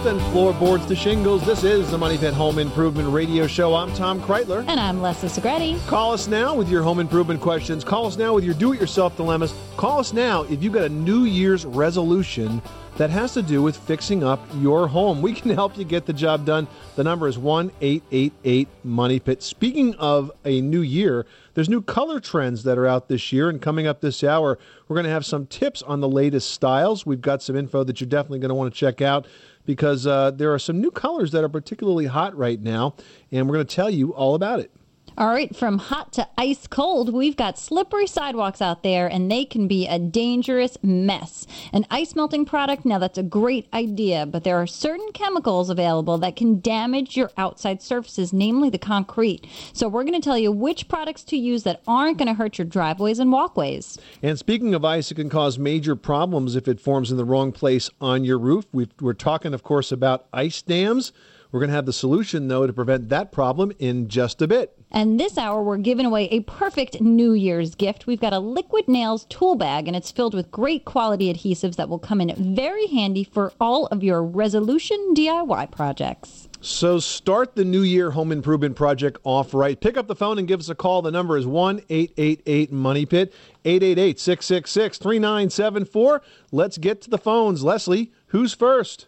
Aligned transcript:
Coast 0.00 0.08
to 0.08 0.12
coast 0.12 0.24
and 0.24 0.32
floorboards 0.32 0.86
to 0.86 0.96
shingles. 0.96 1.44
This 1.44 1.64
is 1.64 1.90
the 1.90 1.98
Money 1.98 2.16
Pit 2.16 2.32
Home 2.34 2.58
Improvement 2.58 3.12
Radio 3.12 3.46
Show. 3.46 3.74
I'm 3.74 3.92
Tom 3.94 4.20
Kraeutler. 4.22 4.64
And 4.66 4.80
I'm 4.80 5.02
Leslie 5.02 5.28
Segrete. 5.28 5.84
Call 5.86 6.12
us 6.12 6.26
now 6.26 6.54
with 6.54 6.68
your 6.68 6.82
home 6.82 7.00
improvement 7.00 7.40
questions. 7.40 7.84
Call 7.84 8.06
us 8.06 8.16
now 8.16 8.34
with 8.34 8.44
your 8.44 8.54
do 8.54 8.72
it 8.72 8.80
yourself 8.80 9.16
dilemmas. 9.16 9.54
Call 9.76 9.98
us 9.98 10.12
now 10.12 10.42
if 10.44 10.62
you've 10.62 10.72
got 10.72 10.84
a 10.84 10.88
New 10.88 11.24
Year's 11.24 11.66
resolution 11.66 12.62
that 12.96 13.10
has 13.10 13.32
to 13.32 13.42
do 13.42 13.62
with 13.62 13.76
fixing 13.76 14.22
up 14.22 14.40
your 14.56 14.86
home. 14.86 15.22
We 15.22 15.32
can 15.32 15.50
help 15.52 15.78
you 15.78 15.84
get 15.84 16.06
the 16.06 16.12
job 16.12 16.44
done. 16.44 16.68
The 16.96 17.04
number 17.04 17.28
is 17.28 17.38
1 17.38 17.70
888 17.80 18.68
Money 18.84 19.20
Pit. 19.20 19.42
Speaking 19.42 19.94
of 19.94 20.30
a 20.44 20.60
new 20.60 20.82
year, 20.82 21.24
there's 21.54 21.68
new 21.68 21.82
color 21.82 22.20
trends 22.20 22.62
that 22.64 22.78
are 22.78 22.86
out 22.86 23.08
this 23.08 23.32
year. 23.32 23.48
And 23.48 23.60
coming 23.60 23.86
up 23.86 24.00
this 24.00 24.22
hour, 24.22 24.58
we're 24.86 24.96
going 24.96 25.04
to 25.04 25.10
have 25.10 25.24
some 25.24 25.46
tips 25.46 25.82
on 25.82 26.00
the 26.00 26.08
latest 26.08 26.50
styles. 26.50 27.06
We've 27.06 27.20
got 27.20 27.42
some 27.42 27.56
info 27.56 27.84
that 27.84 28.00
you're 28.00 28.08
definitely 28.08 28.40
going 28.40 28.50
to 28.50 28.54
want 28.54 28.72
to 28.72 28.78
check 28.78 29.00
out 29.00 29.26
because 29.64 30.06
uh, 30.06 30.30
there 30.30 30.52
are 30.52 30.58
some 30.58 30.80
new 30.80 30.90
colors 30.90 31.32
that 31.32 31.44
are 31.44 31.48
particularly 31.48 32.06
hot 32.06 32.36
right 32.36 32.60
now. 32.60 32.94
And 33.30 33.48
we're 33.48 33.54
going 33.54 33.66
to 33.66 33.74
tell 33.74 33.90
you 33.90 34.12
all 34.14 34.34
about 34.34 34.60
it. 34.60 34.70
All 35.18 35.28
right, 35.28 35.54
from 35.54 35.78
hot 35.78 36.12
to 36.14 36.28
ice 36.38 36.66
cold, 36.66 37.12
we've 37.12 37.36
got 37.36 37.58
slippery 37.58 38.06
sidewalks 38.06 38.62
out 38.62 38.82
there, 38.82 39.08
and 39.08 39.30
they 39.30 39.44
can 39.44 39.66
be 39.66 39.86
a 39.86 39.98
dangerous 39.98 40.78
mess. 40.82 41.46
An 41.72 41.84
ice 41.90 42.14
melting 42.14 42.44
product, 42.44 42.84
now 42.84 42.98
that's 42.98 43.18
a 43.18 43.22
great 43.22 43.68
idea, 43.74 44.24
but 44.24 44.44
there 44.44 44.56
are 44.56 44.66
certain 44.66 45.10
chemicals 45.12 45.68
available 45.68 46.16
that 46.18 46.36
can 46.36 46.60
damage 46.60 47.16
your 47.16 47.30
outside 47.36 47.82
surfaces, 47.82 48.32
namely 48.32 48.70
the 48.70 48.78
concrete. 48.78 49.46
So 49.72 49.88
we're 49.88 50.04
going 50.04 50.20
to 50.20 50.24
tell 50.24 50.38
you 50.38 50.52
which 50.52 50.88
products 50.88 51.24
to 51.24 51.36
use 51.36 51.64
that 51.64 51.82
aren't 51.86 52.18
going 52.18 52.28
to 52.28 52.34
hurt 52.34 52.58
your 52.58 52.66
driveways 52.66 53.18
and 53.18 53.32
walkways. 53.32 53.98
And 54.22 54.38
speaking 54.38 54.74
of 54.74 54.84
ice, 54.84 55.10
it 55.10 55.16
can 55.16 55.28
cause 55.28 55.58
major 55.58 55.96
problems 55.96 56.54
if 56.54 56.68
it 56.68 56.80
forms 56.80 57.10
in 57.10 57.16
the 57.16 57.24
wrong 57.24 57.52
place 57.52 57.90
on 58.00 58.24
your 58.24 58.38
roof. 58.38 58.66
we 58.72 58.86
are 59.02 59.12
talking, 59.12 59.54
of 59.54 59.62
course, 59.62 59.90
about 59.90 60.26
ice 60.32 60.62
dams. 60.62 61.12
We're 61.52 61.60
going 61.60 61.70
to 61.70 61.74
have 61.74 61.86
the 61.86 61.92
solution, 61.92 62.46
though, 62.46 62.66
to 62.66 62.72
prevent 62.72 63.08
that 63.08 63.32
problem 63.32 63.72
in 63.78 64.08
just 64.08 64.40
a 64.40 64.46
bit. 64.46 64.76
And 64.92 65.18
this 65.18 65.36
hour, 65.36 65.62
we're 65.62 65.78
giving 65.78 66.06
away 66.06 66.26
a 66.26 66.40
perfect 66.40 67.00
New 67.00 67.32
Year's 67.32 67.74
gift. 67.74 68.06
We've 68.06 68.20
got 68.20 68.32
a 68.32 68.38
liquid 68.38 68.86
nails 68.86 69.24
tool 69.28 69.56
bag, 69.56 69.88
and 69.88 69.96
it's 69.96 70.12
filled 70.12 70.34
with 70.34 70.50
great 70.50 70.84
quality 70.84 71.32
adhesives 71.32 71.76
that 71.76 71.88
will 71.88 71.98
come 71.98 72.20
in 72.20 72.54
very 72.54 72.86
handy 72.86 73.24
for 73.24 73.52
all 73.60 73.86
of 73.86 74.04
your 74.04 74.22
resolution 74.22 75.14
DIY 75.16 75.72
projects. 75.72 76.48
So 76.60 76.98
start 76.98 77.56
the 77.56 77.64
new 77.64 77.82
year 77.82 78.10
home 78.10 78.30
improvement 78.30 78.76
project 78.76 79.18
off 79.24 79.54
right. 79.54 79.80
Pick 79.80 79.96
up 79.96 80.08
the 80.08 80.14
phone 80.14 80.38
and 80.38 80.46
give 80.46 80.60
us 80.60 80.68
a 80.68 80.74
call. 80.74 81.02
The 81.02 81.10
number 81.10 81.36
is 81.36 81.46
1 81.46 81.82
888 81.88 82.70
Money 82.70 83.06
Pit, 83.06 83.32
888 83.64 84.20
666 84.20 84.98
3974. 84.98 86.22
Let's 86.52 86.78
get 86.78 87.00
to 87.02 87.10
the 87.10 87.18
phones. 87.18 87.64
Leslie, 87.64 88.12
who's 88.26 88.54
first? 88.54 89.06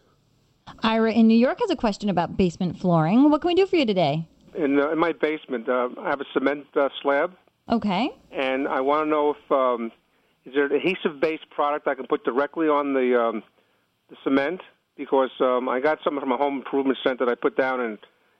Ira 0.82 1.12
in 1.12 1.26
New 1.28 1.36
York 1.36 1.58
has 1.60 1.70
a 1.70 1.76
question 1.76 2.08
about 2.08 2.36
basement 2.36 2.78
flooring. 2.78 3.30
What 3.30 3.40
can 3.40 3.48
we 3.48 3.54
do 3.54 3.66
for 3.66 3.76
you 3.76 3.86
today? 3.86 4.26
In, 4.54 4.78
uh, 4.78 4.90
in 4.90 4.98
my 4.98 5.12
basement, 5.12 5.68
uh, 5.68 5.88
I 6.00 6.10
have 6.10 6.20
a 6.20 6.24
cement 6.34 6.66
uh, 6.76 6.88
slab, 7.00 7.32
Okay. 7.70 8.10
and 8.30 8.68
I 8.68 8.80
want 8.80 9.06
to 9.06 9.10
know 9.10 9.30
if 9.34 9.52
um, 9.52 9.90
is 10.44 10.54
there 10.54 10.66
an 10.66 10.72
adhesive-based 10.72 11.48
product 11.50 11.86
I 11.88 11.94
can 11.94 12.06
put 12.06 12.24
directly 12.24 12.68
on 12.68 12.92
the 12.92 13.18
um, 13.20 13.42
the 14.10 14.16
cement 14.24 14.60
because 14.96 15.30
um, 15.40 15.68
I 15.68 15.80
got 15.80 15.98
something 16.04 16.20
from 16.20 16.32
a 16.32 16.36
home 16.36 16.58
improvement 16.58 16.98
center 17.02 17.24
that 17.24 17.32
I 17.32 17.34
put 17.34 17.56
down 17.56 17.80
and 17.80 17.98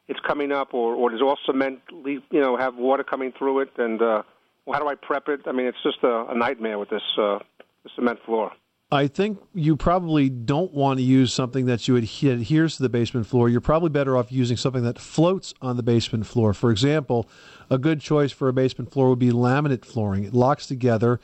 it's 0.08 0.20
coming 0.20 0.52
up, 0.52 0.74
or 0.74 0.94
or 0.94 1.10
does 1.10 1.22
all 1.22 1.38
cement 1.46 1.80
leak, 1.92 2.22
you 2.30 2.40
know 2.40 2.56
have 2.56 2.76
water 2.76 3.04
coming 3.04 3.32
through 3.38 3.60
it, 3.60 3.70
and 3.78 4.02
uh, 4.02 4.22
how 4.70 4.80
do 4.80 4.88
I 4.88 4.96
prep 4.96 5.28
it? 5.28 5.40
I 5.46 5.52
mean, 5.52 5.66
it's 5.66 5.82
just 5.82 5.98
a, 6.02 6.26
a 6.28 6.36
nightmare 6.36 6.78
with 6.78 6.90
this 6.90 7.02
uh, 7.16 7.38
the 7.84 7.90
cement 7.96 8.18
floor. 8.26 8.52
I 8.92 9.06
think 9.06 9.38
you 9.54 9.74
probably 9.74 10.28
don't 10.28 10.70
want 10.74 10.98
to 10.98 11.02
use 11.02 11.32
something 11.32 11.64
that 11.64 11.88
you 11.88 11.94
adhe- 11.94 12.30
adheres 12.30 12.76
to 12.76 12.82
the 12.82 12.90
basement 12.90 13.26
floor. 13.26 13.48
You're 13.48 13.62
probably 13.62 13.88
better 13.88 14.18
off 14.18 14.30
using 14.30 14.58
something 14.58 14.82
that 14.82 14.98
floats 14.98 15.54
on 15.62 15.78
the 15.78 15.82
basement 15.82 16.26
floor. 16.26 16.52
For 16.52 16.70
example, 16.70 17.26
a 17.70 17.78
good 17.78 18.02
choice 18.02 18.32
for 18.32 18.48
a 18.48 18.52
basement 18.52 18.92
floor 18.92 19.08
would 19.08 19.18
be 19.18 19.30
laminate 19.30 19.86
flooring. 19.86 20.24
It 20.24 20.34
locks 20.34 20.66
together 20.66 21.20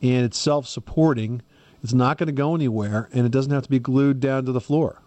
and 0.00 0.24
it's 0.24 0.38
self 0.38 0.66
supporting. 0.66 1.42
It's 1.82 1.92
not 1.92 2.16
going 2.16 2.28
to 2.28 2.32
go 2.32 2.54
anywhere 2.54 3.10
and 3.12 3.26
it 3.26 3.32
doesn't 3.32 3.52
have 3.52 3.64
to 3.64 3.70
be 3.70 3.78
glued 3.78 4.18
down 4.18 4.46
to 4.46 4.52
the 4.52 4.60
floor. 4.60 5.02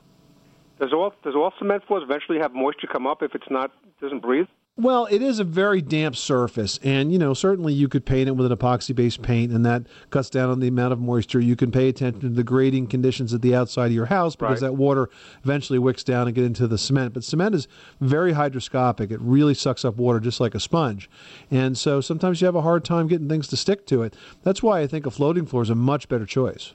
Does 0.79 0.93
all 0.93 1.15
does 1.23 1.33
all 1.33 1.51
cement 1.57 1.83
floors 1.87 2.03
eventually 2.03 2.37
have 2.37 2.53
moisture 2.53 2.85
come 2.85 3.07
up 3.07 3.23
if 3.23 3.33
it's 3.33 3.49
not 3.49 3.71
doesn't 3.99 4.21
breathe? 4.21 4.45
Well, 4.75 5.07
it 5.11 5.21
is 5.21 5.37
a 5.37 5.43
very 5.43 5.83
damp 5.83 6.15
surface, 6.15 6.79
and 6.81 7.13
you 7.13 7.19
know 7.19 7.35
certainly 7.35 7.73
you 7.73 7.87
could 7.87 8.07
paint 8.07 8.27
it 8.27 8.31
with 8.31 8.51
an 8.51 8.57
epoxy-based 8.57 9.21
paint, 9.21 9.51
and 9.51 9.63
that 9.67 9.85
cuts 10.09 10.31
down 10.31 10.49
on 10.49 10.61
the 10.61 10.67
amount 10.67 10.93
of 10.93 10.99
moisture. 10.99 11.39
You 11.39 11.55
can 11.55 11.69
pay 11.69 11.89
attention 11.89 12.21
to 12.21 12.29
the 12.29 12.43
grading 12.43 12.87
conditions 12.87 13.35
at 13.35 13.43
the 13.43 13.53
outside 13.53 13.87
of 13.87 13.91
your 13.91 14.07
house 14.07 14.35
because 14.35 14.63
Right. 14.63 14.69
that 14.69 14.73
water 14.75 15.11
eventually 15.43 15.77
wicks 15.77 16.03
down 16.03 16.25
and 16.27 16.33
get 16.33 16.43
into 16.43 16.65
the 16.65 16.79
cement. 16.79 17.13
But 17.13 17.23
cement 17.23 17.53
is 17.53 17.67
very 18.01 18.33
hydroscopic; 18.33 19.11
it 19.11 19.21
really 19.21 19.53
sucks 19.53 19.85
up 19.85 19.97
water 19.97 20.19
just 20.19 20.39
like 20.39 20.55
a 20.55 20.59
sponge, 20.59 21.07
and 21.51 21.77
so 21.77 22.01
sometimes 22.01 22.41
you 22.41 22.45
have 22.45 22.55
a 22.55 22.61
hard 22.63 22.83
time 22.83 23.05
getting 23.05 23.29
things 23.29 23.47
to 23.49 23.55
stick 23.57 23.85
to 23.85 24.01
it. 24.01 24.15
That's 24.41 24.63
why 24.63 24.79
I 24.79 24.87
think 24.87 25.05
a 25.05 25.11
floating 25.11 25.45
floor 25.45 25.61
is 25.61 25.69
a 25.69 25.75
much 25.75 26.09
better 26.09 26.25
choice. 26.25 26.73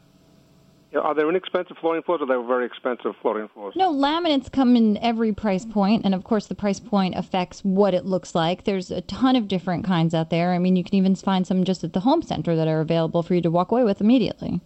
Are 0.95 1.15
there 1.15 1.29
inexpensive 1.29 1.77
flooring 1.79 2.03
floors, 2.03 2.21
or 2.23 2.25
are 2.25 2.41
they 2.41 2.47
very 2.47 2.65
expensive 2.65 3.13
flooring 3.21 3.49
floors? 3.49 3.75
No, 3.77 3.93
laminates 3.93 4.51
come 4.51 4.75
in 4.75 4.97
every 4.99 5.33
price 5.35 5.67
point, 5.67 6.05
and 6.05 6.15
of 6.15 6.25
course, 6.25 6.47
the 6.47 6.55
price 6.55 6.81
point 6.81 7.15
affects 7.15 7.61
what 7.61 7.93
it 7.93 8.07
looks 8.07 8.35
like. 8.35 8.65
There's 8.65 8.91
a 8.91 9.03
ton 9.03 9.37
of 9.37 9.49
different 9.49 9.85
kinds 9.85 10.15
out 10.15 10.31
there. 10.31 10.53
I 10.53 10.59
mean, 10.59 10.77
you 10.77 10.85
can 10.85 10.95
even 10.95 11.15
find 11.15 11.47
some 11.47 11.65
just 11.65 11.85
at 11.85 11.93
the 11.93 12.01
home 12.01 12.23
center 12.23 12.57
that 12.57 12.69
are 12.69 12.81
available 12.81 13.23
for 13.23 13.35
you 13.35 13.43
to 13.43 13.51
walk 13.51 13.71
away 13.71 13.85
with 13.85 14.01
immediately. 14.01 14.61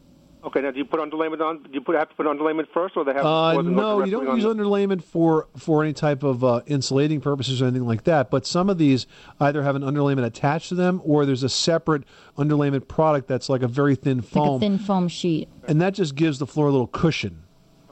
Okay, 0.45 0.61
now 0.61 0.73
do 0.73 0.79
you 0.79 0.85
put 0.85 0.99
underlayment 0.99 1.41
on? 1.41 1.63
Do 1.63 1.71
you 1.73 1.81
put 1.81 1.95
have 1.95 2.09
to 2.09 2.15
put 2.17 2.27
underlayment 2.27 2.67
first, 2.75 2.97
or 2.97 3.05
they 3.05 3.13
have? 3.13 3.25
Uh, 3.25 3.53
floors 3.53 3.67
no, 3.67 4.05
you 4.05 4.11
don't 4.11 4.35
use 4.35 4.43
the- 4.43 4.53
underlayment 4.55 5.03
for 5.05 5.47
for 5.57 5.85
any 5.85 5.93
type 5.93 6.25
of 6.25 6.43
uh, 6.43 6.63
insulating 6.67 7.21
purposes 7.21 7.63
or 7.63 7.67
anything 7.67 7.87
like 7.87 8.03
that. 8.05 8.29
But 8.29 8.45
some 8.45 8.69
of 8.69 8.77
these 8.77 9.07
either 9.39 9.63
have 9.63 9.77
an 9.77 9.83
underlayment 9.83 10.25
attached 10.25 10.69
to 10.71 10.75
them, 10.75 11.01
or 11.05 11.25
there's 11.25 11.45
a 11.45 11.49
separate 11.49 12.03
underlayment 12.37 12.89
product 12.89 13.29
that's 13.29 13.49
like 13.49 13.63
a 13.63 13.69
very 13.69 13.95
thin 13.95 14.17
Like 14.19 14.27
a 14.27 14.29
foam, 14.31 14.61
thin 14.61 14.79
foam 14.79 15.07
sheet. 15.09 15.49
and 15.69 15.81
that 15.81 15.95
just 15.95 16.17
gives 16.17 16.41
the 16.41 16.47
floor 16.47 16.67
a 16.67 16.73
little 16.73 16.89
cushion. 16.89 17.45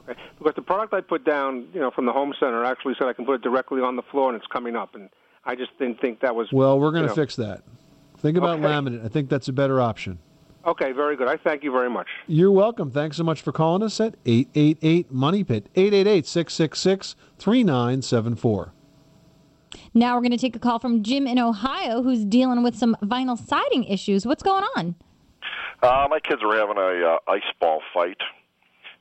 Okay, 0.09 0.19
because 0.37 0.55
the 0.55 0.61
product 0.61 0.93
I 0.93 0.99
put 0.99 1.23
down, 1.23 1.67
you 1.73 1.79
know, 1.79 1.89
from 1.91 2.05
the 2.05 2.11
home 2.11 2.33
center 2.37 2.65
actually 2.65 2.95
said 2.99 3.07
I 3.07 3.13
can 3.13 3.25
put 3.25 3.35
it 3.35 3.41
directly 3.43 3.81
on 3.81 3.95
the 3.95 4.03
floor 4.03 4.27
and 4.29 4.35
it's 4.37 4.47
coming 4.51 4.75
up, 4.75 4.93
and 4.95 5.09
I 5.45 5.55
just 5.55 5.71
didn't 5.79 6.01
think 6.01 6.19
that 6.19 6.35
was. 6.35 6.49
Well, 6.51 6.77
we're 6.81 6.91
going 6.91 7.03
you 7.03 7.09
to 7.09 7.15
know. 7.15 7.21
fix 7.21 7.37
that. 7.37 7.61
Think 8.17 8.37
about 8.37 8.59
Okay. 8.59 8.67
laminate. 8.67 9.05
I 9.05 9.07
think 9.07 9.29
that's 9.29 9.47
a 9.47 9.53
better 9.53 9.79
option. 9.79 10.19
Okay, 10.65 10.91
very 10.91 11.15
good. 11.15 11.27
I 11.27 11.37
thank 11.37 11.63
you 11.63 11.71
very 11.71 11.89
much. 11.89 12.07
You're 12.27 12.51
welcome. 12.51 12.91
Thanks 12.91 13.17
so 13.17 13.23
much 13.23 13.41
for 13.41 13.51
calling 13.51 13.81
us 13.81 13.99
at 13.99 14.15
888 14.25 15.11
Money 15.11 15.43
Pit, 15.43 15.69
888 15.75 16.27
666 16.27 17.15
3974. 17.39 18.73
Now 19.93 20.15
we're 20.15 20.21
going 20.21 20.31
to 20.31 20.37
take 20.37 20.55
a 20.55 20.59
call 20.59 20.79
from 20.79 21.01
Jim 21.01 21.25
in 21.25 21.39
Ohio 21.39 22.03
who's 22.03 22.25
dealing 22.25 22.61
with 22.63 22.75
some 22.75 22.95
vinyl 23.03 23.37
siding 23.37 23.85
issues. 23.85 24.25
What's 24.25 24.43
going 24.43 24.63
on? 24.75 24.95
Uh, 25.81 26.07
my 26.09 26.19
kids 26.19 26.41
are 26.43 26.55
having 26.55 26.77
a 26.77 27.13
uh, 27.13 27.17
ice 27.27 27.41
ball 27.59 27.81
fight, 27.93 28.17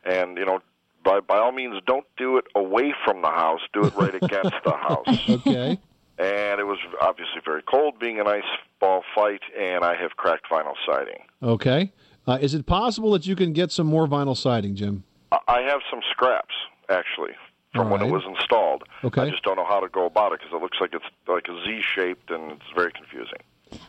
and 0.04 0.38
you 0.38 0.47
know, 0.47 0.60
by 1.04 1.21
by 1.21 1.38
all 1.38 1.53
means, 1.53 1.75
don't 1.87 2.06
do 2.16 2.38
it 2.38 2.44
away 2.54 2.94
from 3.04 3.21
the 3.21 3.28
house. 3.28 3.60
Do 3.75 3.84
it 3.84 3.94
right 3.97 4.15
against 4.15 4.54
the 4.65 4.71
house. 4.77 5.28
Okay. 5.28 5.78
And 6.21 6.61
it 6.61 6.65
was 6.67 6.79
obviously 7.01 7.41
very 7.45 7.63
cold, 7.63 7.99
being 7.99 8.21
an 8.21 8.27
ice 8.27 8.43
ball 8.78 9.03
fight, 9.15 9.41
and 9.59 9.83
I 9.84 9.95
have 9.97 10.17
cracked 10.17 10.51
vinyl 10.51 10.75
siding. 10.87 11.21
Okay. 11.43 11.93
Uh, 12.27 12.37
is 12.41 12.53
it 12.53 12.67
possible 12.67 13.13
that 13.13 13.27
you 13.27 13.34
can 13.34 13.55
get 13.55 13.72
some 13.72 13.87
more 13.87 14.07
vinyl 14.07 14.37
siding, 14.37 14.75
Jim? 14.75 15.05
I- 15.33 15.39
I 15.49 15.61
have 15.63 15.81
some 15.91 16.01
scraps 16.11 16.55
actually 16.91 17.33
from 17.75 17.87
All 17.87 17.93
when 17.99 18.03
it 18.03 18.11
was 18.13 18.22
installed. 18.27 18.83
Okay. 19.03 19.22
I 19.22 19.31
just 19.31 19.43
don't 19.45 19.57
know 19.57 19.65
how 19.65 19.81
to 19.81 19.89
go 19.89 20.05
about 20.05 20.33
it 20.33 20.41
because 20.41 20.53
it 20.55 20.61
looks 20.63 20.77
like 20.81 20.93
it's 20.93 21.05
like 21.27 21.49
a 21.49 21.65
Z 21.65 21.81
shaped, 21.95 22.31
and 22.31 22.53
it's 22.53 22.71
very 22.75 22.93
confusing. 22.93 23.39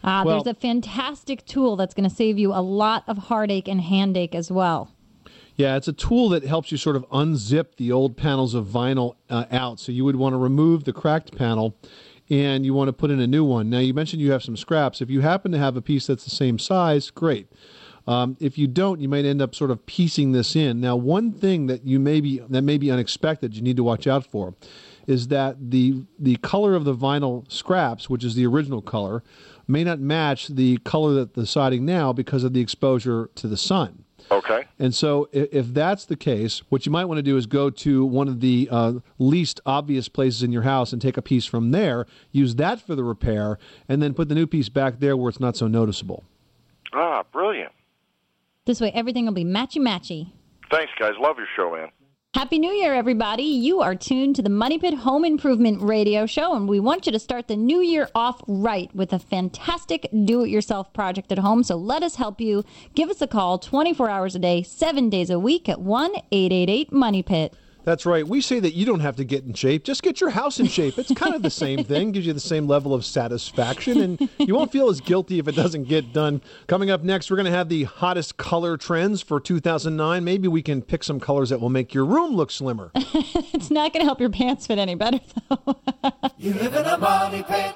Uh, 0.03 0.23
Well- 0.25 0.41
there's 0.43 0.55
a 0.55 0.57
fantastic 0.59 1.43
tool 1.45 1.75
that's 1.75 1.93
going 1.93 2.07
to 2.07 2.15
save 2.15 2.39
you 2.39 2.53
a 2.53 2.61
lot 2.61 3.03
of 3.07 3.17
heartache 3.17 3.67
and 3.67 3.81
handache 3.81 4.35
as 4.35 4.49
well. 4.51 4.91
Yeah, 5.57 5.75
it's 5.75 5.87
a 5.89 5.93
tool 5.93 6.29
that 6.29 6.43
helps 6.43 6.71
you 6.71 6.77
sort 6.77 6.95
of 6.95 7.07
unzip 7.09 7.75
the 7.75 7.91
old 7.91 8.15
panels 8.15 8.53
of 8.55 8.65
vinyl 8.67 9.15
uh, 9.29 9.45
out. 9.51 9.79
So 9.81 9.91
you 9.91 10.05
would 10.05 10.15
want 10.15 10.33
to 10.33 10.37
remove 10.37 10.85
the 10.85 10.93
cracked 10.93 11.35
panel 11.37 11.75
and 12.31 12.65
you 12.65 12.73
want 12.73 12.87
to 12.87 12.93
put 12.93 13.11
in 13.11 13.19
a 13.19 13.27
new 13.27 13.43
one. 13.43 13.69
Now, 13.69 13.79
you 13.79 13.93
mentioned 13.93 14.21
you 14.21 14.31
have 14.31 14.41
some 14.41 14.55
scraps. 14.55 15.01
If 15.01 15.09
you 15.09 15.19
happen 15.19 15.51
to 15.51 15.57
have 15.57 15.75
a 15.75 15.81
piece 15.81 16.07
that's 16.07 16.23
the 16.23 16.29
same 16.29 16.57
size, 16.57 17.11
great. 17.11 17.51
Um, 18.07 18.37
if 18.39 18.57
you 18.57 18.67
don't, 18.67 19.01
you 19.01 19.09
might 19.09 19.25
end 19.25 19.41
up 19.41 19.53
sort 19.53 19.69
of 19.69 19.85
piecing 19.85 20.31
this 20.31 20.55
in. 20.55 20.79
Now, 20.79 20.95
one 20.95 21.33
thing 21.33 21.67
that 21.67 21.85
you 21.85 21.99
may 21.99 22.21
be 22.21 22.39
that 22.39 22.61
may 22.61 22.77
be 22.77 22.89
unexpected, 22.89 23.53
you 23.53 23.61
need 23.61 23.75
to 23.77 23.83
watch 23.83 24.07
out 24.07 24.25
for, 24.25 24.55
is 25.05 25.27
that 25.27 25.57
the 25.71 26.03
the 26.17 26.37
color 26.37 26.73
of 26.73 26.85
the 26.85 26.95
vinyl 26.95 27.51
scraps, 27.51 28.09
which 28.09 28.23
is 28.23 28.33
the 28.33 28.47
original 28.47 28.81
color, 28.81 29.23
may 29.67 29.83
not 29.83 29.99
match 29.99 30.47
the 30.47 30.77
color 30.77 31.13
that 31.13 31.35
the 31.35 31.45
siding 31.45 31.85
now 31.85 32.11
because 32.11 32.43
of 32.43 32.53
the 32.53 32.61
exposure 32.61 33.29
to 33.35 33.47
the 33.47 33.57
sun. 33.57 34.00
Okay. 34.31 34.63
And 34.79 34.95
so, 34.95 35.27
if, 35.33 35.49
if 35.51 35.73
that's 35.73 36.05
the 36.05 36.15
case, 36.15 36.63
what 36.69 36.85
you 36.85 36.91
might 36.91 37.05
want 37.05 37.17
to 37.17 37.23
do 37.23 37.35
is 37.35 37.45
go 37.45 37.69
to 37.69 38.05
one 38.05 38.29
of 38.29 38.39
the 38.39 38.69
uh, 38.71 38.93
least 39.19 39.59
obvious 39.65 40.07
places 40.07 40.41
in 40.41 40.53
your 40.53 40.61
house 40.61 40.93
and 40.93 41.01
take 41.01 41.17
a 41.17 41.21
piece 41.21 41.45
from 41.45 41.71
there, 41.71 42.05
use 42.31 42.55
that 42.55 42.79
for 42.79 42.95
the 42.95 43.03
repair, 43.03 43.59
and 43.89 44.01
then 44.01 44.13
put 44.13 44.29
the 44.29 44.35
new 44.35 44.47
piece 44.47 44.69
back 44.69 44.99
there 44.99 45.17
where 45.17 45.29
it's 45.29 45.41
not 45.41 45.57
so 45.57 45.67
noticeable. 45.67 46.23
Ah, 46.93 47.23
brilliant. 47.31 47.73
This 48.65 48.79
way, 48.79 48.91
everything 48.93 49.25
will 49.25 49.33
be 49.33 49.43
matchy 49.43 49.79
matchy. 49.81 50.31
Thanks, 50.71 50.93
guys. 50.97 51.13
Love 51.19 51.37
your 51.37 51.47
show, 51.55 51.75
man. 51.75 51.89
Happy 52.33 52.59
New 52.59 52.71
Year, 52.71 52.93
everybody. 52.93 53.43
You 53.43 53.81
are 53.81 53.93
tuned 53.93 54.37
to 54.37 54.41
the 54.41 54.49
Money 54.49 54.79
Pit 54.79 54.93
Home 54.93 55.25
Improvement 55.25 55.81
Radio 55.81 56.25
Show, 56.25 56.55
and 56.55 56.65
we 56.65 56.79
want 56.79 57.05
you 57.05 57.11
to 57.11 57.19
start 57.19 57.49
the 57.49 57.57
new 57.57 57.81
year 57.81 58.07
off 58.15 58.41
right 58.47 58.89
with 58.95 59.11
a 59.11 59.19
fantastic 59.19 60.07
do 60.23 60.45
it 60.45 60.49
yourself 60.49 60.93
project 60.93 61.33
at 61.33 61.39
home. 61.39 61.61
So 61.61 61.75
let 61.75 62.03
us 62.03 62.15
help 62.15 62.39
you. 62.39 62.63
Give 62.95 63.09
us 63.09 63.21
a 63.21 63.27
call 63.27 63.59
24 63.59 64.09
hours 64.09 64.33
a 64.33 64.39
day, 64.39 64.63
seven 64.63 65.09
days 65.09 65.29
a 65.29 65.37
week 65.37 65.67
at 65.67 65.81
1 65.81 66.11
888 66.31 66.93
Money 66.93 67.21
Pit. 67.21 67.53
That's 67.83 68.05
right. 68.05 68.27
We 68.27 68.41
say 68.41 68.59
that 68.59 68.73
you 68.73 68.85
don't 68.85 68.99
have 68.99 69.15
to 69.17 69.23
get 69.23 69.43
in 69.43 69.53
shape. 69.53 69.83
Just 69.83 70.03
get 70.03 70.21
your 70.21 70.29
house 70.31 70.59
in 70.59 70.67
shape. 70.67 70.99
It's 70.99 71.13
kind 71.13 71.33
of 71.33 71.41
the 71.41 71.49
same 71.49 71.83
thing, 71.83 72.11
gives 72.11 72.25
you 72.27 72.33
the 72.33 72.39
same 72.39 72.67
level 72.67 72.93
of 72.93 73.03
satisfaction, 73.05 74.01
and 74.01 74.29
you 74.37 74.55
won't 74.55 74.71
feel 74.71 74.89
as 74.89 75.01
guilty 75.01 75.39
if 75.39 75.47
it 75.47 75.55
doesn't 75.55 75.85
get 75.85 76.13
done. 76.13 76.41
Coming 76.67 76.91
up 76.91 77.03
next, 77.03 77.29
we're 77.31 77.37
going 77.37 77.51
to 77.51 77.57
have 77.57 77.69
the 77.69 77.83
hottest 77.83 78.37
color 78.37 78.77
trends 78.77 79.21
for 79.21 79.39
2009. 79.39 80.23
Maybe 80.23 80.47
we 80.47 80.61
can 80.61 80.81
pick 80.81 81.03
some 81.03 81.19
colors 81.19 81.49
that 81.49 81.59
will 81.59 81.69
make 81.69 81.93
your 81.93 82.05
room 82.05 82.35
look 82.35 82.51
slimmer. 82.51 82.91
It's 83.53 83.69
not 83.69 83.93
going 83.93 84.01
to 84.01 84.05
help 84.05 84.19
your 84.19 84.31
pants 84.31 84.65
fit 84.65 84.79
any 84.79 84.95
better, 84.95 85.19
though. 85.49 85.75
You 86.37 86.53
live 86.53 86.73
in 86.73 86.85
a 86.85 86.97
money 86.97 87.43
pit. 87.43 87.75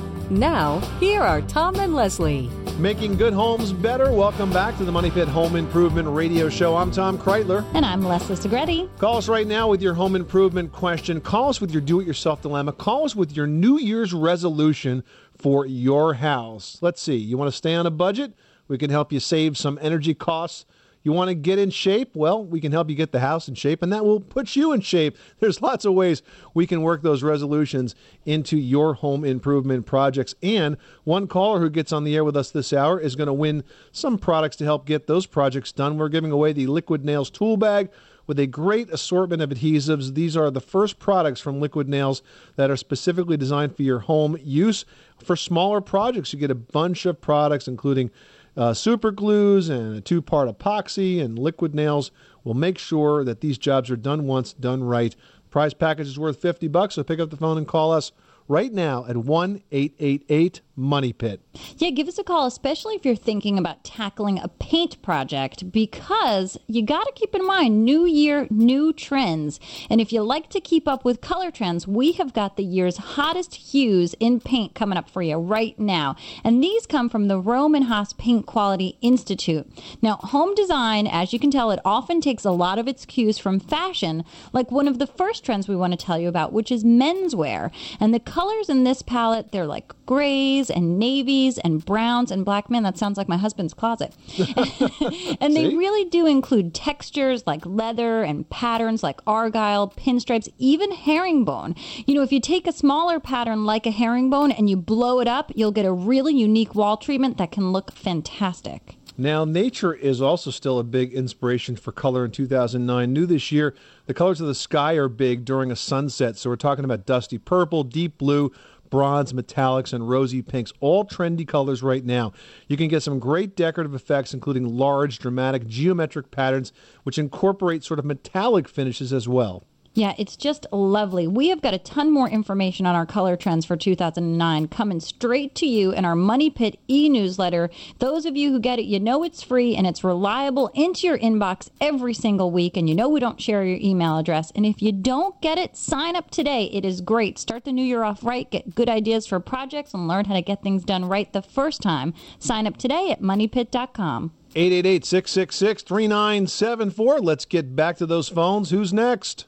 Now, 0.31 0.79
here 1.01 1.21
are 1.21 1.41
Tom 1.41 1.75
and 1.75 1.93
Leslie. 1.93 2.49
Making 2.79 3.17
good 3.17 3.33
homes 3.33 3.73
better. 3.73 4.13
Welcome 4.13 4.49
back 4.53 4.77
to 4.77 4.85
the 4.85 4.91
Money 4.91 5.11
Pit 5.11 5.27
Home 5.27 5.57
Improvement 5.57 6.07
Radio 6.07 6.47
Show. 6.47 6.77
I'm 6.77 6.89
Tom 6.89 7.17
Kraeutler. 7.17 7.65
and 7.73 7.85
I'm 7.85 8.01
Leslie 8.01 8.37
Segrete. 8.37 8.87
Call 8.97 9.17
us 9.17 9.27
right 9.27 9.45
now 9.45 9.67
with 9.67 9.81
your 9.81 9.93
home 9.93 10.15
improvement 10.15 10.71
question. 10.71 11.19
Call 11.19 11.49
us 11.49 11.59
with 11.59 11.71
your 11.71 11.81
do 11.81 11.99
it 11.99 12.07
yourself 12.07 12.41
dilemma. 12.41 12.71
Call 12.71 13.03
us 13.03 13.13
with 13.13 13.35
your 13.35 13.45
New 13.45 13.77
Year's 13.77 14.13
resolution 14.13 15.03
for 15.37 15.65
your 15.65 16.13
house. 16.13 16.77
Let's 16.79 17.01
see. 17.01 17.17
You 17.17 17.37
want 17.37 17.51
to 17.51 17.57
stay 17.57 17.75
on 17.75 17.85
a 17.85 17.91
budget? 17.91 18.33
We 18.69 18.77
can 18.77 18.89
help 18.89 19.11
you 19.11 19.19
save 19.19 19.57
some 19.57 19.77
energy 19.81 20.13
costs. 20.13 20.65
You 21.03 21.11
want 21.11 21.29
to 21.29 21.35
get 21.35 21.57
in 21.57 21.71
shape? 21.71 22.15
Well, 22.15 22.43
we 22.43 22.61
can 22.61 22.71
help 22.71 22.89
you 22.89 22.95
get 22.95 23.11
the 23.11 23.19
house 23.19 23.47
in 23.47 23.55
shape, 23.55 23.81
and 23.81 23.91
that 23.91 24.05
will 24.05 24.19
put 24.19 24.55
you 24.55 24.71
in 24.71 24.81
shape. 24.81 25.17
There's 25.39 25.61
lots 25.61 25.85
of 25.85 25.93
ways 25.93 26.21
we 26.53 26.67
can 26.67 26.81
work 26.81 27.01
those 27.01 27.23
resolutions 27.23 27.95
into 28.25 28.57
your 28.57 28.93
home 28.93 29.25
improvement 29.25 29.85
projects. 29.85 30.35
And 30.43 30.77
one 31.03 31.27
caller 31.27 31.59
who 31.59 31.69
gets 31.69 31.91
on 31.91 32.03
the 32.03 32.15
air 32.15 32.23
with 32.23 32.37
us 32.37 32.51
this 32.51 32.71
hour 32.71 32.99
is 32.99 33.15
going 33.15 33.27
to 33.27 33.33
win 33.33 33.63
some 33.91 34.17
products 34.17 34.55
to 34.57 34.63
help 34.63 34.85
get 34.85 35.07
those 35.07 35.25
projects 35.25 35.71
done. 35.71 35.97
We're 35.97 36.09
giving 36.09 36.31
away 36.31 36.53
the 36.53 36.67
Liquid 36.67 37.03
Nails 37.03 37.29
Tool 37.29 37.57
Bag 37.57 37.89
with 38.27 38.39
a 38.39 38.47
great 38.47 38.89
assortment 38.91 39.41
of 39.41 39.49
adhesives. 39.49 40.13
These 40.13 40.37
are 40.37 40.51
the 40.51 40.61
first 40.61 40.99
products 40.99 41.41
from 41.41 41.59
Liquid 41.59 41.89
Nails 41.89 42.21
that 42.55 42.69
are 42.69 42.77
specifically 42.77 43.37
designed 43.37 43.75
for 43.75 43.81
your 43.81 43.99
home 43.99 44.37
use. 44.41 44.85
For 45.23 45.35
smaller 45.35 45.81
projects, 45.81 46.31
you 46.31 46.39
get 46.39 46.51
a 46.51 46.55
bunch 46.55 47.05
of 47.05 47.19
products, 47.19 47.67
including 47.67 48.11
uh, 48.57 48.73
super 48.73 49.11
glues 49.11 49.69
and 49.69 49.95
a 49.95 50.01
two 50.01 50.21
part 50.21 50.49
epoxy 50.49 51.23
and 51.23 51.39
liquid 51.39 51.73
nails 51.73 52.11
will 52.43 52.53
make 52.53 52.77
sure 52.77 53.23
that 53.23 53.41
these 53.41 53.57
jobs 53.57 53.89
are 53.89 53.95
done 53.95 54.25
once, 54.25 54.53
done 54.53 54.83
right. 54.83 55.15
Prize 55.49 55.73
package 55.73 56.07
is 56.07 56.19
worth 56.19 56.41
50 56.41 56.67
bucks, 56.69 56.95
so 56.95 57.03
pick 57.03 57.19
up 57.19 57.29
the 57.29 57.37
phone 57.37 57.57
and 57.57 57.67
call 57.67 57.91
us 57.91 58.11
right 58.47 58.71
now 58.73 59.05
at 59.07 59.17
1 59.17 59.61
888 59.71 60.61
Money 60.81 61.13
Pit. 61.13 61.41
Yeah, 61.77 61.91
give 61.91 62.07
us 62.07 62.17
a 62.17 62.23
call, 62.23 62.47
especially 62.47 62.95
if 62.95 63.05
you're 63.05 63.15
thinking 63.15 63.57
about 63.57 63.83
tackling 63.83 64.39
a 64.39 64.47
paint 64.47 65.01
project, 65.01 65.71
because 65.71 66.57
you 66.67 66.81
got 66.81 67.05
to 67.05 67.13
keep 67.13 67.35
in 67.35 67.45
mind 67.45 67.85
new 67.85 68.05
year, 68.05 68.47
new 68.49 68.91
trends. 68.91 69.59
And 69.89 70.01
if 70.01 70.11
you 70.11 70.23
like 70.23 70.49
to 70.49 70.59
keep 70.59 70.87
up 70.87 71.05
with 71.05 71.21
color 71.21 71.51
trends, 71.51 71.87
we 71.87 72.13
have 72.13 72.33
got 72.33 72.57
the 72.57 72.63
year's 72.63 72.97
hottest 72.97 73.55
hues 73.55 74.15
in 74.19 74.39
paint 74.39 74.73
coming 74.73 74.97
up 74.97 75.09
for 75.09 75.21
you 75.21 75.37
right 75.37 75.77
now. 75.79 76.15
And 76.43 76.63
these 76.63 76.87
come 76.87 77.09
from 77.09 77.27
the 77.27 77.39
Rohm 77.39 77.71
Haas 77.83 78.13
Paint 78.13 78.47
Quality 78.47 78.97
Institute. 79.01 79.71
Now, 80.01 80.15
home 80.15 80.55
design, 80.55 81.07
as 81.07 81.31
you 81.31 81.39
can 81.39 81.51
tell, 81.51 81.71
it 81.71 81.79
often 81.85 82.21
takes 82.21 82.43
a 82.43 82.51
lot 82.51 82.79
of 82.79 82.87
its 82.87 83.05
cues 83.05 83.37
from 83.37 83.59
fashion, 83.59 84.23
like 84.51 84.71
one 84.71 84.87
of 84.87 84.97
the 84.97 85.07
first 85.07 85.45
trends 85.45 85.67
we 85.67 85.75
want 85.75 85.93
to 85.93 86.05
tell 86.05 86.17
you 86.17 86.27
about, 86.27 86.53
which 86.53 86.71
is 86.71 86.83
menswear. 86.83 87.71
And 87.99 88.13
the 88.13 88.19
colors 88.19 88.67
in 88.67 88.83
this 88.83 89.01
palette, 89.01 89.51
they're 89.51 89.67
like 89.67 89.93
grays 90.05 90.70
and 90.71 90.97
navies 90.97 91.57
and 91.57 91.83
browns 91.85 92.31
and 92.31 92.43
black. 92.43 92.69
men. 92.69 92.83
that 92.83 92.97
sounds 92.97 93.17
like 93.17 93.29
my 93.29 93.37
husband's 93.37 93.73
closet. 93.73 94.13
and 95.39 95.55
they 95.55 95.75
really 95.75 96.09
do 96.09 96.25
include 96.25 96.73
textures 96.73 97.45
like 97.45 97.65
leather 97.65 98.23
and 98.23 98.49
patterns 98.49 99.03
like 99.03 99.19
argyle, 99.27 99.89
pinstripes, 99.89 100.49
even 100.57 100.91
herringbone. 100.91 101.75
You 102.05 102.15
know, 102.15 102.23
if 102.23 102.31
you 102.31 102.39
take 102.39 102.67
a 102.67 102.71
smaller 102.71 103.19
pattern 103.19 103.65
like 103.65 103.85
a 103.85 103.91
herringbone 103.91 104.51
and 104.51 104.69
you 104.69 104.77
blow 104.77 105.19
it 105.19 105.27
up, 105.27 105.51
you'll 105.55 105.71
get 105.71 105.85
a 105.85 105.93
really 105.93 106.33
unique 106.33 106.73
wall 106.73 106.97
treatment 106.97 107.37
that 107.37 107.51
can 107.51 107.71
look 107.71 107.91
fantastic. 107.91 108.95
Now, 109.17 109.45
nature 109.45 109.93
is 109.93 110.21
also 110.21 110.51
still 110.51 110.79
a 110.79 110.83
big 110.83 111.13
inspiration 111.13 111.75
for 111.75 111.91
color 111.91 112.25
in 112.25 112.31
2009. 112.31 113.13
New 113.13 113.25
this 113.25 113.51
year, 113.51 113.75
the 114.05 114.13
colors 114.13 114.41
of 114.41 114.47
the 114.47 114.55
sky 114.55 114.93
are 114.93 115.09
big 115.09 115.45
during 115.45 115.69
a 115.69 115.75
sunset. 115.75 116.37
So 116.37 116.49
we're 116.49 116.55
talking 116.55 116.85
about 116.85 117.05
dusty 117.05 117.37
purple, 117.37 117.83
deep 117.83 118.17
blue, 118.17 118.51
bronze, 118.91 119.33
metallics, 119.33 119.93
and 119.93 120.07
rosy 120.07 120.43
pinks, 120.43 120.71
all 120.79 121.03
trendy 121.03 121.47
colors 121.47 121.81
right 121.81 122.05
now. 122.05 122.31
You 122.67 122.77
can 122.77 122.87
get 122.87 123.01
some 123.01 123.17
great 123.17 123.55
decorative 123.55 123.95
effects, 123.95 124.35
including 124.35 124.65
large, 124.65 125.17
dramatic, 125.17 125.65
geometric 125.65 126.29
patterns, 126.29 126.71
which 127.01 127.17
incorporate 127.17 127.83
sort 127.83 127.97
of 127.97 128.05
metallic 128.05 128.67
finishes 128.67 129.11
as 129.11 129.27
well. 129.27 129.65
Yeah, 129.93 130.13
it's 130.17 130.37
just 130.37 130.65
lovely. 130.71 131.27
We 131.27 131.49
have 131.49 131.61
got 131.61 131.73
a 131.73 131.77
ton 131.77 132.11
more 132.11 132.29
information 132.29 132.85
on 132.85 132.95
our 132.95 133.05
color 133.05 133.35
trends 133.35 133.65
for 133.65 133.75
2009 133.75 134.69
coming 134.69 135.01
straight 135.01 135.53
to 135.55 135.65
you 135.65 135.91
in 135.91 136.05
our 136.05 136.15
Money 136.15 136.49
Pit 136.49 136.79
e 136.87 137.09
newsletter. 137.09 137.69
Those 137.99 138.25
of 138.25 138.37
you 138.37 138.53
who 138.53 138.59
get 138.61 138.79
it, 138.79 138.85
you 138.85 139.01
know 139.01 139.21
it's 139.23 139.43
free 139.43 139.75
and 139.75 139.85
it's 139.85 140.01
reliable 140.01 140.71
into 140.73 141.07
your 141.07 141.19
inbox 141.19 141.69
every 141.81 142.13
single 142.13 142.51
week. 142.51 142.77
And 142.77 142.87
you 142.87 142.95
know 142.95 143.09
we 143.09 143.19
don't 143.19 143.41
share 143.41 143.65
your 143.65 143.79
email 143.81 144.17
address. 144.17 144.49
And 144.55 144.65
if 144.65 144.81
you 144.81 144.93
don't 144.93 145.39
get 145.41 145.57
it, 145.57 145.75
sign 145.75 146.15
up 146.15 146.31
today. 146.31 146.69
It 146.71 146.85
is 146.85 147.01
great. 147.01 147.37
Start 147.37 147.65
the 147.65 147.73
new 147.73 147.83
year 147.83 148.03
off 148.03 148.23
right, 148.23 148.49
get 148.49 148.73
good 148.73 148.87
ideas 148.87 149.27
for 149.27 149.41
projects, 149.41 149.93
and 149.93 150.07
learn 150.07 150.23
how 150.23 150.35
to 150.35 150.41
get 150.41 150.63
things 150.63 150.85
done 150.85 151.03
right 151.03 151.31
the 151.33 151.41
first 151.41 151.81
time. 151.81 152.13
Sign 152.39 152.65
up 152.65 152.77
today 152.77 153.11
at 153.11 153.21
moneypit.com. 153.21 154.31
888 154.55 155.05
666 155.05 155.83
3974. 155.83 157.19
Let's 157.19 157.43
get 157.43 157.75
back 157.75 157.97
to 157.97 158.05
those 158.05 158.29
phones. 158.29 158.69
Who's 158.69 158.93
next? 158.93 159.47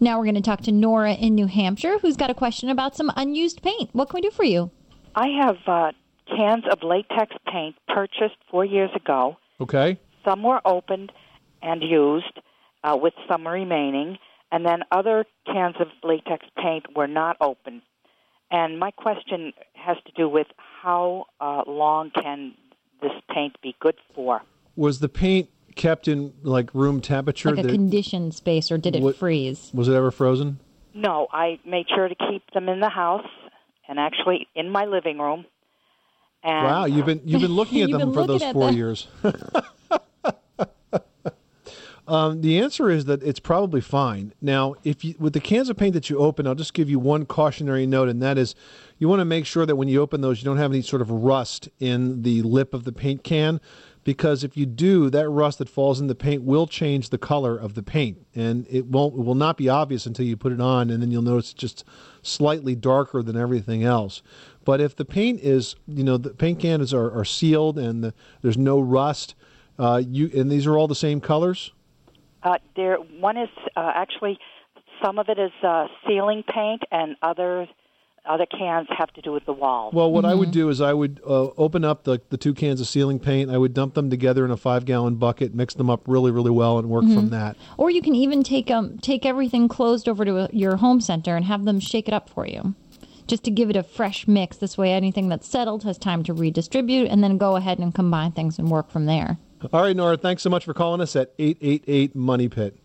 Now 0.00 0.18
we're 0.18 0.24
going 0.24 0.34
to 0.34 0.40
talk 0.40 0.62
to 0.62 0.72
Nora 0.72 1.14
in 1.14 1.34
New 1.34 1.46
Hampshire 1.46 1.98
who's 1.98 2.16
got 2.16 2.30
a 2.30 2.34
question 2.34 2.68
about 2.68 2.96
some 2.96 3.10
unused 3.16 3.62
paint. 3.62 3.90
What 3.92 4.08
can 4.08 4.18
we 4.18 4.20
do 4.22 4.30
for 4.30 4.44
you? 4.44 4.70
I 5.14 5.28
have 5.28 5.56
uh, 5.66 5.92
cans 6.28 6.64
of 6.70 6.82
latex 6.82 7.34
paint 7.50 7.76
purchased 7.88 8.36
four 8.50 8.64
years 8.64 8.90
ago. 8.94 9.36
Okay. 9.60 9.98
Some 10.24 10.42
were 10.42 10.60
opened 10.64 11.12
and 11.62 11.82
used, 11.82 12.40
uh, 12.84 12.96
with 13.00 13.14
some 13.28 13.46
remaining, 13.46 14.18
and 14.52 14.64
then 14.64 14.82
other 14.92 15.24
cans 15.46 15.76
of 15.80 15.88
latex 16.02 16.46
paint 16.56 16.86
were 16.96 17.08
not 17.08 17.36
opened. 17.40 17.82
And 18.50 18.78
my 18.78 18.90
question 18.90 19.52
has 19.74 19.96
to 20.06 20.12
do 20.12 20.28
with 20.28 20.46
how 20.82 21.26
uh, 21.40 21.62
long 21.66 22.10
can 22.10 22.54
this 23.02 23.12
paint 23.30 23.56
be 23.62 23.74
good 23.80 23.96
for? 24.14 24.42
Was 24.76 25.00
the 25.00 25.08
paint 25.08 25.50
kept 25.78 26.08
in 26.08 26.34
like 26.42 26.74
room 26.74 27.00
temperature? 27.00 27.48
Like 27.50 27.60
a 27.60 27.62
that- 27.68 27.72
conditioned 27.72 28.34
space, 28.34 28.70
or 28.70 28.76
did 28.76 28.94
it 28.96 29.02
What- 29.02 29.16
freeze? 29.16 29.70
was 29.72 29.88
it 29.88 29.94
ever 29.94 30.10
frozen? 30.10 30.58
No, 30.92 31.28
I 31.32 31.58
made 31.64 31.86
sure 31.88 32.08
to 32.08 32.14
keep 32.14 32.42
them 32.52 32.68
in 32.68 32.80
the 32.80 32.88
house 32.90 33.26
and 33.88 33.98
actually 33.98 34.46
in 34.54 34.68
my 34.68 34.84
living 34.84 35.18
room. 35.18 35.46
And 36.42 36.64
Wow, 36.66 36.84
you've 36.84 37.06
been 37.06 37.20
you've 37.24 37.40
been 37.40 37.54
looking 37.54 37.80
at 37.82 37.88
You've 37.88 37.98
them 38.00 38.12
for 38.12 38.26
those 38.26 38.42
four 38.52 38.66
them. 38.66 38.76
years. 38.76 39.06
Um, 42.08 42.40
the 42.40 42.58
answer 42.58 42.88
is 42.88 43.04
that 43.04 43.22
it's 43.22 43.38
probably 43.38 43.82
fine. 43.82 44.32
Now, 44.40 44.74
if 44.82 45.04
you, 45.04 45.14
with 45.18 45.34
the 45.34 45.40
cans 45.40 45.68
of 45.68 45.76
paint 45.76 45.92
that 45.92 46.08
you 46.08 46.16
open, 46.18 46.46
I'll 46.46 46.54
just 46.54 46.72
give 46.72 46.88
you 46.88 46.98
one 46.98 47.26
cautionary 47.26 47.86
note, 47.86 48.08
and 48.08 48.22
that 48.22 48.38
is 48.38 48.54
you 48.96 49.10
want 49.10 49.20
to 49.20 49.26
make 49.26 49.44
sure 49.44 49.66
that 49.66 49.76
when 49.76 49.88
you 49.88 50.00
open 50.00 50.22
those, 50.22 50.38
you 50.38 50.46
don't 50.46 50.56
have 50.56 50.72
any 50.72 50.80
sort 50.80 51.02
of 51.02 51.10
rust 51.10 51.68
in 51.78 52.22
the 52.22 52.40
lip 52.40 52.72
of 52.72 52.84
the 52.84 52.92
paint 52.92 53.22
can, 53.24 53.60
because 54.04 54.42
if 54.42 54.56
you 54.56 54.64
do, 54.64 55.10
that 55.10 55.28
rust 55.28 55.58
that 55.58 55.68
falls 55.68 56.00
in 56.00 56.06
the 56.06 56.14
paint 56.14 56.44
will 56.44 56.66
change 56.66 57.10
the 57.10 57.18
color 57.18 57.58
of 57.58 57.74
the 57.74 57.82
paint, 57.82 58.24
and 58.34 58.66
it 58.70 58.86
won't 58.86 59.14
it 59.14 59.22
will 59.22 59.34
not 59.34 59.58
be 59.58 59.68
obvious 59.68 60.06
until 60.06 60.24
you 60.24 60.34
put 60.34 60.52
it 60.52 60.62
on, 60.62 60.88
and 60.88 61.02
then 61.02 61.10
you'll 61.10 61.20
notice 61.20 61.50
it's 61.50 61.60
just 61.60 61.84
slightly 62.22 62.74
darker 62.74 63.22
than 63.22 63.36
everything 63.36 63.84
else. 63.84 64.22
But 64.64 64.80
if 64.80 64.96
the 64.96 65.04
paint 65.04 65.40
is, 65.40 65.76
you 65.86 66.04
know, 66.04 66.16
the 66.16 66.30
paint 66.30 66.58
cans 66.58 66.94
are, 66.94 67.10
are 67.10 67.26
sealed 67.26 67.78
and 67.78 68.02
the, 68.02 68.14
there's 68.40 68.56
no 68.56 68.80
rust, 68.80 69.34
uh, 69.78 70.02
you 70.08 70.30
and 70.34 70.50
these 70.50 70.66
are 70.66 70.78
all 70.78 70.88
the 70.88 70.94
same 70.94 71.20
colors. 71.20 71.72
Uh, 72.42 72.58
there, 72.76 72.96
one 72.96 73.36
is 73.36 73.48
uh, 73.76 73.92
actually 73.94 74.38
some 75.02 75.18
of 75.18 75.28
it 75.28 75.38
is 75.38 75.52
uh, 75.62 75.86
ceiling 76.06 76.42
paint, 76.48 76.82
and 76.90 77.16
other 77.22 77.66
other 78.28 78.46
cans 78.46 78.86
have 78.96 79.10
to 79.14 79.22
do 79.22 79.32
with 79.32 79.46
the 79.46 79.52
walls. 79.52 79.94
Well, 79.94 80.12
what 80.12 80.26
I 80.26 80.34
would 80.34 80.50
do 80.50 80.68
is 80.68 80.82
I 80.82 80.92
would 80.92 81.18
uh, 81.26 81.48
open 81.56 81.82
up 81.82 82.04
the, 82.04 82.20
the 82.28 82.36
two 82.36 82.52
cans 82.52 82.78
of 82.78 82.86
ceiling 82.86 83.18
paint. 83.18 83.50
I 83.50 83.56
would 83.56 83.72
dump 83.72 83.94
them 83.94 84.10
together 84.10 84.44
in 84.44 84.50
a 84.50 84.56
five 84.56 84.84
gallon 84.84 85.14
bucket, 85.14 85.54
mix 85.54 85.72
them 85.72 85.88
up 85.88 86.02
really, 86.06 86.30
really 86.30 86.50
well, 86.50 86.78
and 86.78 86.90
work 86.90 87.04
from 87.04 87.30
that. 87.30 87.56
Or 87.78 87.90
you 87.90 88.02
can 88.02 88.14
even 88.14 88.42
take 88.42 88.70
um 88.70 88.98
take 88.98 89.24
everything 89.24 89.68
closed 89.68 90.08
over 90.08 90.24
to 90.24 90.36
a, 90.38 90.48
your 90.52 90.76
home 90.76 91.00
center 91.00 91.36
and 91.36 91.44
have 91.46 91.64
them 91.64 91.80
shake 91.80 92.08
it 92.08 92.14
up 92.14 92.28
for 92.28 92.46
you. 92.46 92.74
Just 93.26 93.44
to 93.44 93.50
give 93.50 93.70
it 93.70 93.76
a 93.76 93.82
fresh 93.82 94.26
mix. 94.26 94.56
This 94.56 94.78
way, 94.78 94.92
anything 94.92 95.28
that's 95.28 95.48
settled 95.48 95.84
has 95.84 95.98
time 95.98 96.22
to 96.24 96.32
redistribute, 96.32 97.08
and 97.08 97.22
then 97.22 97.38
go 97.38 97.56
ahead 97.56 97.78
and 97.78 97.94
combine 97.94 98.32
things 98.32 98.58
and 98.58 98.70
work 98.70 98.90
from 98.90 99.06
there. 99.06 99.38
All 99.72 99.82
right, 99.82 99.96
Nora, 99.96 100.16
thanks 100.16 100.42
so 100.42 100.50
much 100.50 100.64
for 100.64 100.72
calling 100.74 101.00
us 101.00 101.16
at 101.16 101.32
888 101.38 102.14
Money 102.14 102.48
Pit. 102.48 102.76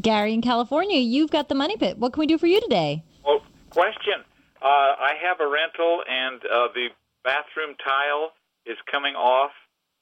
Gary 0.00 0.32
in 0.32 0.40
California, 0.42 0.98
you've 1.00 1.30
got 1.30 1.48
the 1.48 1.54
money 1.56 1.76
pit. 1.76 1.98
What 1.98 2.12
can 2.12 2.20
we 2.20 2.26
do 2.26 2.38
for 2.38 2.46
you 2.46 2.60
today? 2.60 3.02
Well, 3.26 3.40
question. 3.70 4.22
Uh, 4.62 4.64
I 4.64 5.12
have 5.22 5.40
a 5.40 5.48
rental, 5.50 6.02
and 6.08 6.40
uh, 6.44 6.68
the 6.74 6.88
bathroom 7.24 7.74
tile 7.84 8.30
is 8.66 8.76
coming 8.90 9.14
off. 9.14 9.50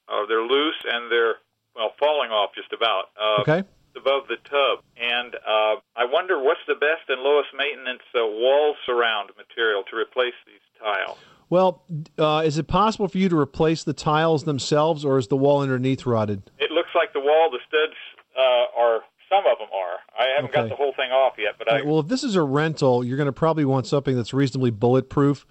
Uh, 0.08 0.26
they're 0.28 0.42
loose, 0.42 0.76
and 0.84 1.10
they're 1.10 1.36
well 1.74 1.92
falling 1.98 2.30
off 2.30 2.50
just 2.54 2.72
about. 2.72 3.04
Uh, 3.16 3.42
Okay. 3.42 3.64
Above 3.96 4.28
the 4.28 4.36
tub, 4.44 4.84
and 5.00 5.34
uh, 5.36 5.80
I 5.96 6.04
wonder 6.04 6.38
what's 6.38 6.60
the 6.68 6.74
best 6.74 7.08
and 7.08 7.22
lowest 7.22 7.48
maintenance 7.56 8.04
uh, 8.14 8.20
wall 8.26 8.76
surround 8.84 9.30
material 9.38 9.84
to 9.90 9.96
replace 9.96 10.36
these 10.44 10.60
tile. 10.78 11.16
Well, 11.48 11.84
uh, 12.18 12.42
is 12.44 12.58
it 12.58 12.66
possible 12.66 13.08
for 13.08 13.18
you 13.18 13.28
to 13.28 13.38
replace 13.38 13.84
the 13.84 13.92
tiles 13.92 14.44
themselves, 14.44 15.04
or 15.04 15.16
is 15.18 15.28
the 15.28 15.36
wall 15.36 15.62
underneath 15.62 16.04
rotted? 16.04 16.50
It 16.58 16.72
looks 16.72 16.90
like 16.94 17.12
the 17.12 17.20
wall, 17.20 17.50
the 17.50 17.60
studs 17.66 17.94
uh, 18.36 18.80
are. 18.80 19.00
Some 19.28 19.42
of 19.50 19.58
them 19.58 19.68
are. 19.74 19.98
I 20.18 20.28
haven't 20.36 20.50
Okay. 20.50 20.60
got 20.60 20.68
the 20.68 20.76
whole 20.76 20.92
thing 20.94 21.10
off 21.10 21.34
yet, 21.36 21.54
but 21.58 21.70
I. 21.70 21.76
Right, 21.76 21.86
well, 21.86 21.98
if 21.98 22.06
this 22.08 22.22
is 22.22 22.36
a 22.36 22.42
rental, 22.42 23.04
you're 23.04 23.16
going 23.16 23.26
to 23.26 23.32
probably 23.32 23.64
want 23.64 23.86
something 23.86 24.14
that's 24.14 24.32
reasonably 24.32 24.70
bulletproof. 24.70 25.44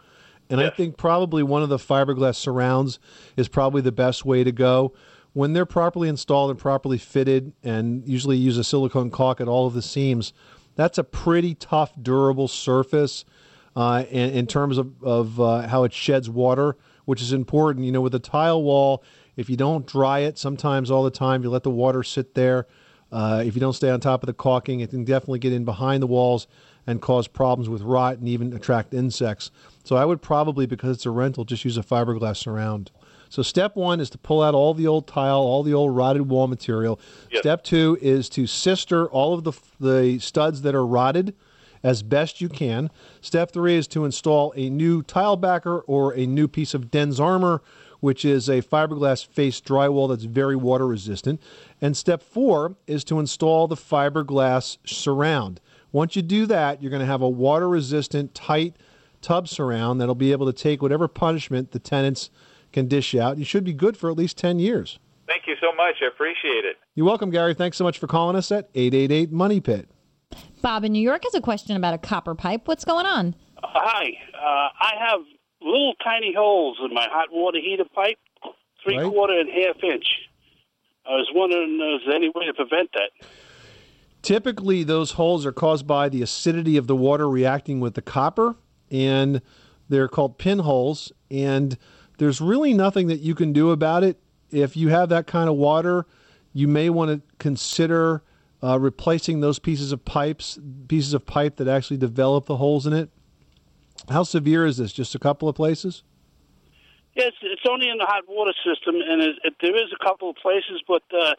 And 0.49 0.61
I 0.61 0.69
think 0.69 0.95
probably 0.95 1.43
one 1.43 1.63
of 1.63 1.69
the 1.69 1.77
fiberglass 1.77 2.35
surrounds 2.35 2.99
is 3.35 3.47
probably 3.47 3.81
the 3.81 3.91
best 3.91 4.23
way 4.25 4.43
to 4.43 4.51
go. 4.51 4.93
When 5.33 5.53
they're 5.53 5.65
properly 5.65 6.07
installed 6.07 6.51
and 6.51 6.59
properly 6.59 6.97
fitted, 6.99 7.51
and 7.63 8.07
usually 8.07 8.37
use 8.37 8.57
a 8.57 8.63
silicone 8.63 9.09
caulk 9.09 9.41
at 9.41 9.47
all 9.47 9.67
of 9.67 9.73
the 9.73 9.81
seams, 9.81 10.31
that's 10.75 10.97
a 10.97 11.03
pretty 11.03 11.55
tough, 11.55 11.91
durable 12.01 12.47
surface 12.47 13.25
uh, 13.75 14.03
in, 14.09 14.29
in 14.31 14.47
terms 14.47 14.77
of, 14.77 15.03
of 15.03 15.39
uh, 15.39 15.67
how 15.67 15.83
it 15.83 15.93
sheds 15.93 16.29
water, 16.29 16.77
which 17.05 17.21
is 17.21 17.33
important. 17.33 17.85
You 17.85 17.91
know, 17.91 18.01
with 18.01 18.15
a 18.15 18.19
tile 18.19 18.63
wall, 18.63 19.03
if 19.35 19.49
you 19.49 19.57
don't 19.57 19.85
dry 19.85 20.19
it 20.19 20.37
sometimes 20.37 20.89
all 20.89 21.03
the 21.03 21.11
time, 21.11 21.43
you 21.43 21.49
let 21.49 21.63
the 21.63 21.69
water 21.69 22.03
sit 22.03 22.35
there. 22.35 22.67
Uh, 23.11 23.43
if 23.45 23.55
you 23.55 23.61
don't 23.61 23.73
stay 23.73 23.89
on 23.89 23.99
top 23.99 24.23
of 24.23 24.27
the 24.27 24.33
caulking, 24.33 24.79
it 24.79 24.89
can 24.89 25.03
definitely 25.03 25.39
get 25.39 25.53
in 25.53 25.63
behind 25.63 26.01
the 26.01 26.07
walls 26.07 26.47
and 26.87 27.01
cause 27.01 27.27
problems 27.27 27.69
with 27.69 27.81
rot 27.81 28.17
and 28.17 28.27
even 28.27 28.53
attract 28.53 28.93
insects. 28.93 29.51
So 29.83 29.95
I 29.95 30.05
would 30.05 30.21
probably, 30.21 30.65
because 30.65 30.97
it's 30.97 31.05
a 31.05 31.11
rental, 31.11 31.45
just 31.45 31.65
use 31.65 31.77
a 31.77 31.83
fiberglass 31.83 32.37
surround. 32.37 32.91
So 33.29 33.41
step 33.41 33.75
one 33.75 33.99
is 33.99 34.09
to 34.11 34.17
pull 34.17 34.41
out 34.41 34.53
all 34.53 34.73
the 34.73 34.87
old 34.87 35.07
tile, 35.07 35.39
all 35.39 35.63
the 35.63 35.73
old 35.73 35.95
rotted 35.95 36.29
wall 36.29 36.47
material. 36.47 36.99
Yes. 37.31 37.41
Step 37.41 37.63
two 37.63 37.97
is 38.01 38.29
to 38.29 38.47
sister 38.47 39.07
all 39.09 39.33
of 39.33 39.43
the 39.43 39.53
the 39.79 40.19
studs 40.19 40.61
that 40.61 40.75
are 40.75 40.85
rotted 40.85 41.35
as 41.85 42.01
best 42.01 42.41
you 42.41 42.49
can. 42.49 42.89
Step 43.21 43.51
three 43.51 43.75
is 43.75 43.87
to 43.87 44.05
install 44.05 44.51
a 44.57 44.71
new 44.71 45.03
tile 45.03 45.37
backer 45.37 45.81
or 45.81 46.15
a 46.15 46.25
new 46.25 46.47
piece 46.47 46.73
of 46.73 46.89
DensArmor, 46.89 47.59
which 47.99 48.25
is 48.25 48.49
a 48.49 48.63
fiberglass 48.63 49.25
face 49.25 49.61
drywall 49.61 50.09
that's 50.09 50.23
very 50.23 50.55
water 50.55 50.87
resistant. 50.87 51.39
And 51.79 51.95
step 51.95 52.23
four 52.23 52.75
is 52.87 53.03
to 53.05 53.19
install 53.19 53.67
the 53.67 53.75
fiberglass 53.75 54.79
surround. 54.83 55.61
Once 55.91 56.15
you 56.15 56.23
do 56.23 56.47
that, 56.47 56.81
you're 56.81 56.89
going 56.89 57.01
to 57.01 57.05
have 57.05 57.21
a 57.21 57.29
water 57.29 57.69
resistant, 57.69 58.33
tight 58.33 58.75
tub 59.21 59.47
surround 59.47 60.01
that'll 60.01 60.15
be 60.15 60.31
able 60.31 60.47
to 60.47 60.53
take 60.53 60.81
whatever 60.81 61.07
punishment 61.07 61.71
the 61.71 61.79
tenants 61.79 62.31
can 62.73 62.87
dish 62.87 63.13
out. 63.13 63.37
You 63.37 63.45
should 63.45 63.63
be 63.63 63.73
good 63.73 63.95
for 63.95 64.09
at 64.09 64.17
least 64.17 64.39
10 64.39 64.57
years. 64.57 64.97
Thank 65.27 65.43
you 65.45 65.55
so 65.61 65.71
much. 65.75 65.97
I 66.01 66.07
appreciate 66.07 66.65
it. 66.65 66.77
You're 66.95 67.05
welcome, 67.05 67.29
Gary. 67.29 67.53
Thanks 67.53 67.77
so 67.77 67.83
much 67.83 67.99
for 67.99 68.07
calling 68.07 68.35
us 68.35 68.51
at 68.51 68.69
888 68.73 69.31
Money 69.31 69.59
Pit. 69.61 69.87
Bob 70.65 70.83
in 70.83 70.93
New 70.93 70.99
York 70.99 71.21
has 71.25 71.35
a 71.35 71.41
question 71.41 71.75
about 71.75 71.93
a 71.93 71.99
copper 71.99 72.33
pipe. 72.33 72.67
What's 72.67 72.83
going 72.83 73.05
on? 73.05 73.35
Hi, 73.61 74.17
uh, 74.33 74.69
I 74.81 74.93
have 74.97 75.19
little 75.61 75.93
tiny 76.03 76.33
holes 76.35 76.79
in 76.83 76.91
my 76.91 77.07
hot 77.07 77.27
water 77.31 77.59
heater 77.59 77.83
pipe, 77.93 78.17
three 78.83 78.97
Right. 78.97 79.11
quarter 79.11 79.39
and 79.39 79.47
half 79.47 79.75
inch. 79.83 80.07
I 81.05 81.11
was 81.11 81.29
wondering, 81.35 81.79
uh, 81.79 81.97
is 81.97 82.01
there 82.07 82.15
any 82.15 82.29
way 82.29 82.47
to 82.47 82.53
prevent 82.55 82.89
that? 82.93 83.11
Typically, 84.23 84.81
those 84.81 85.11
holes 85.11 85.45
are 85.45 85.51
caused 85.51 85.85
by 85.85 86.09
the 86.09 86.23
acidity 86.23 86.77
of 86.77 86.87
the 86.87 86.95
water 86.95 87.29
reacting 87.29 87.79
with 87.79 87.93
the 87.93 88.01
copper, 88.01 88.55
and 88.89 89.43
they're 89.87 90.07
called 90.07 90.39
pinholes. 90.39 91.11
And 91.29 91.77
there's 92.17 92.41
really 92.41 92.73
nothing 92.73 93.05
that 93.09 93.19
you 93.19 93.35
can 93.35 93.53
do 93.53 93.69
about 93.69 94.03
it. 94.03 94.19
If 94.49 94.75
you 94.75 94.89
have 94.89 95.09
that 95.09 95.27
kind 95.27 95.47
of 95.47 95.57
water, 95.57 96.07
you 96.53 96.67
may 96.67 96.89
want 96.89 97.11
to 97.11 97.21
consider 97.37 98.23
uh, 98.63 98.79
replacing 98.79 99.41
those 99.41 99.59
pieces 99.59 99.91
of 99.91 100.05
pipes, 100.05 100.59
pieces 100.87 101.13
of 101.13 101.25
pipe 101.25 101.57
that 101.57 101.67
actually 101.67 101.97
develop 101.97 102.45
the 102.45 102.57
holes 102.57 102.87
in 102.87 102.93
it. 102.93 103.09
How 104.09 104.23
severe 104.23 104.65
is 104.65 104.77
this? 104.77 104.93
Just 104.93 105.15
a 105.15 105.19
couple 105.19 105.49
of 105.49 105.55
places? 105.55 106.03
Yes, 107.15 107.31
it's 107.41 107.61
only 107.69 107.89
in 107.89 107.97
the 107.97 108.05
hot 108.05 108.23
water 108.27 108.53
system, 108.65 108.95
and 108.95 109.21
it, 109.21 109.35
it, 109.43 109.53
there 109.61 109.75
is 109.75 109.89
a 109.93 110.03
couple 110.03 110.29
of 110.29 110.35
places, 110.35 110.83
but 110.85 111.03
uh, 111.17 111.33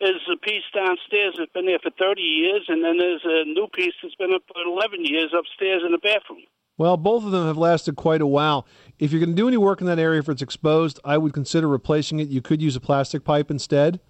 there's 0.00 0.20
a 0.32 0.36
piece 0.36 0.64
downstairs 0.74 1.36
that's 1.38 1.52
been 1.52 1.66
there 1.66 1.78
for 1.78 1.90
30 1.98 2.20
years, 2.20 2.64
and 2.68 2.84
then 2.84 2.98
there's 2.98 3.22
a 3.24 3.44
new 3.44 3.68
piece 3.72 3.94
that's 4.02 4.14
been 4.16 4.32
up 4.34 4.42
for 4.48 4.60
11 4.60 5.04
years 5.04 5.32
upstairs 5.36 5.82
in 5.86 5.92
the 5.92 5.98
bathroom. 5.98 6.42
Well, 6.78 6.96
both 6.96 7.24
of 7.24 7.30
them 7.30 7.46
have 7.46 7.58
lasted 7.58 7.94
quite 7.96 8.22
a 8.22 8.26
while. 8.26 8.66
If 8.98 9.12
you're 9.12 9.20
going 9.20 9.36
to 9.36 9.36
do 9.36 9.46
any 9.46 9.58
work 9.58 9.80
in 9.80 9.86
that 9.86 9.98
area, 9.98 10.18
if 10.18 10.28
it's 10.28 10.42
exposed, 10.42 10.98
I 11.04 11.18
would 11.18 11.34
consider 11.34 11.68
replacing 11.68 12.20
it. 12.20 12.28
You 12.28 12.40
could 12.40 12.62
use 12.62 12.74
a 12.74 12.80
plastic 12.80 13.22
pipe 13.22 13.50
instead. 13.50 14.00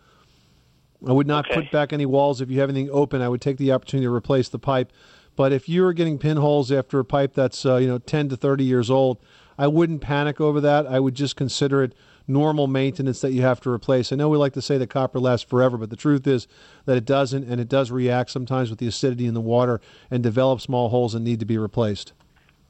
I 1.06 1.12
would 1.12 1.26
not 1.26 1.46
Okay. 1.46 1.54
put 1.62 1.70
back 1.70 1.92
any 1.92 2.06
walls. 2.06 2.40
If 2.40 2.50
you 2.50 2.60
have 2.60 2.68
anything 2.70 2.90
open, 2.92 3.22
I 3.22 3.28
would 3.28 3.40
take 3.40 3.56
the 3.56 3.72
opportunity 3.72 4.06
to 4.06 4.12
replace 4.14 4.48
the 4.48 4.58
pipe. 4.58 4.92
But 5.36 5.52
if 5.52 5.68
you're 5.68 5.92
getting 5.92 6.18
pinholes 6.18 6.70
after 6.70 6.98
a 6.98 7.04
pipe 7.04 7.32
that's 7.34 7.64
uh, 7.64 7.76
you 7.76 7.86
know 7.88 7.98
10 7.98 8.28
to 8.30 8.36
30 8.36 8.64
years 8.64 8.90
old, 8.90 9.18
I 9.58 9.66
wouldn't 9.68 10.00
panic 10.00 10.40
over 10.40 10.60
that. 10.60 10.86
I 10.86 11.00
would 11.00 11.14
just 11.14 11.36
consider 11.36 11.82
it 11.82 11.94
normal 12.26 12.66
maintenance 12.66 13.20
that 13.22 13.32
you 13.32 13.42
have 13.42 13.60
to 13.60 13.70
replace. 13.70 14.12
I 14.12 14.16
know 14.16 14.28
we 14.28 14.36
like 14.38 14.52
to 14.52 14.62
say 14.62 14.78
that 14.78 14.88
copper 14.88 15.18
lasts 15.18 15.48
forever, 15.48 15.76
but 15.76 15.90
the 15.90 15.96
truth 15.96 16.26
is 16.26 16.46
that 16.84 16.96
it 16.96 17.04
doesn't, 17.04 17.44
and 17.50 17.60
it 17.60 17.68
does 17.68 17.90
react 17.90 18.30
sometimes 18.30 18.70
with 18.70 18.78
the 18.78 18.86
acidity 18.86 19.26
in 19.26 19.34
the 19.34 19.40
water 19.40 19.80
and 20.10 20.22
develop 20.22 20.60
small 20.60 20.90
holes 20.90 21.14
and 21.14 21.24
need 21.24 21.40
to 21.40 21.46
be 21.46 21.58
replaced. 21.58 22.12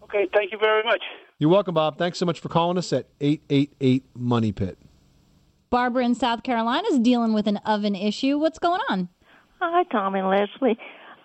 Okay, 0.04 0.28
thank 0.34 0.50
you 0.52 0.58
very 0.58 0.82
much. 0.82 1.02
You're 1.38 1.50
welcome, 1.50 1.75
Bob. 1.75 1.99
Thanks 1.99 2.18
so 2.18 2.26
much 2.26 2.40
for 2.40 2.49
calling 2.49 2.78
us 2.78 2.92
at 2.92 3.06
888 3.20 4.04
Money 4.16 4.52
Pit. 4.52 4.78
Barbara 5.70 6.04
in 6.04 6.16
South 6.16 6.42
Carolina 6.42 6.88
is 6.90 6.98
dealing 6.98 7.32
with 7.32 7.46
an 7.46 7.58
oven 7.58 7.94
issue. 7.94 8.38
What's 8.38 8.58
going 8.58 8.80
on? 8.88 9.08
Hi, 9.60 9.84
Tom 9.84 10.16
and 10.16 10.28
Leslie. 10.28 10.76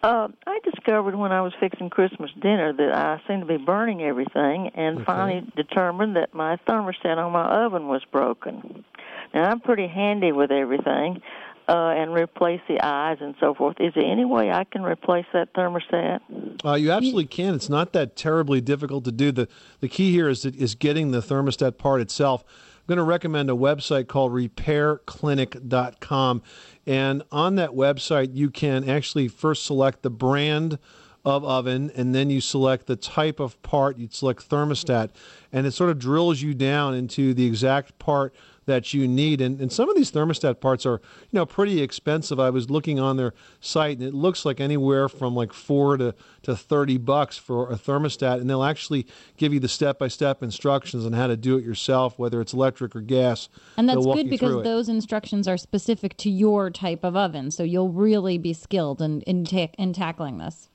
Uh, 0.03 0.27
I 0.45 0.59
discovered 0.63 1.15
when 1.15 1.31
I 1.31 1.41
was 1.41 1.51
fixing 1.59 1.89
Christmas 1.89 2.29
dinner 2.39 2.71
that 2.71 2.93
I 2.93 3.19
seemed 3.27 3.41
to 3.41 3.47
be 3.47 3.57
burning 3.57 4.03
everything, 4.03 4.69
and 4.75 5.03
finally 5.03 5.51
determined 5.55 6.15
that 6.15 6.35
my 6.35 6.57
thermostat 6.67 7.17
on 7.17 7.31
my 7.31 7.65
oven 7.65 7.87
was 7.87 8.03
broken. 8.11 8.85
Now 9.33 9.49
I'm 9.49 9.61
pretty 9.61 9.87
handy 9.87 10.31
with 10.31 10.51
everything, 10.51 11.23
uh, 11.67 11.95
and 11.97 12.13
replace 12.13 12.61
the 12.67 12.85
eyes 12.85 13.17
and 13.21 13.33
so 13.39 13.55
forth. 13.55 13.77
Is 13.79 13.93
there 13.95 14.05
any 14.05 14.25
way 14.25 14.51
I 14.51 14.63
can 14.65 14.83
replace 14.83 15.25
that 15.33 15.55
thermostat? 15.55 16.19
Uh, 16.63 16.75
you 16.75 16.91
absolutely 16.91 17.25
can. 17.25 17.55
It's 17.55 17.69
not 17.69 17.93
that 17.93 18.15
terribly 18.15 18.61
difficult 18.61 19.05
to 19.05 19.11
do. 19.11 19.31
The 19.31 19.47
the 19.79 19.87
key 19.87 20.11
here 20.11 20.29
is 20.29 20.45
is 20.45 20.75
getting 20.75 21.09
the 21.09 21.21
thermostat 21.21 21.79
part 21.79 22.01
itself. 22.01 22.43
I'm 22.86 22.94
going 22.94 22.98
to 22.98 23.04
recommend 23.04 23.50
a 23.50 23.54
website 23.54 24.08
called 24.08 24.32
repairclinic.com. 24.32 26.44
And 26.86 27.24
on 27.32 27.56
that 27.56 27.72
website, 27.72 28.36
you 28.36 28.51
can 28.51 28.88
actually 28.88 29.27
first 29.27 29.65
select 29.65 30.04
the 30.04 30.12
brand 30.12 30.77
of 31.25 31.44
oven, 31.44 31.92
and 31.96 32.13
then 32.13 32.30
you 32.30 32.39
select 32.39 32.86
the 32.86 32.96
type 32.96 33.39
of 33.39 33.60
part. 33.63 33.98
You'd 33.98 34.13
select 34.13 34.48
thermostat, 34.48 35.10
and 35.51 35.65
it 35.65 35.72
sort 35.72 35.89
of 35.89 35.98
drills 35.98 36.44
you 36.44 36.54
down 36.54 36.94
into 36.94 37.34
the 37.34 37.48
exact 37.48 37.98
part 37.98 38.36
that 38.65 38.93
you 38.93 39.07
need. 39.07 39.41
And, 39.41 39.60
and 39.62 39.72
some 39.72 39.89
of 39.89 39.95
these 39.95 40.12
thermostat 40.12 40.60
parts 40.60 40.86
are, 40.86 41.01
you 41.31 41.38
know, 41.38 41.45
pretty 41.45 41.81
expensive. 41.81 42.39
I 42.39 42.50
was 42.50 42.69
looking 42.69 43.00
on 43.00 43.17
their 43.17 43.34
site, 43.60 43.98
and 43.98 44.07
it 44.07 44.13
looks 44.13 44.45
like 44.45 44.60
anywhere 44.60 45.07
from 45.07 45.36
like 45.36 45.53
four 45.53 45.98
to, 45.98 46.15
to 46.43 46.55
thirty 46.55 46.98
bucks 46.98 47.38
for 47.38 47.72
a 47.72 47.75
thermostat. 47.75 48.41
And 48.41 48.50
they'll 48.50 48.63
actually 48.63 49.05
give 49.38 49.53
you 49.53 49.60
the 49.60 49.67
step 49.67 50.00
by 50.00 50.07
step 50.07 50.41
instructions 50.41 51.05
on 51.05 51.13
how 51.13 51.27
to 51.27 51.38
do 51.38 51.57
it 51.57 51.63
yourself, 51.63 52.17
whether 52.17 52.41
it's 52.41 52.53
electric 52.53 52.95
or 52.95 53.01
gas. 53.01 53.50
And 53.77 53.88
that's 53.88 54.05
good 54.05 54.29
because 54.29 54.63
those 54.63 54.89
instructions 54.89 55.48
are 55.48 55.57
specific 55.57 56.17
to 56.17 56.29
your 56.29 56.69
type 56.69 57.03
of 57.03 57.15
oven. 57.15 57.51
So 57.51 57.63
you'll 57.63 57.89
really 57.91 58.38
be 58.38 58.53
skilled 58.53 59.01
in 59.01 59.22
in, 59.22 59.45
ta- 59.45 59.74
in 59.77 59.93
tackling 59.93 60.38
this. 60.38 60.69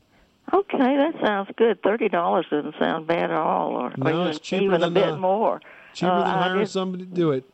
Okay, 0.52 0.97
that 0.97 1.14
sounds 1.25 1.49
good. 1.56 1.80
Thirty 1.82 2.09
dollars 2.09 2.47
doesn't 2.50 2.75
sound 2.78 3.06
bad 3.06 3.30
at 3.30 3.37
all, 3.37 3.70
or, 3.70 3.92
or 4.00 4.11
even, 4.11 4.26
it's 4.26 4.40
cheaper 4.40 4.64
even 4.64 4.80
than, 4.80 4.90
a 4.90 4.94
bit 4.94 5.09
uh, 5.11 5.16
more. 5.16 5.61
cheaper 5.94 6.11
Uh, 6.11 6.25
than 6.25 6.38
hiring 6.38 6.62
just- 6.62 6.73
somebody 6.73 7.04
to 7.04 7.11
do 7.11 7.30
it. 7.30 7.44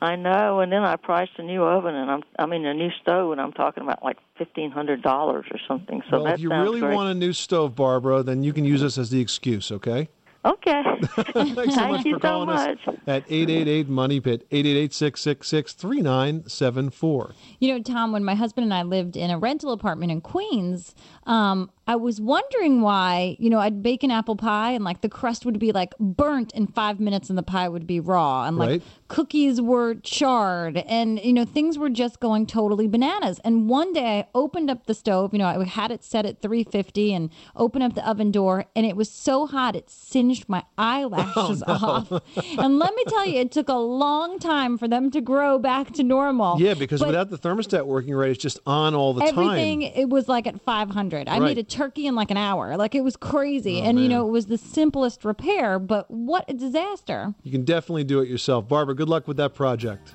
I 0.00 0.16
know, 0.16 0.60
and 0.60 0.70
then 0.70 0.84
I 0.84 0.96
priced 0.96 1.32
a 1.38 1.42
new 1.42 1.64
oven, 1.64 1.94
and 1.94 2.10
I'm 2.10 2.22
I 2.38 2.46
mean 2.46 2.64
a 2.64 2.74
new 2.74 2.90
stove, 3.02 3.32
and 3.32 3.40
I'm 3.40 3.52
talking 3.52 3.82
about 3.82 4.02
like 4.04 4.18
fifteen 4.36 4.70
hundred 4.70 5.02
dollars 5.02 5.46
or 5.50 5.58
something. 5.66 6.02
So 6.10 6.18
well, 6.18 6.24
that 6.24 6.34
if 6.34 6.40
you 6.40 6.50
really 6.50 6.80
great. 6.80 6.94
want 6.94 7.10
a 7.10 7.14
new 7.14 7.32
stove, 7.32 7.74
Barbara, 7.74 8.22
then 8.22 8.42
you 8.42 8.52
can 8.52 8.64
use 8.64 8.80
this 8.80 8.98
as 8.98 9.10
the 9.10 9.20
excuse, 9.20 9.72
okay? 9.72 10.08
Okay. 10.44 10.82
Thanks 11.02 11.32
so 11.34 11.34
Thank 11.34 11.74
much 11.74 12.04
you 12.06 12.14
for 12.14 12.18
so 12.18 12.28
calling 12.28 12.48
much. 12.48 12.78
us 12.86 12.94
at 13.06 13.24
888 13.28 13.88
Money 13.88 14.20
Pit, 14.20 14.46
888 14.50 14.94
666 14.94 15.72
3974. 15.74 17.34
You 17.58 17.74
know, 17.74 17.82
Tom, 17.82 18.12
when 18.12 18.24
my 18.24 18.34
husband 18.34 18.64
and 18.64 18.72
I 18.72 18.82
lived 18.82 19.16
in 19.16 19.30
a 19.30 19.38
rental 19.38 19.72
apartment 19.72 20.12
in 20.12 20.20
Queens, 20.20 20.94
um, 21.26 21.70
I 21.88 21.96
was 21.96 22.20
wondering 22.20 22.82
why, 22.82 23.34
you 23.40 23.48
know, 23.48 23.58
I'd 23.60 23.82
bake 23.82 24.02
an 24.02 24.10
apple 24.10 24.36
pie 24.36 24.72
and 24.72 24.84
like 24.84 25.00
the 25.00 25.08
crust 25.08 25.46
would 25.46 25.58
be 25.58 25.72
like 25.72 25.94
burnt 25.98 26.52
in 26.52 26.66
five 26.66 27.00
minutes 27.00 27.30
and 27.30 27.38
the 27.38 27.42
pie 27.42 27.66
would 27.66 27.86
be 27.86 27.98
raw. 27.98 28.44
And 28.46 28.58
like 28.58 28.68
Right. 28.68 28.82
cookies 29.08 29.58
were 29.58 29.94
charred 29.94 30.76
and, 30.76 31.18
you 31.24 31.32
know, 31.32 31.46
things 31.46 31.78
were 31.78 31.88
just 31.88 32.20
going 32.20 32.44
totally 32.44 32.86
bananas. 32.88 33.40
And 33.42 33.70
one 33.70 33.94
day 33.94 34.18
I 34.20 34.26
opened 34.34 34.68
up 34.70 34.84
the 34.84 34.92
stove, 34.92 35.32
you 35.32 35.38
know, 35.38 35.46
I 35.46 35.64
had 35.64 35.90
it 35.90 36.04
set 36.04 36.26
at 36.26 36.42
350 36.42 37.14
and 37.14 37.30
opened 37.56 37.84
up 37.84 37.94
the 37.94 38.06
oven 38.06 38.30
door 38.30 38.66
and 38.76 38.84
it 38.84 38.94
was 38.94 39.10
so 39.10 39.46
hot 39.46 39.74
it 39.74 39.88
singed 39.88 40.46
my 40.46 40.64
eyelashes 40.76 41.62
oh, 41.66 42.04
off. 42.12 42.22
and 42.58 42.78
let 42.78 42.94
me 42.94 43.04
tell 43.08 43.24
you, 43.26 43.40
it 43.40 43.50
took 43.50 43.70
a 43.70 43.72
long 43.74 44.38
time 44.38 44.76
for 44.76 44.88
them 44.88 45.10
to 45.10 45.22
grow 45.22 45.58
back 45.58 45.92
to 45.94 46.02
normal. 46.02 46.60
Yeah, 46.60 46.74
because 46.74 47.00
But- 47.00 47.06
without 47.08 47.30
the 47.30 47.38
thermostat 47.38 47.86
working 47.86 48.14
right, 48.14 48.30
it's 48.30 48.42
just 48.42 48.58
on 48.66 48.94
all 48.94 49.14
the 49.14 49.24
Everything 49.24 49.80
time. 49.80 49.92
it 49.96 50.10
was 50.10 50.28
like 50.28 50.46
at 50.46 50.60
500. 50.60 51.28
I 51.28 51.38
Right. 51.38 51.42
made 51.42 51.58
a 51.58 51.62
turkey 51.78 52.06
in 52.06 52.14
like 52.14 52.30
an 52.30 52.36
hour. 52.36 52.76
Like 52.76 52.94
it 52.94 53.02
was 53.04 53.16
crazy. 53.16 53.80
Oh, 53.80 53.84
and 53.84 54.00
you 54.00 54.08
know, 54.08 54.26
it 54.26 54.30
was 54.30 54.46
the 54.46 54.58
simplest 54.58 55.24
repair, 55.24 55.78
but 55.78 56.10
what 56.10 56.44
a 56.48 56.54
disaster. 56.54 57.34
You 57.42 57.52
can 57.52 57.64
definitely 57.64 58.04
do 58.04 58.20
it 58.20 58.28
yourself. 58.28 58.68
Barbara, 58.68 58.94
good 58.94 59.08
luck 59.08 59.28
with 59.28 59.36
that 59.38 59.54
project. 59.54 60.14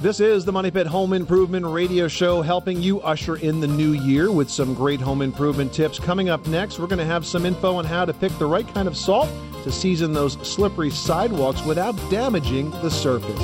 This 0.00 0.18
is 0.18 0.44
the 0.44 0.50
Money 0.50 0.72
Pit 0.72 0.88
Home 0.88 1.12
Improvement 1.12 1.64
Radio 1.66 2.08
Show, 2.08 2.42
helping 2.42 2.82
you 2.82 3.00
usher 3.02 3.36
in 3.36 3.60
the 3.60 3.66
new 3.68 3.92
year 3.92 4.32
with 4.32 4.50
some 4.50 4.74
great 4.74 5.00
home 5.00 5.22
improvement 5.22 5.72
tips. 5.72 6.00
Coming 6.00 6.28
up 6.30 6.44
next, 6.48 6.80
we're 6.80 6.88
going 6.88 6.98
to 6.98 7.04
have 7.04 7.24
some 7.24 7.46
info 7.46 7.76
on 7.76 7.84
how 7.84 8.04
to 8.04 8.12
pick 8.12 8.36
the 8.38 8.46
right 8.46 8.66
kind 8.74 8.88
of 8.88 8.96
salt 8.96 9.28
to 9.62 9.70
season 9.70 10.12
those 10.12 10.32
slippery 10.46 10.90
sidewalks 10.90 11.64
without 11.64 11.92
damaging 12.10 12.70
the 12.82 12.90
surface. 12.90 13.40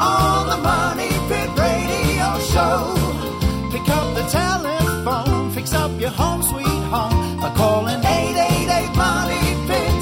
on 0.00 0.48
the 0.48 0.56
Money 0.62 1.08
Pit 1.28 1.48
Radio 1.58 2.38
Show. 2.52 2.94
Pick 3.72 3.88
up 3.88 4.14
the 4.14 4.22
telephone, 4.30 4.71
fix 5.62 5.74
up 5.74 6.00
your 6.00 6.10
home 6.10 6.42
sweet 6.42 6.66
home 6.66 7.40
by 7.40 7.54
calling 7.54 8.00
888 8.00 8.96
Money 8.96 9.54
Pit. 9.68 9.92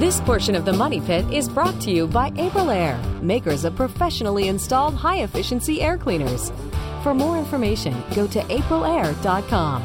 This 0.00 0.20
portion 0.22 0.54
of 0.54 0.64
the 0.64 0.72
Money 0.72 1.02
Pit 1.02 1.30
is 1.30 1.50
brought 1.50 1.78
to 1.82 1.90
you 1.90 2.06
by 2.06 2.30
Aprilaire, 2.30 2.98
makers 3.20 3.66
of 3.66 3.76
professionally 3.76 4.48
installed 4.48 4.94
high 4.94 5.18
efficiency 5.18 5.82
air 5.82 5.98
cleaners. 5.98 6.50
For 7.02 7.12
more 7.12 7.36
information, 7.36 7.94
go 8.14 8.26
to 8.28 8.40
aprilaire.com. 8.40 9.82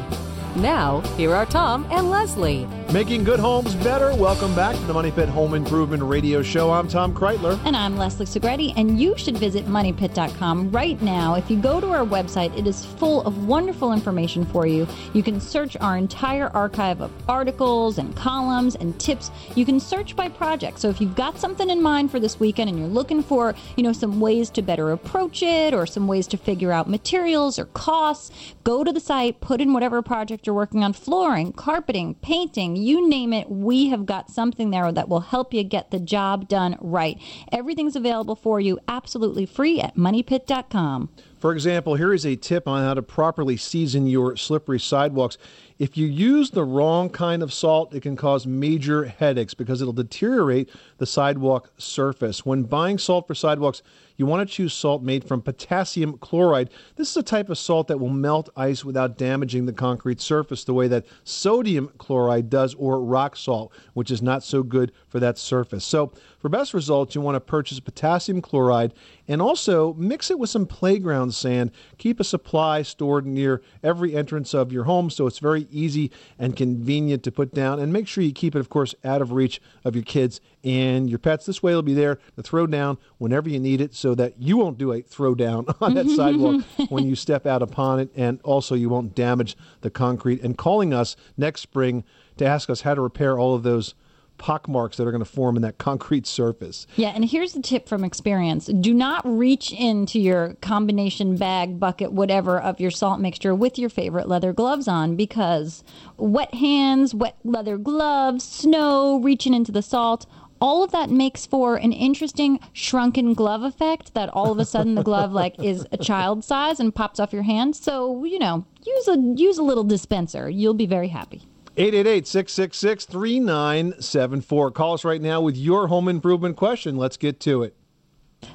Now, 0.56 1.00
here 1.18 1.34
are 1.34 1.44
Tom 1.44 1.86
and 1.90 2.08
Leslie. 2.08 2.66
Making 2.92 3.24
good 3.24 3.40
homes 3.40 3.74
better. 3.74 4.14
Welcome 4.14 4.54
back 4.54 4.76
to 4.76 4.82
the 4.82 4.94
Money 4.94 5.10
Pit 5.10 5.28
Home 5.28 5.54
Improvement 5.54 6.04
Radio 6.04 6.40
Show. 6.40 6.70
I'm 6.70 6.86
Tom 6.86 7.12
Kraeutler. 7.12 7.60
And 7.64 7.76
I'm 7.76 7.98
Leslie 7.98 8.26
Segrete, 8.26 8.74
and 8.76 8.98
you 8.98 9.18
should 9.18 9.36
visit 9.36 9.66
moneypit.com 9.66 10.70
right 10.70 11.00
now. 11.02 11.34
If 11.34 11.50
you 11.50 11.56
go 11.56 11.80
to 11.80 11.88
our 11.90 12.06
website, 12.06 12.56
it 12.56 12.64
is 12.64 12.86
full 12.86 13.22
of 13.26 13.48
wonderful 13.48 13.92
information 13.92 14.46
for 14.46 14.68
you. 14.68 14.86
You 15.14 15.24
can 15.24 15.40
search 15.40 15.76
our 15.78 15.96
entire 15.96 16.46
archive 16.54 17.00
of 17.00 17.10
articles 17.28 17.98
and 17.98 18.14
columns 18.14 18.76
and 18.76 18.98
tips. 19.00 19.32
You 19.56 19.66
can 19.66 19.80
search 19.80 20.14
by 20.14 20.28
project. 20.28 20.78
So 20.78 20.88
if 20.88 21.00
you've 21.00 21.16
got 21.16 21.38
something 21.38 21.68
in 21.68 21.82
mind 21.82 22.12
for 22.12 22.20
this 22.20 22.38
weekend 22.38 22.70
and 22.70 22.78
you're 22.78 22.88
looking 22.88 23.22
for, 23.22 23.56
you 23.76 23.82
know, 23.82 23.92
some 23.92 24.20
ways 24.20 24.48
to 24.50 24.62
better 24.62 24.92
approach 24.92 25.42
it 25.42 25.74
or 25.74 25.86
some 25.86 26.06
ways 26.06 26.28
to 26.28 26.36
figure 26.36 26.70
out 26.70 26.88
materials 26.88 27.58
or 27.58 27.64
costs, 27.66 28.30
go 28.62 28.84
to 28.84 28.92
the 28.92 29.00
site, 29.00 29.40
put 29.40 29.60
in 29.60 29.72
whatever 29.72 30.02
project 30.02 30.46
you're 30.46 30.54
working 30.54 30.84
on, 30.84 30.92
flooring, 30.92 31.52
carpeting, 31.52 32.14
painting, 32.14 32.75
you 32.76 33.08
name 33.08 33.32
it, 33.32 33.50
we 33.50 33.88
have 33.88 34.06
got 34.06 34.30
something 34.30 34.70
there 34.70 34.90
that 34.92 35.08
will 35.08 35.20
help 35.20 35.52
you 35.52 35.64
get 35.64 35.90
the 35.90 36.00
job 36.00 36.48
done 36.48 36.76
right. 36.80 37.18
Everything's 37.52 37.96
available 37.96 38.36
for 38.36 38.60
you 38.60 38.78
absolutely 38.88 39.46
free 39.46 39.80
at 39.80 39.96
moneypit.com. 39.96 41.10
For 41.46 41.52
example, 41.52 41.94
here 41.94 42.12
is 42.12 42.26
a 42.26 42.34
tip 42.34 42.66
on 42.66 42.82
how 42.82 42.94
to 42.94 43.02
properly 43.02 43.56
season 43.56 44.08
your 44.08 44.36
slippery 44.36 44.80
sidewalks. 44.80 45.38
If 45.78 45.96
you 45.96 46.08
use 46.08 46.50
the 46.50 46.64
wrong 46.64 47.08
kind 47.08 47.40
of 47.40 47.52
salt, 47.52 47.94
it 47.94 48.00
can 48.00 48.16
cause 48.16 48.48
major 48.48 49.04
headaches 49.04 49.54
because 49.54 49.80
it'll 49.80 49.92
deteriorate 49.92 50.70
the 50.98 51.06
sidewalk 51.06 51.70
surface. 51.78 52.44
When 52.44 52.64
buying 52.64 52.98
salt 52.98 53.28
for 53.28 53.36
sidewalks, 53.36 53.82
you 54.16 54.26
want 54.26 54.48
to 54.48 54.52
choose 54.52 54.72
salt 54.72 55.02
made 55.02 55.22
from 55.22 55.42
potassium 55.42 56.18
chloride. 56.18 56.70
This 56.96 57.10
is 57.10 57.16
a 57.18 57.22
type 57.22 57.50
of 57.50 57.58
salt 57.58 57.88
that 57.88 58.00
will 58.00 58.08
melt 58.08 58.48
ice 58.56 58.84
without 58.84 59.18
damaging 59.18 59.66
the 59.66 59.72
concrete 59.72 60.20
surface 60.20 60.64
the 60.64 60.74
way 60.74 60.88
that 60.88 61.06
sodium 61.24 61.90
chloride 61.98 62.50
does 62.50 62.74
or 62.74 63.00
rock 63.00 63.36
salt, 63.36 63.72
which 63.92 64.10
is 64.10 64.22
not 64.22 64.42
so 64.42 64.62
good 64.62 64.92
for 65.08 65.20
that 65.20 65.38
surface. 65.38 65.84
So, 65.84 66.12
for 66.46 66.50
best 66.50 66.74
results, 66.74 67.16
you 67.16 67.20
want 67.20 67.34
to 67.34 67.40
purchase 67.40 67.80
potassium 67.80 68.40
chloride 68.40 68.94
and 69.26 69.42
also 69.42 69.94
mix 69.94 70.30
it 70.30 70.38
with 70.38 70.48
some 70.48 70.64
playground 70.64 71.34
sand. 71.34 71.72
Keep 71.98 72.20
a 72.20 72.24
supply 72.24 72.82
stored 72.82 73.26
near 73.26 73.62
every 73.82 74.14
entrance 74.14 74.54
of 74.54 74.70
your 74.70 74.84
home 74.84 75.10
so 75.10 75.26
it's 75.26 75.40
very 75.40 75.66
easy 75.72 76.12
and 76.38 76.56
convenient 76.56 77.24
to 77.24 77.32
put 77.32 77.52
down. 77.52 77.80
And 77.80 77.92
make 77.92 78.06
sure 78.06 78.22
you 78.22 78.30
keep 78.30 78.54
it, 78.54 78.60
of 78.60 78.68
course, 78.68 78.94
out 79.04 79.20
of 79.20 79.32
reach 79.32 79.60
of 79.84 79.96
your 79.96 80.04
kids 80.04 80.40
and 80.62 81.10
your 81.10 81.18
pets. 81.18 81.46
This 81.46 81.64
way, 81.64 81.72
it'll 81.72 81.82
be 81.82 81.94
there 81.94 82.20
to 82.36 82.44
throw 82.44 82.68
down 82.68 82.98
whenever 83.18 83.48
you 83.48 83.58
need 83.58 83.80
it 83.80 83.92
so 83.92 84.14
that 84.14 84.40
you 84.40 84.56
won't 84.56 84.78
do 84.78 84.92
a 84.92 85.02
throw 85.02 85.34
down 85.34 85.66
on 85.80 85.94
that 85.94 86.08
sidewalk 86.10 86.62
when 86.90 87.08
you 87.08 87.16
step 87.16 87.44
out 87.44 87.60
upon 87.60 87.98
it. 87.98 88.10
And 88.14 88.40
also, 88.42 88.76
you 88.76 88.88
won't 88.88 89.16
damage 89.16 89.56
the 89.80 89.90
concrete. 89.90 90.44
And 90.44 90.56
calling 90.56 90.94
us 90.94 91.16
next 91.36 91.62
spring 91.62 92.04
to 92.36 92.46
ask 92.46 92.70
us 92.70 92.82
how 92.82 92.94
to 92.94 93.00
repair 93.00 93.36
all 93.36 93.56
of 93.56 93.64
those 93.64 93.96
pockmarks 94.38 94.96
that 94.96 95.06
are 95.06 95.10
going 95.10 95.24
to 95.24 95.30
form 95.30 95.56
in 95.56 95.62
that 95.62 95.78
concrete 95.78 96.26
surface. 96.26 96.86
Yeah, 96.96 97.08
and 97.08 97.24
here's 97.24 97.52
the 97.52 97.62
tip 97.62 97.88
from 97.88 98.04
experience. 98.04 98.66
Do 98.66 98.94
not 98.94 99.22
reach 99.26 99.72
into 99.72 100.20
your 100.20 100.54
combination 100.60 101.36
bag, 101.36 101.78
bucket, 101.80 102.12
whatever 102.12 102.58
of 102.58 102.80
your 102.80 102.90
salt 102.90 103.20
mixture 103.20 103.54
with 103.54 103.78
your 103.78 103.88
favorite 103.88 104.28
leather 104.28 104.52
gloves 104.52 104.88
on 104.88 105.16
because 105.16 105.84
wet 106.16 106.54
hands, 106.54 107.14
wet 107.14 107.36
leather 107.44 107.78
gloves, 107.78 108.44
snow, 108.44 109.20
reaching 109.20 109.54
into 109.54 109.72
the 109.72 109.82
salt, 109.82 110.26
all 110.60 110.82
of 110.82 110.90
that 110.92 111.10
makes 111.10 111.44
for 111.46 111.76
an 111.76 111.92
interesting 111.92 112.58
shrunken 112.72 113.34
glove 113.34 113.62
effect 113.62 114.14
that 114.14 114.28
all 114.30 114.50
of 114.50 114.58
a 114.58 114.64
sudden 114.64 114.94
the 114.94 115.02
glove 115.02 115.32
like 115.32 115.58
is 115.62 115.86
a 115.92 115.96
child 115.96 116.44
size 116.44 116.80
and 116.80 116.94
pops 116.94 117.20
off 117.20 117.32
your 117.32 117.42
hand. 117.42 117.76
So, 117.76 118.24
you 118.24 118.38
know, 118.38 118.64
use 118.84 119.08
a 119.08 119.18
use 119.36 119.58
a 119.58 119.62
little 119.62 119.84
dispenser. 119.84 120.48
You'll 120.48 120.74
be 120.74 120.86
very 120.86 121.08
happy. 121.08 121.42
888-666-3974. 121.76 124.74
Call 124.74 124.94
us 124.94 125.04
right 125.04 125.20
now 125.20 125.40
with 125.40 125.56
your 125.56 125.88
home 125.88 126.08
improvement 126.08 126.56
question. 126.56 126.96
Let's 126.96 127.16
get 127.16 127.40
to 127.40 127.62
it. 127.62 127.76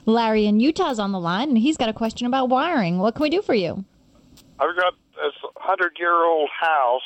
Larry 0.06 0.46
in 0.46 0.60
Utah's 0.60 1.00
on 1.00 1.12
the 1.12 1.20
line 1.20 1.50
and 1.50 1.58
he's 1.58 1.78
got 1.78 1.90
a 1.90 1.94
question 1.94 2.28
about 2.28 2.50
wiring. 2.50 3.00
What 3.00 3.16
can 3.16 3.24
we 3.24 3.30
do 3.30 3.42
for 3.42 3.54
you? 3.54 3.86
I've 4.60 4.76
got 4.76 4.94
this 5.16 5.34
hundred 5.58 5.98
year 6.00 6.26
old 6.26 6.50
house. 6.50 7.02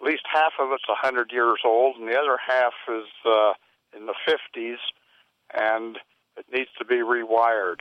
At 0.00 0.06
least 0.06 0.22
half 0.32 0.52
of 0.58 0.70
it's 0.72 0.84
a 0.88 0.94
hundred 0.94 1.32
years 1.32 1.58
old, 1.64 1.96
and 1.96 2.08
the 2.08 2.18
other 2.18 2.36
half 2.36 2.72
is 2.88 3.06
uh, 3.24 3.52
in 3.96 4.06
the 4.06 4.14
fifties, 4.26 4.78
and 5.54 5.98
it 6.36 6.44
needs 6.52 6.70
to 6.78 6.84
be 6.84 6.96
rewired. 6.96 7.80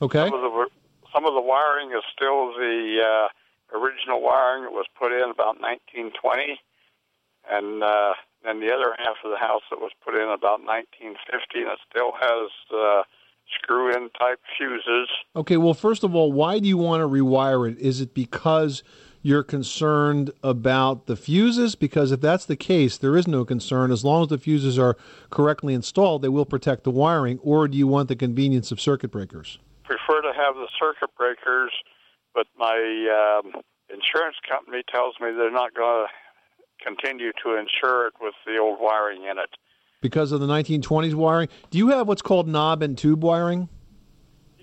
Okay. 0.00 0.24
Some 0.24 0.34
of 0.34 0.40
the 0.40 0.68
some 1.12 1.26
of 1.26 1.34
the 1.34 1.40
wiring 1.40 1.90
is 1.90 2.04
still 2.14 2.52
the 2.54 3.02
uh, 3.02 3.28
original 3.76 4.22
wiring 4.22 4.62
that 4.64 4.72
was 4.72 4.86
put 4.98 5.12
in 5.12 5.30
about 5.30 5.60
1920, 5.60 6.60
and 7.50 7.82
uh, 7.82 8.14
and 8.44 8.62
the 8.62 8.72
other 8.72 8.94
half 8.98 9.16
of 9.24 9.30
the 9.30 9.38
house 9.38 9.62
that 9.70 9.80
was 9.80 9.90
put 10.04 10.14
in 10.14 10.28
about 10.28 10.62
1950, 10.62 11.60
and 11.60 11.68
it 11.68 11.78
still 11.90 12.12
has 12.12 12.50
uh, 12.72 13.02
screw-in 13.54 14.10
type 14.18 14.40
fuses. 14.56 15.08
Okay, 15.34 15.56
well, 15.56 15.74
first 15.74 16.04
of 16.04 16.14
all, 16.14 16.32
why 16.32 16.58
do 16.58 16.68
you 16.68 16.76
want 16.78 17.00
to 17.00 17.08
rewire 17.08 17.70
it? 17.70 17.78
Is 17.78 18.00
it 18.00 18.14
because 18.14 18.82
you're 19.22 19.42
concerned 19.42 20.30
about 20.42 21.06
the 21.06 21.16
fuses? 21.16 21.74
Because 21.74 22.12
if 22.12 22.20
that's 22.20 22.46
the 22.46 22.56
case, 22.56 22.98
there 22.98 23.16
is 23.16 23.26
no 23.26 23.44
concern. 23.44 23.90
As 23.90 24.04
long 24.04 24.22
as 24.22 24.28
the 24.28 24.38
fuses 24.38 24.78
are 24.78 24.96
correctly 25.30 25.74
installed, 25.74 26.22
they 26.22 26.28
will 26.28 26.46
protect 26.46 26.84
the 26.84 26.90
wiring. 26.90 27.38
Or 27.42 27.66
do 27.66 27.76
you 27.76 27.86
want 27.86 28.08
the 28.08 28.16
convenience 28.16 28.70
of 28.70 28.80
circuit 28.80 29.10
breakers? 29.10 29.58
Prefer 29.84 30.22
to 30.22 30.32
have 30.32 30.54
the 30.54 30.68
circuit 30.78 31.10
breakers, 31.16 31.72
but 32.34 32.46
my 32.56 33.40
um, 33.42 33.62
insurance 33.88 34.36
company 34.48 34.82
tells 34.90 35.14
me 35.20 35.32
they're 35.32 35.50
not 35.50 35.74
going 35.74 36.06
to 36.06 36.12
continue 36.82 37.32
to 37.44 37.56
insure 37.56 38.06
it 38.06 38.14
with 38.20 38.34
the 38.46 38.58
old 38.58 38.78
wiring 38.80 39.24
in 39.24 39.38
it. 39.38 39.50
Because 40.00 40.32
of 40.32 40.40
the 40.40 40.46
1920s 40.46 41.14
wiring? 41.14 41.48
Do 41.70 41.78
you 41.78 41.88
have 41.88 42.06
what's 42.06 42.22
called 42.22 42.46
knob 42.48 42.82
and 42.82 42.96
tube 42.96 43.22
wiring? 43.22 43.68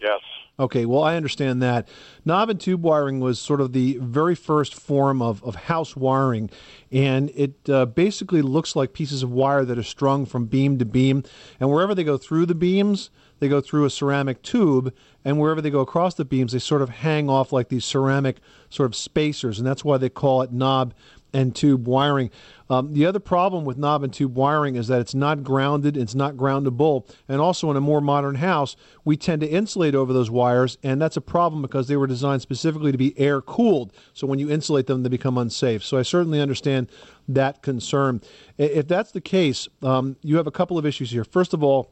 Yes. 0.02 0.22
Okay, 0.58 0.86
well, 0.86 1.04
I 1.04 1.18
understand 1.18 1.62
that. 1.64 1.90
Knob 2.24 2.50
and 2.50 2.60
tube 2.60 2.82
wiring 2.82 3.20
was 3.20 3.40
sort 3.40 3.60
of 3.60 3.74
the 3.74 3.98
very 3.98 4.36
first 4.36 4.74
form 4.74 5.22
of, 5.22 5.44
of 5.44 5.56
house 5.56 5.98
wiring, 5.98 6.50
and 6.94 7.30
it 7.36 7.70
uh, 7.70 7.86
basically 7.86 8.42
looks 8.42 8.74
like 8.74 8.94
pieces 8.94 9.22
of 9.22 9.32
wire 9.32 9.66
that 9.66 9.78
are 9.78 9.84
strung 9.84 10.26
from 10.26 10.46
beam 10.46 10.78
to 10.78 10.86
beam. 10.86 11.24
And 11.60 11.70
wherever 11.70 11.94
they 11.94 12.06
go 12.06 12.18
through 12.18 12.46
the 12.46 12.56
beams, 12.56 13.10
they 13.40 13.50
go 13.50 13.60
through 13.60 13.84
a 13.84 13.90
ceramic 13.90 14.42
tube, 14.44 14.94
and 15.26 15.40
wherever 15.40 15.60
they 15.60 15.70
go 15.70 15.82
across 15.82 16.14
the 16.14 16.24
beams, 16.24 16.54
they 16.54 16.60
sort 16.60 16.82
of 16.82 16.90
hang 16.90 17.30
off 17.30 17.52
like 17.52 17.68
these 17.68 17.84
ceramic 17.84 18.38
sort 18.70 18.88
of 18.88 18.96
spacers, 18.96 19.58
and 19.58 19.68
that's 19.68 19.84
why 19.84 19.98
they 19.98 20.10
call 20.10 20.42
it 20.42 20.54
knob 20.54 20.94
and 21.36 21.54
tube 21.54 21.86
wiring. 21.86 22.32
Um, 22.70 22.94
the 22.94 23.06
other 23.06 23.20
problem 23.20 23.66
with 23.66 23.78
knob 23.78 24.04
and 24.04 24.12
tube 24.12 24.36
wiring 24.36 24.78
is 24.78 24.88
that 24.88 25.02
it's 25.02 25.14
not 25.14 25.44
grounded, 25.44 25.98
it's 25.98 26.16
not 26.16 26.36
groundable, 26.36 27.08
and 27.28 27.42
also 27.42 27.70
in 27.70 27.78
a 27.78 27.82
more 27.82 28.00
modern 28.00 28.36
house, 28.36 28.78
we 29.04 29.18
tend 29.18 29.42
to 29.42 29.48
insulate 29.48 29.94
over 29.94 30.14
those 30.14 30.32
wires, 30.32 30.78
and 30.82 31.00
that's 31.00 31.18
a 31.18 31.22
problem 31.22 31.62
because 31.62 31.90
they 31.90 31.98
were 31.98 32.08
designed 32.08 32.42
specifically 32.42 32.92
to 32.92 32.98
be 32.98 33.20
air 33.20 33.42
cooled. 33.42 33.92
So 34.14 34.26
when 34.26 34.40
you 34.40 34.50
insulate 34.50 34.88
them, 34.88 35.04
they 35.04 35.10
become 35.10 35.38
unsafe. 35.38 35.84
So 35.84 35.98
I 35.98 36.04
certainly 36.04 36.40
understand 36.40 36.90
that 37.28 37.62
concern. 37.62 38.22
If 38.58 38.88
that's 38.88 39.12
the 39.12 39.22
case, 39.22 39.68
um, 39.84 40.16
you 40.22 40.38
have 40.38 40.48
a 40.48 40.52
couple 40.52 40.78
of 40.78 40.86
issues 40.86 41.12
here. 41.12 41.26
First 41.26 41.54
of 41.54 41.64
all, 41.64 41.92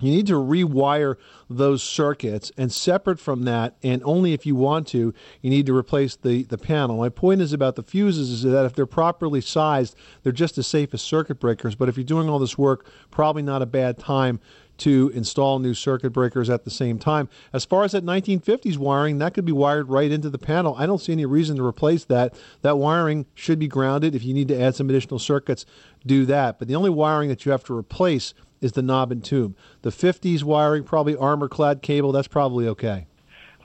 you 0.00 0.10
need 0.10 0.26
to 0.26 0.34
rewire 0.34 1.16
those 1.48 1.82
circuits 1.82 2.52
and 2.56 2.72
separate 2.72 3.18
from 3.18 3.44
that 3.44 3.76
and 3.82 4.02
only 4.04 4.32
if 4.32 4.44
you 4.44 4.54
want 4.54 4.86
to 4.88 5.14
you 5.40 5.50
need 5.50 5.66
to 5.66 5.76
replace 5.76 6.16
the, 6.16 6.42
the 6.44 6.58
panel 6.58 6.98
my 6.98 7.08
point 7.08 7.40
is 7.40 7.52
about 7.52 7.76
the 7.76 7.82
fuses 7.82 8.30
is 8.30 8.42
that 8.42 8.64
if 8.64 8.74
they're 8.74 8.86
properly 8.86 9.40
sized 9.40 9.96
they're 10.22 10.32
just 10.32 10.58
as 10.58 10.66
safe 10.66 10.92
as 10.92 11.02
circuit 11.02 11.38
breakers 11.38 11.74
but 11.74 11.88
if 11.88 11.96
you're 11.96 12.04
doing 12.04 12.28
all 12.28 12.38
this 12.38 12.58
work 12.58 12.86
probably 13.10 13.42
not 13.42 13.62
a 13.62 13.66
bad 13.66 13.98
time 13.98 14.40
to 14.78 15.10
install 15.14 15.58
new 15.58 15.74
circuit 15.74 16.10
breakers 16.10 16.50
at 16.50 16.64
the 16.64 16.70
same 16.70 16.98
time. 16.98 17.28
As 17.52 17.64
far 17.64 17.84
as 17.84 17.92
that 17.92 18.04
1950s 18.04 18.76
wiring, 18.76 19.18
that 19.18 19.34
could 19.34 19.44
be 19.44 19.52
wired 19.52 19.88
right 19.88 20.10
into 20.10 20.30
the 20.30 20.38
panel. 20.38 20.74
I 20.76 20.86
don't 20.86 21.00
see 21.00 21.12
any 21.12 21.26
reason 21.26 21.56
to 21.56 21.64
replace 21.64 22.04
that. 22.06 22.34
That 22.62 22.78
wiring 22.78 23.26
should 23.34 23.58
be 23.58 23.68
grounded. 23.68 24.14
If 24.14 24.24
you 24.24 24.34
need 24.34 24.48
to 24.48 24.60
add 24.60 24.74
some 24.74 24.90
additional 24.90 25.18
circuits, 25.18 25.64
do 26.04 26.26
that. 26.26 26.58
But 26.58 26.68
the 26.68 26.76
only 26.76 26.90
wiring 26.90 27.28
that 27.30 27.44
you 27.44 27.52
have 27.52 27.64
to 27.64 27.76
replace 27.76 28.34
is 28.60 28.72
the 28.72 28.82
knob 28.82 29.12
and 29.12 29.24
tube. 29.24 29.56
The 29.82 29.90
50s 29.90 30.42
wiring, 30.42 30.84
probably 30.84 31.16
armor 31.16 31.48
clad 31.48 31.82
cable, 31.82 32.12
that's 32.12 32.28
probably 32.28 32.66
okay. 32.68 33.06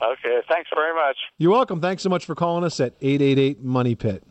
Okay, 0.02 0.40
thanks 0.48 0.68
very 0.74 0.94
much. 0.94 1.16
You're 1.38 1.52
welcome. 1.52 1.80
Thanks 1.80 2.02
so 2.02 2.08
much 2.08 2.24
for 2.24 2.34
calling 2.34 2.64
us 2.64 2.80
at 2.80 2.94
888 3.00 3.62
Money 3.62 3.94
Pit. 3.94 4.24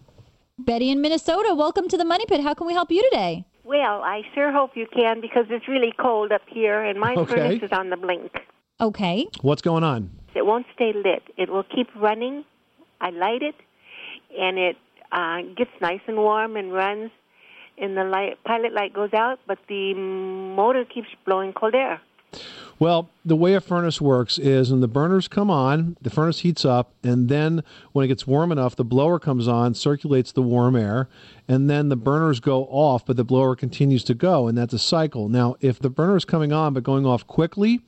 Betty 0.59 0.89
in 0.91 1.01
Minnesota, 1.01 1.55
welcome 1.55 1.87
to 1.87 1.97
the 1.97 2.05
Money 2.05 2.25
Pit. 2.27 2.41
How 2.41 2.53
can 2.53 2.67
we 2.67 2.73
help 2.73 2.91
you 2.91 3.01
today? 3.09 3.45
Well, 3.63 4.01
I 4.03 4.21
sure 4.35 4.51
hope 4.51 4.71
you 4.75 4.85
can 4.93 5.21
because 5.21 5.45
it's 5.49 5.67
really 5.67 5.93
cold 5.99 6.31
up 6.31 6.41
here 6.47 6.83
and 6.83 6.99
my 6.99 7.13
Okay. 7.15 7.33
furnace 7.35 7.63
is 7.63 7.71
on 7.71 7.89
the 7.89 7.95
blink. 7.97 8.31
Okay. 8.81 9.27
What's 9.41 9.61
going 9.61 9.83
on? 9.83 10.09
It 10.35 10.45
won't 10.45 10.65
stay 10.75 10.91
lit. 10.93 11.23
It 11.37 11.49
will 11.49 11.63
keep 11.63 11.87
running. 11.95 12.43
I 12.99 13.09
light 13.11 13.41
it, 13.41 13.55
and 14.37 14.57
it 14.57 14.77
uh, 15.11 15.41
gets 15.55 15.71
nice 15.81 16.01
and 16.07 16.17
warm 16.17 16.55
and 16.57 16.71
runs. 16.73 17.11
And 17.77 17.97
the 17.97 18.03
light, 18.03 18.43
pilot 18.43 18.73
light 18.73 18.93
goes 18.93 19.13
out, 19.13 19.39
but 19.47 19.57
the 19.67 19.93
motor 19.93 20.85
keeps 20.85 21.07
blowing 21.25 21.53
cold 21.53 21.75
air. 21.75 22.01
Well, 22.79 23.09
the 23.23 23.35
way 23.35 23.53
a 23.53 23.61
furnace 23.61 24.01
works 24.01 24.39
is 24.39 24.71
when 24.71 24.81
the 24.81 24.87
burners 24.87 25.27
come 25.27 25.51
on, 25.51 25.97
the 26.01 26.09
furnace 26.09 26.39
heats 26.39 26.65
up, 26.65 26.91
and 27.03 27.29
then 27.29 27.63
when 27.91 28.03
it 28.03 28.07
gets 28.07 28.25
warm 28.25 28.51
enough, 28.51 28.75
the 28.75 28.83
blower 28.83 29.19
comes 29.19 29.47
on, 29.47 29.75
circulates 29.75 30.31
the 30.31 30.41
warm 30.41 30.75
air, 30.75 31.07
and 31.47 31.69
then 31.69 31.89
the 31.89 31.95
burners 31.95 32.39
go 32.39 32.65
off, 32.65 33.05
but 33.05 33.17
the 33.17 33.23
blower 33.23 33.55
continues 33.55 34.03
to 34.05 34.15
go, 34.15 34.47
and 34.47 34.57
that's 34.57 34.73
a 34.73 34.79
cycle. 34.79 35.29
Now, 35.29 35.57
if 35.61 35.77
the 35.77 35.91
burner 35.91 36.15
is 36.15 36.25
coming 36.25 36.51
on 36.51 36.73
but 36.73 36.81
going 36.81 37.05
off 37.05 37.27
quickly, 37.27 37.81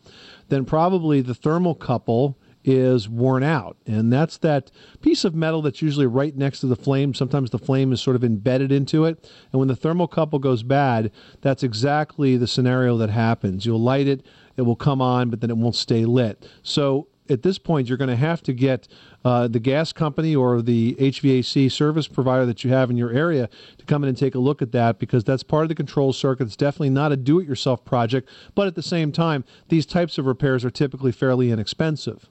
then 0.50 0.64
probably 0.64 1.22
the 1.22 1.34
thermocouple 1.34 2.36
is 2.64 3.10
worn 3.10 3.44
out. 3.44 3.78
And 3.86 4.12
that's 4.12 4.38
that 4.40 4.72
piece 5.02 5.24
of 5.26 5.36
metal 5.36 5.62
that's 5.62 5.82
usually 5.82 6.06
right 6.06 6.36
next 6.36 6.60
to 6.62 6.68
the 6.68 6.76
flame. 6.76 7.14
Sometimes 7.14 7.50
the 7.50 7.60
flame 7.60 7.92
is 7.92 8.02
sort 8.02 8.16
of 8.16 8.24
embedded 8.24 8.72
into 8.72 9.06
it. 9.06 9.30
And 9.52 9.60
when 9.60 9.68
the 9.68 9.76
thermocouple 9.76 10.42
goes 10.42 10.64
bad, 10.64 11.12
that's 11.42 11.64
exactly 11.64 12.38
the 12.38 12.48
scenario 12.48 12.98
that 12.98 13.10
happens. 13.10 13.66
You'll 13.66 13.82
light 13.82 14.08
it, 14.08 14.26
it 14.58 14.62
will 14.62 14.76
come 14.76 15.02
on, 15.02 15.30
but 15.30 15.42
then 15.42 15.50
it 15.50 15.58
won't 15.58 15.76
stay 15.76 16.06
lit. 16.06 16.48
So 16.62 17.08
at 17.30 17.42
this 17.42 17.58
point, 17.58 17.88
you're 17.88 17.98
going 17.98 18.10
to 18.10 18.16
have 18.16 18.44
to 18.44 18.54
get 18.54 18.88
uh, 19.24 19.48
the 19.48 19.60
gas 19.60 19.94
company 19.94 20.36
or 20.36 20.62
the 20.62 20.96
HVAC 21.00 21.72
service 21.72 22.08
provider 22.08 22.46
that 22.46 22.64
you 22.64 22.72
have 22.72 22.90
in 22.90 22.98
your 22.98 23.12
area 23.12 23.50
to 23.78 23.86
come 23.86 24.04
in 24.04 24.10
and 24.10 24.18
take 24.18 24.36
a 24.36 24.40
look 24.40 24.62
at 24.62 24.72
that 24.74 25.00
because 25.00 25.24
that's 25.24 25.44
part 25.44 25.64
of 25.64 25.70
the 25.70 25.76
control 25.76 26.12
circuit. 26.12 26.46
It's 26.46 26.56
definitely 26.56 26.90
not 26.90 27.12
a 27.12 27.18
do 27.18 27.40
it 27.40 27.48
yourself 27.48 27.86
project, 27.86 28.30
but 28.56 28.68
at 28.68 28.76
the 28.76 28.84
same 28.84 29.12
time, 29.12 29.46
these 29.70 29.86
types 29.86 30.18
of 30.18 30.26
repairs 30.26 30.66
are 30.66 30.70
typically 30.70 31.12
fairly 31.12 31.52
inexpensive. 31.52 32.30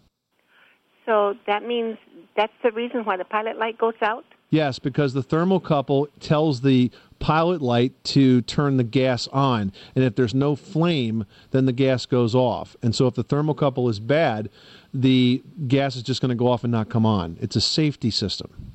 So 1.07 1.35
that 1.47 1.67
means 1.67 1.99
that's 2.37 2.53
the 2.63 2.71
reason 2.71 3.05
why 3.05 3.17
the 3.17 3.25
pilot 3.25 3.59
light 3.59 3.79
goes 3.79 3.95
out. 4.03 4.25
Yes, 4.51 4.79
because 4.79 5.15
the 5.15 5.23
thermocouple 5.23 6.09
tells 6.21 6.61
the 6.61 6.91
pilot 7.19 7.63
light 7.63 7.93
to 8.05 8.43
turn 8.43 8.77
the 8.77 8.85
gas 8.85 9.27
on. 9.29 9.73
And 9.95 10.05
if 10.05 10.15
there's 10.15 10.35
no 10.35 10.57
flame, 10.57 11.25
then 11.53 11.65
the 11.65 11.73
gas 11.73 12.05
goes 12.05 12.35
off. 12.35 12.77
And 12.83 12.95
so 12.95 13.07
if 13.07 13.15
the 13.15 13.25
thermocouple 13.25 13.89
is 13.89 13.99
bad, 13.99 14.51
the 14.93 15.43
gas 15.69 15.97
is 15.97 16.03
just 16.03 16.21
going 16.21 16.29
to 16.29 16.35
go 16.35 16.49
off 16.49 16.65
and 16.65 16.73
not 16.73 16.91
come 16.91 17.07
on. 17.07 17.39
It's 17.41 17.57
a 17.57 17.61
safety 17.61 18.11
system. 18.11 18.73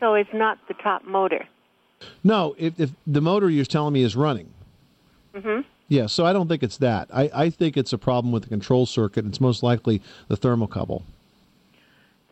So 0.00 0.14
it's 0.14 0.32
not 0.32 0.58
the 0.68 0.74
top 0.74 1.04
motor. 1.04 1.46
No, 2.22 2.54
if, 2.58 2.80
if 2.80 2.90
the 3.06 3.20
motor 3.20 3.50
you're 3.50 3.64
telling 3.64 3.92
me 3.92 4.02
is 4.02 4.16
running. 4.16 4.52
Mm-hmm. 5.34 5.62
Yeah, 5.88 6.06
so 6.06 6.24
I 6.24 6.32
don't 6.32 6.48
think 6.48 6.62
it's 6.62 6.78
that. 6.78 7.08
I, 7.12 7.30
I 7.34 7.50
think 7.50 7.76
it's 7.76 7.92
a 7.92 7.98
problem 7.98 8.32
with 8.32 8.44
the 8.44 8.48
control 8.48 8.86
circuit. 8.86 9.26
It's 9.26 9.40
most 9.40 9.62
likely 9.62 10.00
the 10.28 10.36
thermocouple. 10.36 11.02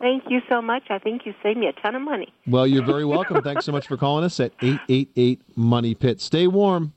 Thank 0.03 0.23
you 0.29 0.41
so 0.49 0.61
much. 0.61 0.83
I 0.89 0.99
think 0.99 1.25
you 1.25 1.33
saved 1.41 1.57
me 1.57 1.67
a 1.67 1.81
ton 1.81 1.95
of 1.95 2.01
money. 2.01 2.27
Well, 2.45 2.67
you're 2.67 2.83
very 2.83 3.05
welcome. 3.05 3.41
Thanks 3.43 3.63
so 3.63 3.71
much 3.71 3.87
for 3.87 3.95
calling 3.95 4.25
us 4.25 4.37
at 4.41 4.51
888 4.61 5.41
Money 5.55 5.95
Pit. 5.95 6.19
Stay 6.19 6.45
warm. 6.45 6.91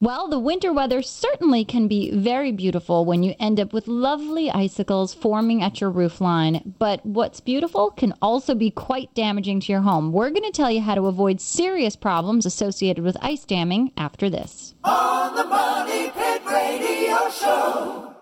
Well, 0.00 0.26
the 0.26 0.40
winter 0.40 0.72
weather 0.72 1.00
certainly 1.00 1.64
can 1.64 1.86
be 1.86 2.10
very 2.10 2.50
beautiful 2.50 3.04
when 3.04 3.22
you 3.22 3.36
end 3.38 3.60
up 3.60 3.72
with 3.72 3.86
lovely 3.86 4.50
icicles 4.50 5.14
forming 5.14 5.62
at 5.62 5.80
your 5.80 5.90
roof 5.90 6.20
line. 6.20 6.74
But 6.80 7.06
what's 7.06 7.38
beautiful 7.38 7.92
can 7.92 8.12
also 8.20 8.56
be 8.56 8.68
quite 8.68 9.14
damaging 9.14 9.60
to 9.60 9.72
your 9.72 9.82
home. 9.82 10.10
We're 10.10 10.30
going 10.30 10.42
to 10.42 10.50
tell 10.50 10.72
you 10.72 10.80
how 10.80 10.96
to 10.96 11.06
avoid 11.06 11.40
serious 11.40 11.94
problems 11.94 12.46
associated 12.46 13.04
with 13.04 13.16
ice 13.22 13.44
damming 13.44 13.92
after 13.96 14.28
this. 14.28 14.74
On 14.82 15.36
the 15.36 15.44
Money 15.44 16.10
Pit 16.10 16.42
Radio 16.44 17.30
Show. 17.30 18.14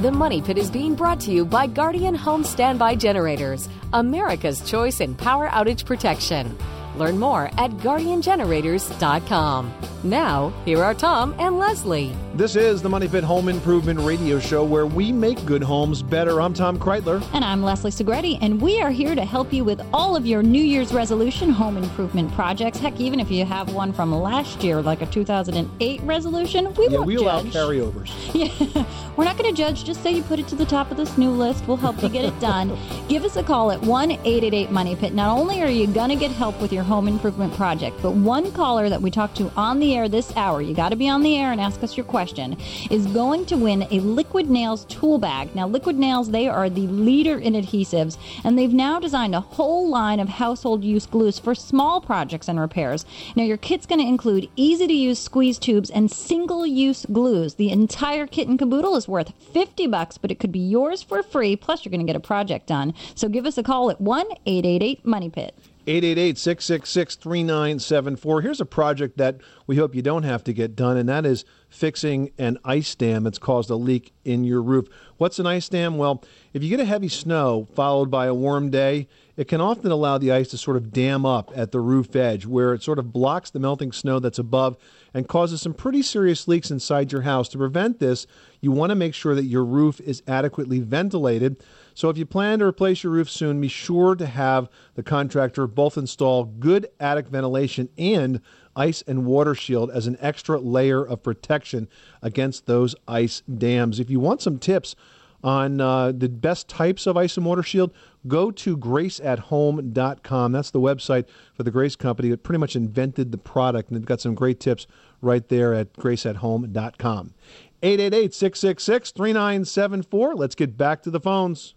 The 0.00 0.10
Money 0.10 0.40
Pit 0.40 0.56
is 0.56 0.70
being 0.70 0.94
brought 0.94 1.20
to 1.20 1.30
you 1.30 1.44
by 1.44 1.66
Guardian 1.66 2.14
Home 2.14 2.42
Standby 2.42 2.94
Generators, 2.94 3.68
America's 3.92 4.62
choice 4.62 4.98
in 5.02 5.14
power 5.14 5.46
outage 5.50 5.84
protection. 5.84 6.56
Learn 6.96 7.18
more 7.18 7.50
at 7.58 7.70
guardiangenerators.com. 7.78 9.72
Now, 10.02 10.50
here 10.64 10.82
are 10.82 10.94
Tom 10.94 11.34
and 11.38 11.58
Leslie. 11.58 12.16
This 12.34 12.56
is 12.56 12.80
the 12.80 12.88
Money 12.88 13.06
Pit 13.06 13.22
Home 13.22 13.50
Improvement 13.50 14.00
Radio 14.00 14.38
Show 14.40 14.64
where 14.64 14.86
we 14.86 15.12
make 15.12 15.44
good 15.44 15.62
homes 15.62 16.02
better. 16.02 16.40
I'm 16.40 16.54
Tom 16.54 16.78
Kraeutler. 16.78 17.22
And 17.34 17.44
I'm 17.44 17.62
Leslie 17.62 17.90
Segrete, 17.90 18.38
and 18.40 18.62
we 18.62 18.80
are 18.80 18.90
here 18.90 19.14
to 19.14 19.26
help 19.26 19.52
you 19.52 19.62
with 19.62 19.82
all 19.92 20.16
of 20.16 20.24
your 20.24 20.42
New 20.42 20.62
Year's 20.62 20.94
resolution 20.94 21.50
home 21.50 21.76
improvement 21.76 22.32
projects. 22.32 22.78
Heck, 22.78 22.98
even 22.98 23.20
if 23.20 23.30
you 23.30 23.44
have 23.44 23.74
one 23.74 23.92
from 23.92 24.10
last 24.14 24.62
year, 24.64 24.80
like 24.80 25.02
a 25.02 25.06
2008 25.06 26.00
resolution, 26.02 26.72
we 26.74 26.84
yeah, 26.88 26.96
won't 26.96 27.06
we 27.06 27.16
allow 27.16 27.42
judge. 27.42 27.52
carryovers. 27.52 28.10
Yeah, 28.40 28.84
we're 29.16 29.24
not 29.24 29.36
going 29.36 29.54
to 29.54 29.56
judge. 29.56 29.84
Just 29.84 30.02
say 30.02 30.12
you 30.12 30.22
put 30.22 30.38
it 30.38 30.48
to 30.48 30.54
the 30.54 30.64
top 30.64 30.90
of 30.90 30.96
this 30.96 31.18
new 31.18 31.30
list. 31.30 31.66
We'll 31.68 31.76
help 31.76 32.02
you 32.02 32.08
get 32.08 32.24
it 32.24 32.38
done. 32.40 32.78
Give 33.08 33.24
us 33.24 33.36
a 33.36 33.42
call 33.42 33.70
at 33.70 33.82
1 33.82 34.12
888 34.12 34.70
Money 34.70 34.96
Pit. 34.96 35.12
Not 35.12 35.36
only 35.36 35.62
are 35.62 35.68
you 35.68 35.86
going 35.86 36.08
to 36.08 36.16
get 36.16 36.30
help 36.30 36.58
with 36.62 36.72
your 36.72 36.79
home 36.82 37.08
improvement 37.08 37.54
project. 37.54 37.96
But 38.02 38.12
one 38.12 38.52
caller 38.52 38.88
that 38.88 39.02
we 39.02 39.10
talked 39.10 39.36
to 39.38 39.50
on 39.56 39.78
the 39.80 39.94
air 39.94 40.08
this 40.08 40.34
hour, 40.36 40.62
you 40.62 40.74
got 40.74 40.90
to 40.90 40.96
be 40.96 41.08
on 41.08 41.22
the 41.22 41.36
air 41.36 41.52
and 41.52 41.60
ask 41.60 41.82
us 41.82 41.96
your 41.96 42.04
question, 42.04 42.56
is 42.90 43.06
going 43.06 43.46
to 43.46 43.56
win 43.56 43.82
a 43.90 44.00
Liquid 44.00 44.50
Nails 44.50 44.84
tool 44.86 45.18
bag. 45.18 45.54
Now, 45.54 45.66
Liquid 45.66 45.96
Nails, 45.96 46.30
they 46.30 46.48
are 46.48 46.68
the 46.70 46.86
leader 46.88 47.38
in 47.38 47.54
adhesives, 47.54 48.16
and 48.44 48.58
they've 48.58 48.72
now 48.72 48.98
designed 49.00 49.34
a 49.34 49.40
whole 49.40 49.88
line 49.88 50.20
of 50.20 50.28
household 50.28 50.84
use 50.84 51.06
glues 51.06 51.38
for 51.38 51.54
small 51.54 52.00
projects 52.00 52.48
and 52.48 52.58
repairs. 52.58 53.04
Now, 53.36 53.44
your 53.44 53.56
kit's 53.56 53.86
going 53.86 54.00
to 54.00 54.06
include 54.06 54.48
easy 54.56 54.86
to 54.86 54.92
use 54.92 55.18
squeeze 55.18 55.58
tubes 55.58 55.90
and 55.90 56.10
single 56.10 56.66
use 56.66 57.06
glues. 57.12 57.54
The 57.54 57.70
entire 57.70 58.26
kit 58.26 58.48
and 58.48 58.58
caboodle 58.58 58.96
is 58.96 59.08
worth 59.08 59.32
50 59.52 59.86
bucks, 59.86 60.18
but 60.18 60.30
it 60.30 60.38
could 60.38 60.52
be 60.52 60.58
yours 60.58 61.02
for 61.02 61.22
free, 61.22 61.56
plus 61.56 61.84
you're 61.84 61.90
going 61.90 62.06
to 62.06 62.06
get 62.06 62.16
a 62.16 62.20
project 62.20 62.66
done. 62.66 62.94
So 63.14 63.28
give 63.28 63.46
us 63.46 63.58
a 63.58 63.62
call 63.62 63.90
at 63.90 64.00
1 64.00 64.26
888 64.46 65.04
Money 65.04 65.30
Pit. 65.30 65.54
888 65.86 66.38
666 66.38 67.16
3974. 67.16 68.40
Here's 68.42 68.60
a 68.60 68.66
project 68.66 69.16
that 69.16 69.38
we 69.66 69.76
hope 69.76 69.94
you 69.94 70.02
don't 70.02 70.24
have 70.24 70.44
to 70.44 70.52
get 70.52 70.76
done, 70.76 70.96
and 70.96 71.08
that 71.08 71.24
is 71.24 71.44
fixing 71.68 72.30
an 72.38 72.58
ice 72.64 72.94
dam 72.94 73.24
that's 73.24 73.38
caused 73.38 73.70
a 73.70 73.76
leak 73.76 74.12
in 74.24 74.44
your 74.44 74.62
roof. 74.62 74.88
What's 75.16 75.38
an 75.38 75.46
ice 75.46 75.68
dam? 75.68 75.96
Well, 75.96 76.22
if 76.52 76.62
you 76.62 76.68
get 76.68 76.80
a 76.80 76.84
heavy 76.84 77.08
snow 77.08 77.66
followed 77.74 78.10
by 78.10 78.26
a 78.26 78.34
warm 78.34 78.70
day, 78.70 79.08
it 79.36 79.48
can 79.48 79.62
often 79.62 79.90
allow 79.90 80.18
the 80.18 80.32
ice 80.32 80.48
to 80.48 80.58
sort 80.58 80.76
of 80.76 80.92
dam 80.92 81.24
up 81.24 81.50
at 81.54 81.72
the 81.72 81.80
roof 81.80 82.14
edge 82.14 82.44
where 82.44 82.74
it 82.74 82.82
sort 82.82 82.98
of 82.98 83.12
blocks 83.12 83.48
the 83.50 83.58
melting 83.58 83.90
snow 83.90 84.18
that's 84.18 84.38
above 84.38 84.76
and 85.14 85.28
causes 85.28 85.62
some 85.62 85.72
pretty 85.72 86.02
serious 86.02 86.46
leaks 86.46 86.70
inside 86.70 87.10
your 87.10 87.22
house. 87.22 87.48
To 87.48 87.58
prevent 87.58 88.00
this, 88.00 88.26
you 88.60 88.70
want 88.70 88.90
to 88.90 88.96
make 88.96 89.14
sure 89.14 89.34
that 89.34 89.44
your 89.44 89.64
roof 89.64 89.98
is 90.00 90.22
adequately 90.28 90.80
ventilated. 90.80 91.62
So 92.00 92.08
if 92.08 92.16
you 92.16 92.24
plan 92.24 92.60
to 92.60 92.64
replace 92.64 93.04
your 93.04 93.12
roof 93.12 93.28
soon, 93.28 93.60
be 93.60 93.68
sure 93.68 94.14
to 94.14 94.24
have 94.24 94.70
the 94.94 95.02
contractor 95.02 95.66
both 95.66 95.98
install 95.98 96.44
good 96.44 96.88
attic 96.98 97.28
ventilation 97.28 97.90
and 97.98 98.40
ice 98.74 99.04
and 99.06 99.26
water 99.26 99.54
shield 99.54 99.90
as 99.90 100.06
an 100.06 100.16
extra 100.18 100.58
layer 100.58 101.06
of 101.06 101.22
protection 101.22 101.90
against 102.22 102.64
those 102.64 102.94
ice 103.06 103.42
dams. 103.42 104.00
If 104.00 104.08
you 104.08 104.18
want 104.18 104.40
some 104.40 104.58
tips 104.58 104.96
on 105.44 105.82
uh, 105.82 106.12
the 106.12 106.30
best 106.30 106.70
types 106.70 107.06
of 107.06 107.18
ice 107.18 107.36
and 107.36 107.44
water 107.44 107.62
shield, 107.62 107.92
go 108.26 108.50
to 108.50 108.78
graceathome.com. 108.78 110.52
That's 110.52 110.70
the 110.70 110.80
website 110.80 111.28
for 111.52 111.64
the 111.64 111.70
Grace 111.70 111.96
Company 111.96 112.30
that 112.30 112.42
pretty 112.42 112.60
much 112.60 112.76
invented 112.76 113.30
the 113.30 113.36
product, 113.36 113.90
and 113.90 113.98
they've 113.98 114.06
got 114.06 114.22
some 114.22 114.34
great 114.34 114.58
tips 114.58 114.86
right 115.20 115.46
there 115.48 115.74
at 115.74 115.92
graceathome.com. 115.92 117.34
888 117.82 118.32
666 118.32 119.10
3974. 119.10 120.34
Let's 120.34 120.54
get 120.54 120.78
back 120.78 121.02
to 121.02 121.10
the 121.10 121.20
phones. 121.20 121.74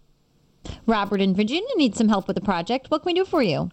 Robert 0.86 1.20
in 1.20 1.34
Virginia 1.34 1.70
needs 1.76 1.98
some 1.98 2.08
help 2.08 2.26
with 2.26 2.36
the 2.36 2.42
project. 2.42 2.90
What 2.90 3.02
can 3.02 3.10
we 3.10 3.14
do 3.14 3.24
for 3.24 3.42
you? 3.42 3.70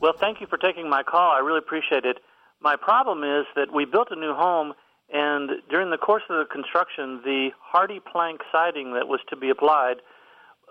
Well, 0.00 0.14
thank 0.18 0.40
you 0.40 0.46
for 0.46 0.58
taking 0.58 0.88
my 0.88 1.02
call. 1.02 1.30
I 1.30 1.38
really 1.38 1.58
appreciate 1.58 2.04
it. 2.04 2.18
My 2.60 2.76
problem 2.76 3.24
is 3.24 3.46
that 3.56 3.72
we 3.72 3.84
built 3.84 4.08
a 4.10 4.16
new 4.16 4.34
home, 4.34 4.72
and 5.12 5.50
during 5.70 5.90
the 5.90 5.96
course 5.96 6.22
of 6.28 6.38
the 6.38 6.44
construction, 6.52 7.20
the 7.24 7.50
HardiePlank 7.74 8.38
siding 8.50 8.94
that 8.94 9.08
was 9.08 9.20
to 9.30 9.36
be 9.36 9.50
applied 9.50 9.96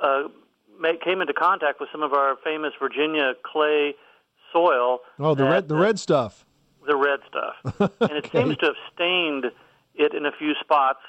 uh, 0.01 0.23
came 1.03 1.21
into 1.21 1.33
contact 1.33 1.79
with 1.79 1.89
some 1.91 2.01
of 2.01 2.13
our 2.13 2.37
famous 2.43 2.73
Virginia 2.79 3.33
clay 3.43 3.93
soil. 4.51 4.99
Oh, 5.19 5.35
the 5.35 5.43
that, 5.43 5.49
red, 5.49 5.67
the 5.67 5.75
red 5.75 5.99
stuff. 5.99 6.45
The 6.87 6.95
red 6.95 7.19
stuff, 7.27 7.91
and 8.01 8.11
it 8.11 8.29
seems 8.31 8.57
to 8.57 8.65
have 8.67 8.75
stained 8.93 9.45
it 9.95 10.13
in 10.15 10.25
a 10.25 10.31
few 10.31 10.53
spots, 10.59 10.99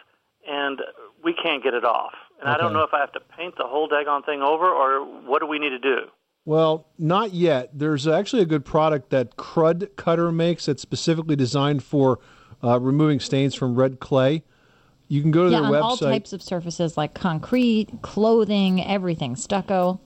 and 0.46 0.80
we 1.24 1.32
can't 1.32 1.62
get 1.62 1.72
it 1.72 1.84
off. 1.84 2.12
And 2.42 2.50
I 2.50 2.56
don't 2.56 2.72
know 2.72 2.82
if 2.82 2.92
I 2.92 2.98
have 2.98 3.12
to 3.12 3.20
paint 3.20 3.54
the 3.56 3.66
whole 3.66 3.88
daggone 3.88 4.26
thing 4.26 4.42
over, 4.42 4.66
or 4.66 5.04
what 5.24 5.40
do 5.40 5.46
we 5.46 5.60
need 5.60 5.70
to 5.70 5.78
do? 5.78 5.98
Well, 6.44 6.88
not 6.98 7.32
yet. 7.32 7.70
There's 7.72 8.08
actually 8.08 8.42
a 8.42 8.46
good 8.46 8.64
product 8.64 9.10
that 9.10 9.36
Krud 9.36 9.90
Kutter 9.94 10.34
makes 10.34 10.66
that's 10.66 10.82
specifically 10.82 11.36
designed 11.36 11.84
for 11.84 12.18
uh, 12.64 12.80
removing 12.80 13.20
stains 13.20 13.54
from 13.54 13.76
red 13.76 14.00
clay. 14.00 14.42
You 15.06 15.22
can 15.22 15.30
go 15.30 15.44
to 15.44 15.50
yeah, 15.50 15.60
their 15.60 15.66
on 15.66 15.72
website. 15.72 15.82
all 15.82 15.96
types 15.96 16.32
of 16.32 16.42
surfaces 16.42 16.96
like 16.96 17.14
concrete, 17.14 17.90
clothing, 18.02 18.84
everything, 18.84 19.36
stucco. 19.36 20.00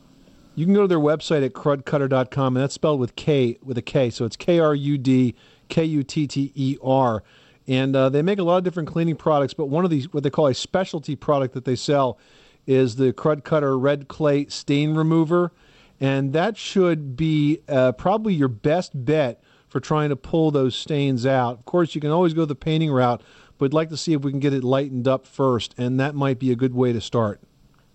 You 0.55 0.66
can 0.66 0.75
go 0.75 0.83
to 0.83 0.88
their 0.88 0.99
website 0.99 1.44
at 1.44 1.53
krudkutter.com, 1.53 2.57
and 2.57 2.62
that's 2.62 2.75
spelled 2.75 3.01
with 3.01 3.16
K 3.16 3.59
with 3.62 3.79
a 3.79 3.83
K. 3.83 4.11
So 4.11 4.27
it's 4.27 4.37
K 4.37 4.59
R 4.59 4.75
U 4.75 4.99
D 4.99 5.35
K 5.68 5.85
U 5.85 6.03
T 6.03 6.27
T 6.27 6.53
E 6.55 6.77
R. 6.83 7.22
And 7.68 7.96
uh, 7.96 8.09
they 8.09 8.22
make 8.22 8.38
a 8.38 8.42
lot 8.42 8.59
of 8.59 8.64
different 8.64 8.88
cleaning 8.88 9.16
products, 9.16 9.55
but 9.55 9.66
one 9.66 9.85
of 9.85 9.90
these, 9.90 10.12
what 10.12 10.22
they 10.22 10.31
call 10.31 10.46
a 10.46 10.55
specialty 10.55 11.16
product 11.16 11.55
that 11.55 11.64
they 11.64 11.76
sell, 11.76 12.18
is 12.66 12.96
the 12.96 13.12
Krud 13.12 13.42
Kutter 13.42 13.81
Red 13.81 14.09
Clay 14.09 14.46
Stain 14.46 14.94
Remover. 14.94 15.52
And 16.00 16.33
that 16.33 16.57
should 16.57 17.16
be 17.16 17.61
uh, 17.68 17.92
probably 17.92 18.35
your 18.35 18.48
best 18.48 18.92
bet 19.05 19.42
for 19.68 19.81
trying 19.81 20.11
to 20.11 20.16
pull 20.16 20.50
those 20.50 20.76
stains 20.76 21.26
out. 21.26 21.59
Of 21.59 21.64
course, 21.64 21.94
you 21.94 22.00
can 22.00 22.11
always 22.11 22.35
go 22.35 22.44
the 22.44 22.55
painting 22.55 22.90
route, 22.90 23.22
but 23.59 23.66
I'd 23.66 23.74
like 23.74 23.88
to 23.90 23.96
see 23.96 24.12
if 24.12 24.22
we 24.22 24.31
can 24.31 24.40
get 24.40 24.52
it 24.52 24.62
lightened 24.62 25.09
up 25.09 25.26
first, 25.26 25.74
and 25.79 25.98
that 25.98 26.14
might 26.14 26.38
be 26.38 26.52
a 26.52 26.57
good 26.57 26.74
way 26.74 26.92
to 26.92 27.00
start. 27.00 27.40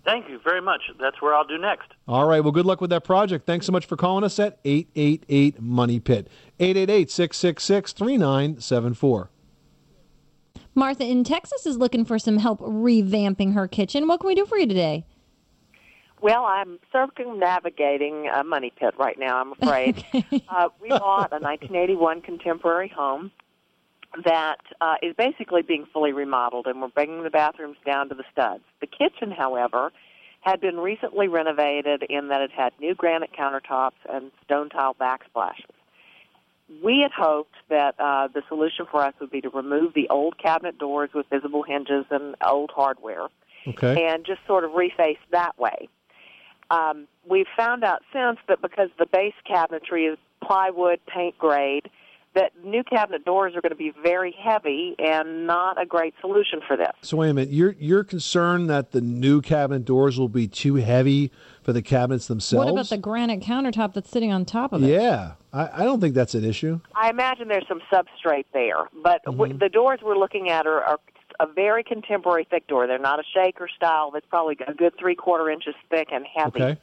Thank 0.04 0.28
you 0.28 0.40
very 0.42 0.60
much. 0.60 0.82
That's 1.00 1.22
where 1.22 1.32
I'll 1.32 1.46
do 1.46 1.58
next. 1.58 1.92
All 2.08 2.26
right. 2.26 2.40
Well, 2.40 2.50
good 2.50 2.66
luck 2.66 2.80
with 2.80 2.90
that 2.90 3.04
project. 3.04 3.46
Thanks 3.46 3.66
so 3.66 3.72
much 3.72 3.86
for 3.86 3.96
calling 3.96 4.24
us 4.24 4.38
at 4.40 4.58
888 4.64 5.60
Money 5.62 6.00
Pit. 6.00 6.28
888 6.58 7.10
666 7.10 7.92
3974. 7.92 9.30
Martha 10.74 11.04
in 11.04 11.24
Texas 11.24 11.66
is 11.66 11.76
looking 11.76 12.04
for 12.04 12.18
some 12.18 12.38
help 12.38 12.60
revamping 12.60 13.54
her 13.54 13.68
kitchen. 13.68 14.08
What 14.08 14.20
can 14.20 14.28
we 14.28 14.34
do 14.34 14.46
for 14.46 14.58
you 14.58 14.66
today? 14.66 15.04
Well, 16.22 16.44
I'm 16.44 16.78
circumnavigating 16.92 18.28
a 18.32 18.44
money 18.44 18.72
pit 18.78 18.94
right 18.96 19.18
now, 19.18 19.38
I'm 19.38 19.52
afraid. 19.52 20.04
uh, 20.48 20.68
we 20.80 20.88
bought 20.88 21.32
a 21.32 21.42
1981 21.42 22.22
contemporary 22.22 22.88
home 22.88 23.32
that 24.24 24.60
uh, 24.80 24.94
is 25.02 25.14
basically 25.16 25.62
being 25.62 25.84
fully 25.92 26.12
remodeled, 26.12 26.66
and 26.66 26.80
we're 26.80 26.88
bringing 26.88 27.24
the 27.24 27.30
bathrooms 27.30 27.76
down 27.84 28.08
to 28.10 28.14
the 28.14 28.24
studs. 28.30 28.62
The 28.80 28.86
kitchen, 28.86 29.32
however, 29.32 29.90
had 30.42 30.60
been 30.60 30.76
recently 30.76 31.28
renovated 31.28 32.04
in 32.08 32.28
that 32.28 32.40
it 32.40 32.50
had 32.50 32.72
new 32.80 32.94
granite 32.94 33.30
countertops 33.36 33.92
and 34.08 34.30
stone 34.44 34.68
tile 34.68 34.94
backsplashes. 34.94 35.74
We 36.82 37.00
had 37.00 37.12
hoped 37.12 37.54
that 37.68 37.94
uh, 37.98 38.28
the 38.32 38.42
solution 38.48 38.86
for 38.90 39.02
us 39.02 39.14
would 39.20 39.30
be 39.30 39.40
to 39.40 39.50
remove 39.50 39.94
the 39.94 40.08
old 40.08 40.38
cabinet 40.38 40.78
doors 40.78 41.10
with 41.14 41.26
visible 41.30 41.62
hinges 41.62 42.04
and 42.10 42.34
old 42.46 42.70
hardware 42.74 43.26
Okay. 43.66 44.06
and 44.08 44.24
just 44.24 44.40
sort 44.46 44.64
of 44.64 44.70
reface 44.72 45.18
that 45.30 45.58
way. 45.58 45.88
Um, 46.70 47.06
we've 47.28 47.46
found 47.56 47.84
out 47.84 48.02
since 48.12 48.38
that 48.48 48.62
because 48.62 48.88
the 48.98 49.06
base 49.06 49.34
cabinetry 49.48 50.10
is 50.12 50.18
plywood 50.42 51.00
paint 51.06 51.36
grade, 51.38 51.90
that 52.34 52.52
new 52.64 52.82
cabinet 52.82 53.24
doors 53.26 53.54
are 53.54 53.60
going 53.60 53.70
to 53.70 53.76
be 53.76 53.92
very 54.02 54.34
heavy 54.42 54.96
and 54.98 55.46
not 55.46 55.80
a 55.80 55.84
great 55.84 56.14
solution 56.20 56.60
for 56.66 56.76
this. 56.78 56.92
So 57.02 57.18
wait 57.18 57.28
a 57.28 57.34
minute. 57.34 57.52
You're 57.52 57.76
you're 57.78 58.04
concerned 58.04 58.70
that 58.70 58.92
the 58.92 59.02
new 59.02 59.42
cabinet 59.42 59.84
doors 59.84 60.18
will 60.18 60.30
be 60.30 60.48
too 60.48 60.76
heavy 60.76 61.30
for 61.62 61.72
the 61.72 61.82
cabinets 61.82 62.26
themselves? 62.26 62.64
What 62.64 62.72
about 62.72 62.88
the 62.88 62.98
granite 62.98 63.40
countertop 63.40 63.94
that's 63.94 64.10
sitting 64.10 64.32
on 64.32 64.44
top 64.44 64.72
of 64.72 64.82
it? 64.82 64.88
Yeah, 64.88 65.32
I, 65.52 65.82
I 65.82 65.84
don't 65.84 66.00
think 66.00 66.14
that's 66.14 66.34
an 66.34 66.44
issue. 66.44 66.80
I 66.94 67.10
imagine 67.10 67.48
there's 67.48 67.68
some 67.68 67.80
substrate 67.92 68.46
there, 68.52 68.88
but 69.02 69.22
w- 69.24 69.52
mm-hmm. 69.52 69.58
the 69.58 69.68
doors 69.68 70.00
we're 70.02 70.18
looking 70.18 70.50
at 70.50 70.66
are, 70.66 70.82
are 70.82 70.98
a 71.40 71.46
very 71.46 71.82
contemporary 71.82 72.46
thick 72.48 72.66
door. 72.66 72.86
They're 72.86 72.98
not 72.98 73.18
a 73.20 73.24
shaker 73.34 73.68
style. 73.74 74.10
That's 74.10 74.26
probably 74.28 74.56
a 74.66 74.74
good 74.74 74.92
three 74.98 75.14
quarter 75.14 75.50
inches 75.50 75.74
thick 75.90 76.08
and 76.12 76.26
heavy. 76.34 76.62
Okay. 76.62 76.80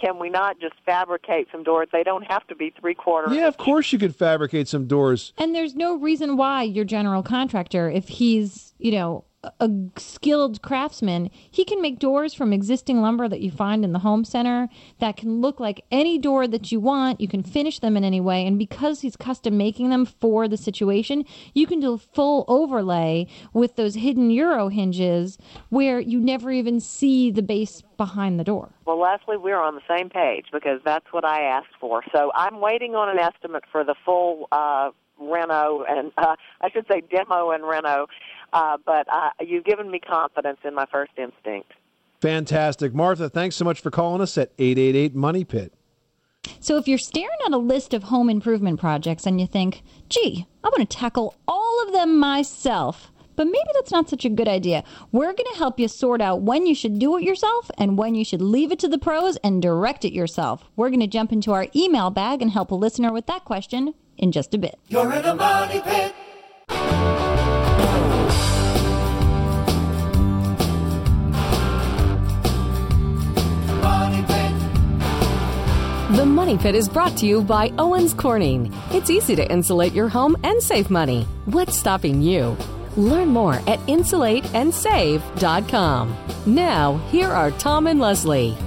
Can 0.00 0.18
we 0.18 0.28
not 0.28 0.60
just 0.60 0.74
fabricate 0.84 1.48
some 1.50 1.62
doors? 1.62 1.88
They 1.90 2.02
don't 2.02 2.24
have 2.30 2.46
to 2.48 2.54
be 2.54 2.70
three 2.78 2.94
quarter. 2.94 3.32
Yeah, 3.32 3.46
of 3.46 3.56
course 3.56 3.92
you 3.92 3.98
could 3.98 4.14
fabricate 4.14 4.68
some 4.68 4.86
doors. 4.86 5.32
And 5.38 5.54
there's 5.54 5.74
no 5.74 5.96
reason 5.96 6.36
why 6.36 6.64
your 6.64 6.84
general 6.84 7.22
contractor, 7.22 7.88
if 7.88 8.08
he's, 8.08 8.74
you 8.78 8.92
know, 8.92 9.24
a- 9.60 9.70
skilled 9.96 10.62
craftsman, 10.62 11.30
he 11.50 11.64
can 11.64 11.80
make 11.80 11.98
doors 11.98 12.34
from 12.34 12.52
existing 12.52 13.00
lumber 13.00 13.28
that 13.28 13.40
you 13.40 13.50
find 13.50 13.84
in 13.84 13.92
the 13.92 14.00
home 14.00 14.24
center 14.24 14.68
that 14.98 15.16
can 15.16 15.40
look 15.40 15.60
like 15.60 15.84
any 15.90 16.18
door 16.18 16.46
that 16.46 16.72
you 16.72 16.80
want. 16.80 17.20
You 17.20 17.28
can 17.28 17.42
finish 17.42 17.78
them 17.78 17.96
in 17.96 18.04
any 18.04 18.20
way. 18.20 18.46
And 18.46 18.58
because 18.58 19.00
he's 19.00 19.16
custom 19.16 19.56
making 19.56 19.90
them 19.90 20.04
for 20.04 20.48
the 20.48 20.56
situation, 20.56 21.24
you 21.54 21.66
can 21.66 21.80
do 21.80 21.94
a 21.94 21.98
full 21.98 22.44
overlay 22.48 23.26
with 23.52 23.76
those 23.76 23.94
hidden 23.94 24.30
Euro 24.30 24.68
hinges 24.68 25.38
where 25.68 26.00
you 26.00 26.20
never 26.20 26.50
even 26.50 26.80
see 26.80 27.30
the 27.30 27.42
base 27.42 27.82
behind 27.96 28.38
the 28.38 28.44
door. 28.44 28.70
Well, 28.84 29.00
Leslie, 29.00 29.36
we're 29.36 29.60
on 29.60 29.74
the 29.74 29.96
same 29.96 30.10
page 30.10 30.46
because 30.52 30.80
that's 30.84 31.06
what 31.12 31.24
I 31.24 31.42
asked 31.42 31.74
for. 31.80 32.02
So 32.14 32.30
I'm 32.34 32.60
waiting 32.60 32.94
on 32.94 33.08
an 33.08 33.18
estimate 33.18 33.64
for 33.70 33.84
the 33.84 33.94
full 34.04 34.48
uh, 34.52 34.90
reno 35.18 35.84
and 35.88 36.12
uh, 36.18 36.36
I 36.60 36.70
should 36.70 36.86
say 36.90 37.02
demo 37.10 37.50
and 37.50 37.66
reno. 37.66 38.06
Uh, 38.56 38.78
but 38.86 39.06
uh, 39.12 39.28
you've 39.40 39.66
given 39.66 39.90
me 39.90 39.98
confidence 39.98 40.56
in 40.64 40.74
my 40.74 40.86
first 40.86 41.12
instinct. 41.18 41.72
Fantastic. 42.22 42.94
Martha, 42.94 43.28
thanks 43.28 43.54
so 43.54 43.66
much 43.66 43.82
for 43.82 43.90
calling 43.90 44.22
us 44.22 44.38
at 44.38 44.50
888 44.58 45.14
Money 45.14 45.44
Pit. 45.44 45.74
So 46.58 46.78
if 46.78 46.88
you're 46.88 46.96
staring 46.96 47.36
at 47.44 47.52
a 47.52 47.58
list 47.58 47.92
of 47.92 48.04
home 48.04 48.30
improvement 48.30 48.80
projects 48.80 49.26
and 49.26 49.38
you 49.38 49.46
think, 49.46 49.82
gee, 50.08 50.46
I 50.64 50.68
want 50.68 50.88
to 50.88 50.96
tackle 50.96 51.34
all 51.46 51.84
of 51.86 51.92
them 51.92 52.18
myself, 52.18 53.12
but 53.34 53.44
maybe 53.44 53.68
that's 53.74 53.92
not 53.92 54.08
such 54.08 54.24
a 54.24 54.30
good 54.30 54.48
idea. 54.48 54.84
We're 55.12 55.34
going 55.34 55.52
to 55.52 55.58
help 55.58 55.78
you 55.78 55.86
sort 55.86 56.22
out 56.22 56.40
when 56.40 56.64
you 56.64 56.74
should 56.74 56.98
do 56.98 57.18
it 57.18 57.24
yourself 57.24 57.70
and 57.76 57.98
when 57.98 58.14
you 58.14 58.24
should 58.24 58.40
leave 58.40 58.72
it 58.72 58.78
to 58.78 58.88
the 58.88 58.96
pros 58.96 59.36
and 59.44 59.60
direct 59.60 60.02
it 60.06 60.14
yourself. 60.14 60.64
We're 60.76 60.88
going 60.88 61.00
to 61.00 61.06
jump 61.06 61.30
into 61.30 61.52
our 61.52 61.66
email 61.76 62.08
bag 62.08 62.40
and 62.40 62.52
help 62.52 62.70
a 62.70 62.74
listener 62.74 63.12
with 63.12 63.26
that 63.26 63.44
question 63.44 63.92
in 64.16 64.32
just 64.32 64.54
a 64.54 64.58
bit. 64.58 64.78
You're 64.88 65.12
in 65.12 65.26
a 65.26 65.34
money 65.34 65.82
pit. 65.82 66.14
The 76.26 76.32
Money 76.32 76.58
Pit 76.58 76.74
is 76.74 76.88
brought 76.88 77.16
to 77.18 77.24
you 77.24 77.40
by 77.40 77.72
Owens 77.78 78.12
Corning. 78.12 78.74
It's 78.90 79.10
easy 79.10 79.36
to 79.36 79.48
insulate 79.48 79.92
your 79.92 80.08
home 80.08 80.36
and 80.42 80.60
save 80.60 80.90
money. 80.90 81.22
What's 81.44 81.78
stopping 81.78 82.20
you? 82.20 82.56
Learn 82.96 83.28
more 83.28 83.54
at 83.68 83.78
insulateandsave.com. 83.86 86.16
Now, 86.44 86.96
here 87.12 87.28
are 87.28 87.52
Tom 87.52 87.86
and 87.86 88.00
Leslie. 88.00 88.58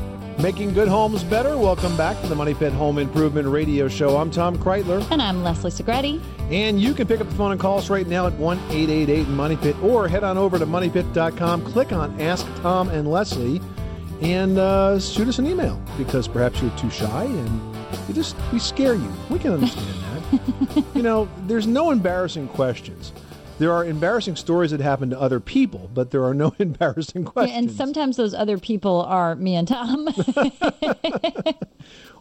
Making 0.41 0.73
good 0.73 0.87
homes 0.87 1.21
better. 1.25 1.57
Welcome 1.57 1.97
back 1.97 2.21
to 2.21 2.27
the 2.27 2.35
Money 2.35 2.53
Pit 2.53 2.71
Home 2.71 2.97
Improvement 2.97 3.49
Radio 3.49 3.89
Show. 3.89 4.15
I'm 4.15 4.31
Tom 4.31 4.57
Kraeutler. 4.57 5.05
And 5.11 5.21
I'm 5.21 5.43
Leslie 5.43 5.71
Segrete. 5.71 6.21
And 6.49 6.79
you 6.79 6.93
can 6.93 7.07
pick 7.07 7.19
up 7.19 7.27
the 7.27 7.35
phone 7.35 7.51
and 7.51 7.59
call 7.59 7.77
us 7.77 7.89
right 7.89 8.07
now 8.07 8.25
at 8.25 8.31
1 8.35 8.57
888 8.69 9.27
Money 9.27 9.57
Pit 9.57 9.75
or 9.83 10.07
head 10.07 10.23
on 10.23 10.37
over 10.37 10.57
to 10.57 10.65
moneypit.com, 10.65 11.65
click 11.65 11.91
on 11.91 12.21
Ask 12.21 12.47
Tom 12.61 12.87
and 12.87 13.11
Leslie, 13.11 13.59
and 14.21 14.57
uh, 14.57 14.99
shoot 14.99 15.27
us 15.27 15.39
an 15.39 15.47
email 15.47 15.81
because 15.97 16.27
perhaps 16.27 16.61
you're 16.61 16.75
too 16.77 16.89
shy 16.89 17.23
and 17.23 17.75
you 18.07 18.13
just, 18.13 18.35
we 18.51 18.59
scare 18.59 18.95
you. 18.95 19.11
We 19.29 19.39
can 19.39 19.53
understand 19.53 19.87
that. 20.31 20.85
you 20.93 21.01
know, 21.01 21.27
there's 21.47 21.67
no 21.67 21.91
embarrassing 21.91 22.47
questions. 22.49 23.13
There 23.59 23.73
are 23.73 23.83
embarrassing 23.83 24.37
stories 24.37 24.71
that 24.71 24.79
happen 24.79 25.09
to 25.09 25.19
other 25.19 25.41
people, 25.41 25.89
but 25.93 26.11
there 26.11 26.23
are 26.23 26.33
no 26.33 26.53
embarrassing 26.59 27.23
Yeah, 27.23 27.29
questions. 27.29 27.57
and 27.57 27.71
sometimes 27.71 28.15
those 28.15 28.33
other 28.33 28.57
people 28.57 29.01
are 29.01 29.35
me 29.35 29.55
and 29.55 29.67
Tom. 29.67 30.07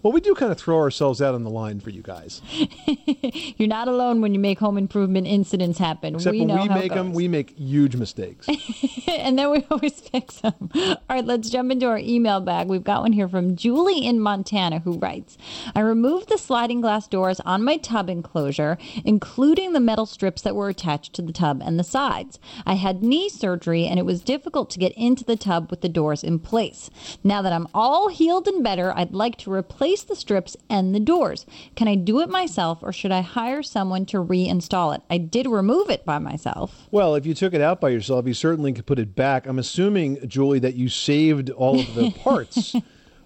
well, 0.02 0.12
we 0.12 0.20
do 0.20 0.34
kind 0.34 0.52
of 0.52 0.58
throw 0.58 0.78
ourselves 0.78 1.20
out 1.20 1.34
on 1.34 1.42
the 1.42 1.50
line 1.50 1.80
for 1.80 1.90
you 1.90 2.02
guys. 2.02 2.40
You're 3.56 3.68
not 3.68 3.88
alone 3.88 4.20
when 4.20 4.34
you 4.34 4.40
make 4.40 4.58
home 4.58 4.78
improvement 4.78 5.26
incidents 5.26 5.78
happen. 5.78 6.14
Except 6.14 6.32
we 6.32 6.44
when 6.44 6.60
we 6.60 6.68
make 6.68 6.92
them, 6.92 7.12
we 7.12 7.28
make 7.28 7.56
huge 7.58 7.96
mistakes. 7.96 8.48
and 9.08 9.38
then 9.38 9.50
we 9.50 9.66
always 9.70 10.00
fix 10.00 10.40
them. 10.40 10.70
All 10.74 10.96
right, 11.10 11.24
let's 11.24 11.50
jump 11.50 11.72
into 11.72 11.86
our 11.86 11.98
email 11.98 12.40
bag. 12.40 12.68
We've 12.68 12.84
got 12.84 13.02
one 13.02 13.12
here 13.12 13.28
from 13.28 13.56
Julie 13.56 14.04
in 14.04 14.20
Montana 14.20 14.80
who 14.80 14.98
writes 14.98 15.36
I 15.74 15.80
removed 15.80 16.28
the 16.28 16.38
sliding 16.38 16.80
glass 16.80 17.08
doors 17.08 17.40
on 17.40 17.64
my 17.64 17.76
tub 17.76 18.08
enclosure, 18.08 18.78
including 19.04 19.72
the 19.72 19.80
metal 19.80 20.06
strips 20.06 20.42
that 20.42 20.56
were 20.56 20.68
attached 20.68 21.14
to 21.14 21.22
the 21.22 21.32
tub 21.32 21.62
and 21.64 21.78
the 21.78 21.84
sides. 21.84 22.38
I 22.64 22.74
had 22.74 23.02
knee 23.02 23.28
surgery 23.28 23.86
and 23.86 23.98
it 23.98 24.06
was 24.06 24.20
difficult 24.20 24.70
to 24.70 24.78
get 24.78 24.92
into 24.92 25.24
the 25.24 25.36
tub 25.36 25.70
with 25.70 25.80
the 25.80 25.88
doors 25.88 26.22
in 26.22 26.38
place. 26.38 26.90
Now 27.24 27.42
that 27.42 27.52
I'm 27.52 27.68
all 27.74 28.08
healed 28.08 28.46
and 28.46 28.62
better, 28.62 28.92
I'd 28.96 29.12
like 29.12 29.36
to 29.38 29.52
replace 29.52 29.87
the 29.96 30.14
strips 30.16 30.56
and 30.68 30.94
the 30.94 31.00
doors. 31.00 31.46
Can 31.74 31.88
I 31.88 31.94
do 31.94 32.20
it 32.20 32.28
myself 32.28 32.78
or 32.82 32.92
should 32.92 33.12
I 33.12 33.22
hire 33.22 33.62
someone 33.62 34.06
to 34.06 34.18
reinstall 34.18 34.94
it? 34.94 35.02
I 35.10 35.18
did 35.18 35.46
remove 35.46 35.90
it 35.90 36.04
by 36.04 36.18
myself. 36.18 36.86
Well, 36.90 37.14
if 37.14 37.24
you 37.26 37.34
took 37.34 37.54
it 37.54 37.60
out 37.60 37.80
by 37.80 37.88
yourself, 37.88 38.26
you 38.26 38.34
certainly 38.34 38.72
could 38.72 38.86
put 38.86 38.98
it 38.98 39.14
back. 39.14 39.46
I'm 39.46 39.58
assuming, 39.58 40.26
Julie, 40.28 40.58
that 40.60 40.74
you 40.74 40.88
saved 40.88 41.50
all 41.50 41.80
of 41.80 41.94
the 41.94 42.10
parts. 42.22 42.74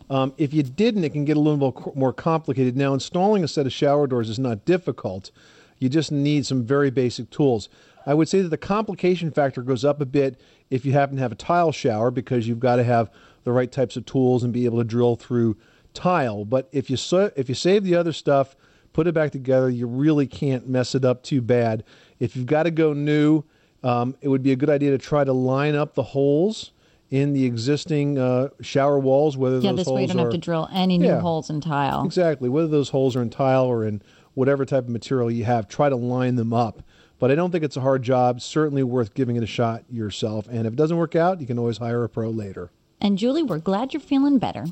um, 0.09 0.33
if 0.38 0.55
you 0.55 0.62
didn't, 0.62 1.05
it 1.05 1.11
can 1.11 1.25
get 1.25 1.37
a 1.37 1.40
little 1.40 1.92
more 1.94 2.12
complicated. 2.12 2.77
Now, 2.77 2.94
installing 2.94 3.44
a 3.44 3.48
set 3.48 3.66
of 3.66 3.72
shower 3.72 4.07
doors 4.07 4.29
is 4.29 4.38
not 4.38 4.64
difficult. 4.64 5.31
You 5.79 5.88
just 5.88 6.12
need 6.12 6.46
some 6.46 6.64
very 6.64 6.90
basic 6.90 7.31
tools. 7.31 7.68
I 8.07 8.14
would 8.14 8.29
say 8.29 8.40
that 8.40 8.48
the 8.48 8.57
complication 8.57 9.31
factor 9.31 9.62
goes 9.62 9.85
up 9.85 10.01
a 10.01 10.07
bit 10.07 10.40
if 10.70 10.85
you 10.85 10.92
happen 10.92 11.16
to 11.16 11.22
have 11.22 11.33
a 11.33 11.37
tile 11.37 11.72
shower 11.72 12.11
because 12.11 12.48
you've 12.48 12.61
got 12.61 12.77
to 12.77 12.85
have 12.85 13.11
the 13.44 13.53
right 13.53 13.70
types 13.70 13.96
of 13.96 14.07
tools 14.07 14.42
and 14.44 14.53
be 14.53 14.64
able 14.64 14.79
to 14.79 14.85
drill 14.85 15.16
through 15.16 15.57
tile. 15.94 16.44
But 16.44 16.68
if 16.72 16.90
you 16.90 16.96
sa- 16.96 17.31
if 17.37 17.48
you 17.48 17.55
save 17.55 17.85
the 17.85 17.94
other 17.94 18.12
stuff, 18.12 18.57
put 18.92 19.07
it 19.07 19.14
back 19.14 19.31
together, 19.33 19.70
you 19.70 19.87
really 19.87 20.26
can't 20.26 20.68
mess 20.68 20.94
it 20.94 21.05
up 21.05 21.22
too 21.22 21.40
bad. 21.40 21.85
If 22.20 22.37
you've 22.37 22.46
got 22.46 22.64
to 22.64 22.70
go 22.70 22.92
new, 22.92 23.44
um, 23.83 24.14
it 24.20 24.28
would 24.28 24.42
be 24.42 24.52
a 24.52 24.57
good 24.57 24.70
idea 24.70 24.90
to 24.90 24.98
try 24.98 25.24
to 25.24 25.33
line 25.33 25.74
up 25.74 25.94
the 25.94 26.02
holes 26.02 26.72
in 27.11 27.33
the 27.33 27.44
existing 27.44 28.18
uh, 28.18 28.48
shower 28.61 28.98
walls. 28.98 29.37
Whether 29.37 29.59
Yeah, 29.59 29.70
those 29.72 29.78
this 29.81 29.87
holes 29.87 29.96
way 29.96 30.02
you 30.02 30.09
don't 30.09 30.18
are, 30.20 30.24
have 30.24 30.33
to 30.33 30.38
drill 30.38 30.68
any 30.72 30.98
new 30.98 31.07
Yeah. 31.09 31.20
holes 31.20 31.50
in 31.50 31.61
tile. 31.61 32.05
Exactly. 32.05 32.48
Whether 32.48 32.68
those 32.68 32.88
holes 32.90 33.16
are 33.16 33.22
in 33.22 33.31
tile 33.31 33.64
or 33.64 33.85
in 33.85 34.00
whatever 34.35 34.64
type 34.64 34.85
of 34.85 34.88
material 34.90 35.31
you 35.31 35.44
have, 35.44 35.68
try 35.68 35.88
to 35.88 35.96
line 35.96 36.37
them 36.37 36.52
up. 36.55 36.83
But 37.18 37.31
I 37.31 37.35
don't 37.35 37.50
think 37.50 37.64
it's 37.64 37.76
a 37.76 37.81
hard 37.83 38.02
job. 38.02 38.40
Certainly 38.40 38.83
worth 38.85 39.14
giving 39.14 39.37
it 39.37 39.42
a 39.42 39.46
shot 39.46 39.85
yourself. 39.90 40.48
And 40.50 40.66
if 40.66 40.72
it 40.72 40.76
doesn't 40.76 40.96
work 40.96 41.14
out, 41.14 41.40
you 41.40 41.46
can 41.46 41.59
always 41.59 41.78
hire 41.78 42.02
a 42.02 42.09
pro 42.09 42.31
later. 42.31 42.70
And 43.00 43.18
Julie, 43.18 43.42
we're 43.42 43.59
glad 43.59 43.92
you're 43.92 44.00
feeling 44.00 44.38
better. 44.38 44.64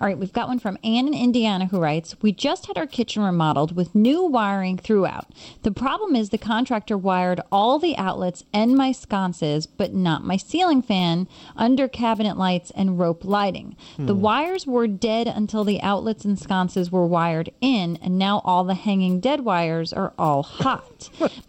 All 0.00 0.06
right, 0.06 0.18
we've 0.18 0.32
got 0.32 0.48
one 0.48 0.58
from 0.58 0.78
Ann 0.84 1.08
in 1.08 1.14
Indiana 1.14 1.66
who 1.66 1.78
writes 1.80 2.16
We 2.22 2.32
just 2.32 2.66
had 2.66 2.76
our 2.78 2.86
kitchen 2.86 3.22
remodeled 3.22 3.74
with 3.76 3.94
new 3.94 4.22
wiring 4.24 4.76
throughout. 4.78 5.26
The 5.62 5.70
problem 5.72 6.14
is 6.16 6.30
the 6.30 6.38
contractor 6.38 6.96
wired 6.96 7.40
all 7.52 7.78
the 7.78 7.96
outlets 7.96 8.44
and 8.52 8.74
my 8.76 8.92
sconces, 8.92 9.66
but 9.66 9.94
not 9.94 10.24
my 10.24 10.36
ceiling 10.36 10.82
fan, 10.82 11.28
under 11.56 11.88
cabinet 11.88 12.36
lights, 12.36 12.70
and 12.72 12.98
rope 12.98 13.24
lighting. 13.24 13.76
The 13.98 14.14
Hmm. 14.14 14.20
wires 14.20 14.66
were 14.66 14.86
dead 14.86 15.26
until 15.26 15.64
the 15.64 15.80
outlets 15.82 16.24
and 16.24 16.38
sconces 16.38 16.90
were 16.92 17.06
wired 17.06 17.50
in, 17.60 17.98
and 18.02 18.18
now 18.18 18.42
all 18.44 18.64
the 18.64 18.74
hanging 18.74 19.20
dead 19.20 19.40
wires 19.44 19.92
are 19.92 20.12
all 20.18 20.42
hot. 20.42 20.97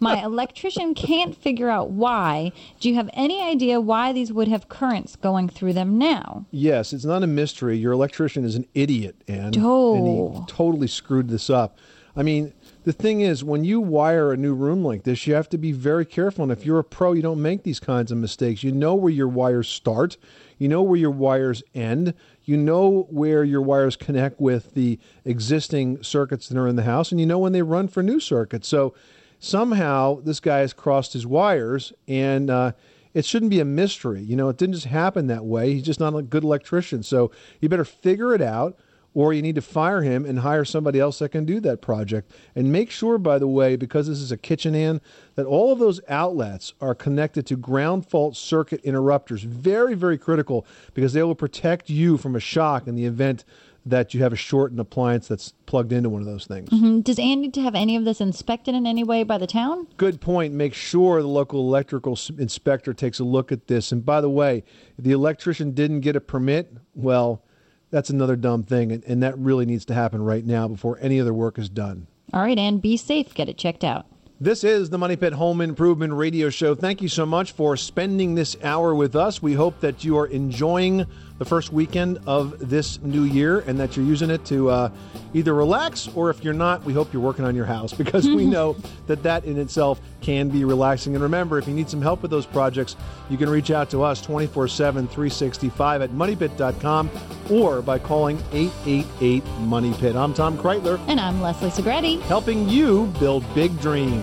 My 0.00 0.22
electrician 0.24 0.94
can't 0.94 1.36
figure 1.36 1.68
out 1.68 1.90
why. 1.90 2.52
Do 2.80 2.88
you 2.88 2.94
have 2.94 3.10
any 3.12 3.42
idea 3.42 3.80
why 3.80 4.12
these 4.12 4.32
would 4.32 4.48
have 4.48 4.68
currents 4.68 5.16
going 5.16 5.48
through 5.48 5.72
them 5.72 5.98
now? 5.98 6.46
Yes, 6.50 6.92
it's 6.92 7.04
not 7.04 7.22
a 7.22 7.26
mystery. 7.26 7.76
Your 7.78 7.92
electrician 7.92 8.44
is 8.44 8.56
an 8.56 8.66
idiot, 8.74 9.16
and, 9.28 9.56
Oh. 9.60 9.96
and 9.96 10.36
he 10.36 10.40
totally 10.46 10.86
screwed 10.86 11.28
this 11.28 11.50
up. 11.50 11.78
I 12.16 12.22
mean, 12.22 12.52
the 12.84 12.92
thing 12.92 13.20
is, 13.20 13.44
when 13.44 13.62
you 13.62 13.80
wire 13.80 14.32
a 14.32 14.36
new 14.36 14.52
room 14.54 14.84
like 14.84 15.04
this, 15.04 15.26
you 15.26 15.34
have 15.34 15.48
to 15.50 15.58
be 15.58 15.70
very 15.70 16.04
careful. 16.04 16.42
And 16.42 16.50
if 16.50 16.66
you're 16.66 16.78
a 16.80 16.84
pro, 16.84 17.12
you 17.12 17.22
don't 17.22 17.40
make 17.40 17.62
these 17.62 17.78
kinds 17.78 18.10
of 18.10 18.18
mistakes. 18.18 18.64
You 18.64 18.72
know 18.72 18.94
where 18.94 19.12
your 19.12 19.28
wires 19.28 19.68
start, 19.68 20.16
you 20.58 20.66
know 20.66 20.82
where 20.82 20.98
your 20.98 21.10
wires 21.12 21.62
end, 21.74 22.14
you 22.44 22.56
know 22.56 23.06
where 23.10 23.44
your 23.44 23.62
wires 23.62 23.96
connect 23.96 24.40
with 24.40 24.74
the 24.74 24.98
existing 25.24 26.02
circuits 26.02 26.48
that 26.48 26.58
are 26.58 26.66
in 26.66 26.76
the 26.76 26.82
house, 26.82 27.12
and 27.12 27.20
you 27.20 27.26
know 27.26 27.38
when 27.38 27.52
they 27.52 27.62
run 27.62 27.86
for 27.86 28.02
new 28.02 28.18
circuits. 28.18 28.66
So 28.66 28.92
somehow 29.40 30.20
this 30.20 30.38
guy 30.38 30.58
has 30.58 30.72
crossed 30.72 31.14
his 31.14 31.26
wires, 31.26 31.92
and 32.06 32.48
uh, 32.48 32.72
it 33.12 33.24
shouldn't 33.24 33.50
be 33.50 33.58
a 33.58 33.64
mystery. 33.64 34.20
You 34.20 34.36
know, 34.36 34.48
it 34.48 34.56
didn't 34.56 34.74
just 34.74 34.86
happen 34.86 35.26
that 35.26 35.44
way. 35.44 35.74
He's 35.74 35.82
just 35.82 35.98
not 35.98 36.14
a 36.14 36.22
good 36.22 36.44
electrician. 36.44 37.02
So 37.02 37.32
you 37.60 37.68
better 37.68 37.84
figure 37.84 38.34
it 38.34 38.42
out, 38.42 38.78
or 39.12 39.32
you 39.32 39.42
need 39.42 39.56
to 39.56 39.62
fire 39.62 40.02
him 40.02 40.24
and 40.24 40.38
hire 40.38 40.64
somebody 40.64 41.00
else 41.00 41.18
that 41.18 41.30
can 41.30 41.44
do 41.44 41.58
that 41.60 41.80
project. 41.80 42.30
And 42.54 42.70
make 42.70 42.90
sure, 42.92 43.18
by 43.18 43.38
the 43.38 43.48
way, 43.48 43.74
because 43.74 44.06
this 44.06 44.20
is 44.20 44.30
a 44.30 44.36
kitchen 44.36 44.74
in, 44.74 45.00
that 45.34 45.46
all 45.46 45.72
of 45.72 45.80
those 45.80 46.00
outlets 46.08 46.74
are 46.80 46.94
connected 46.94 47.44
to 47.46 47.56
ground 47.56 48.06
fault 48.06 48.36
circuit 48.36 48.80
interrupters. 48.84 49.42
Very, 49.42 49.94
very 49.94 50.16
critical 50.16 50.64
because 50.94 51.12
they 51.12 51.24
will 51.24 51.34
protect 51.34 51.90
you 51.90 52.18
from 52.18 52.36
a 52.36 52.40
shock 52.40 52.86
in 52.86 52.94
the 52.94 53.06
event 53.06 53.44
that 53.86 54.12
you 54.12 54.22
have 54.22 54.32
a 54.32 54.36
short 54.36 54.72
in 54.72 54.78
appliance 54.78 55.26
that's 55.28 55.52
plugged 55.66 55.92
into 55.92 56.08
one 56.08 56.20
of 56.20 56.26
those 56.26 56.46
things. 56.46 56.68
hmm 56.70 57.00
Does 57.00 57.18
Ann 57.18 57.40
need 57.40 57.54
to 57.54 57.62
have 57.62 57.74
any 57.74 57.96
of 57.96 58.04
this 58.04 58.20
inspected 58.20 58.74
in 58.74 58.86
any 58.86 59.04
way 59.04 59.22
by 59.22 59.38
the 59.38 59.46
town? 59.46 59.86
Good 59.96 60.20
point. 60.20 60.52
Make 60.52 60.74
sure 60.74 61.22
the 61.22 61.28
local 61.28 61.60
electrical 61.60 62.18
inspector 62.38 62.92
takes 62.92 63.18
a 63.18 63.24
look 63.24 63.50
at 63.52 63.66
this. 63.68 63.90
And 63.92 64.04
by 64.04 64.20
the 64.20 64.30
way, 64.30 64.64
if 64.98 65.04
the 65.04 65.12
electrician 65.12 65.72
didn't 65.72 66.00
get 66.00 66.16
a 66.16 66.20
permit, 66.20 66.72
well, 66.94 67.42
that's 67.90 68.10
another 68.10 68.36
dumb 68.36 68.64
thing. 68.64 68.92
And, 68.92 69.04
and 69.04 69.22
that 69.22 69.36
really 69.38 69.66
needs 69.66 69.84
to 69.86 69.94
happen 69.94 70.22
right 70.22 70.44
now 70.44 70.68
before 70.68 70.98
any 71.00 71.20
other 71.20 71.34
work 71.34 71.58
is 71.58 71.68
done. 71.68 72.06
All 72.32 72.42
right, 72.42 72.58
Ann, 72.58 72.78
be 72.78 72.96
safe. 72.96 73.34
Get 73.34 73.48
it 73.48 73.56
checked 73.56 73.82
out. 73.82 74.06
This 74.42 74.64
is 74.64 74.88
the 74.88 74.96
Money 74.96 75.16
Pit 75.16 75.34
Home 75.34 75.60
Improvement 75.60 76.14
Radio 76.14 76.48
Show. 76.48 76.74
Thank 76.74 77.02
you 77.02 77.08
so 77.08 77.26
much 77.26 77.52
for 77.52 77.76
spending 77.76 78.34
this 78.34 78.56
hour 78.62 78.94
with 78.94 79.14
us. 79.14 79.42
We 79.42 79.52
hope 79.52 79.80
that 79.80 80.02
you 80.02 80.16
are 80.16 80.26
enjoying 80.26 81.04
the 81.40 81.44
first 81.46 81.72
weekend 81.72 82.18
of 82.26 82.68
this 82.68 83.00
new 83.00 83.22
year 83.22 83.60
and 83.60 83.80
that 83.80 83.96
you're 83.96 84.04
using 84.04 84.28
it 84.28 84.44
to 84.44 84.68
uh, 84.68 84.90
either 85.32 85.54
relax 85.54 86.06
or 86.14 86.28
if 86.28 86.44
you're 86.44 86.52
not, 86.52 86.84
we 86.84 86.92
hope 86.92 87.10
you're 87.14 87.22
working 87.22 87.46
on 87.46 87.56
your 87.56 87.64
house 87.64 87.94
because 87.94 88.28
we 88.28 88.44
know 88.56 88.76
that 89.06 89.22
that 89.22 89.46
in 89.46 89.56
itself 89.56 90.02
can 90.20 90.50
be 90.50 90.64
relaxing. 90.64 91.14
And 91.14 91.22
remember, 91.22 91.56
if 91.56 91.66
you 91.66 91.72
need 91.72 91.88
some 91.88 92.02
help 92.02 92.20
with 92.20 92.30
those 92.30 92.44
projects, 92.44 92.94
you 93.30 93.38
can 93.38 93.48
reach 93.48 93.70
out 93.70 93.88
to 93.88 94.02
us 94.02 94.20
24 94.20 94.68
7, 94.68 95.08
365 95.08 96.02
at 96.02 96.10
moneypit.com 96.10 97.10
or 97.50 97.80
by 97.80 97.98
calling 97.98 98.36
888 98.52 99.42
Money 99.60 99.94
Pit. 99.94 100.16
I'm 100.16 100.34
Tom 100.34 100.58
Kraeutler. 100.58 101.00
And 101.08 101.18
I'm 101.18 101.40
Leslie 101.40 101.70
Segrete. 101.70 102.20
Helping 102.20 102.68
you 102.68 103.06
build 103.18 103.46
big 103.54 103.80
dreams. 103.80 104.22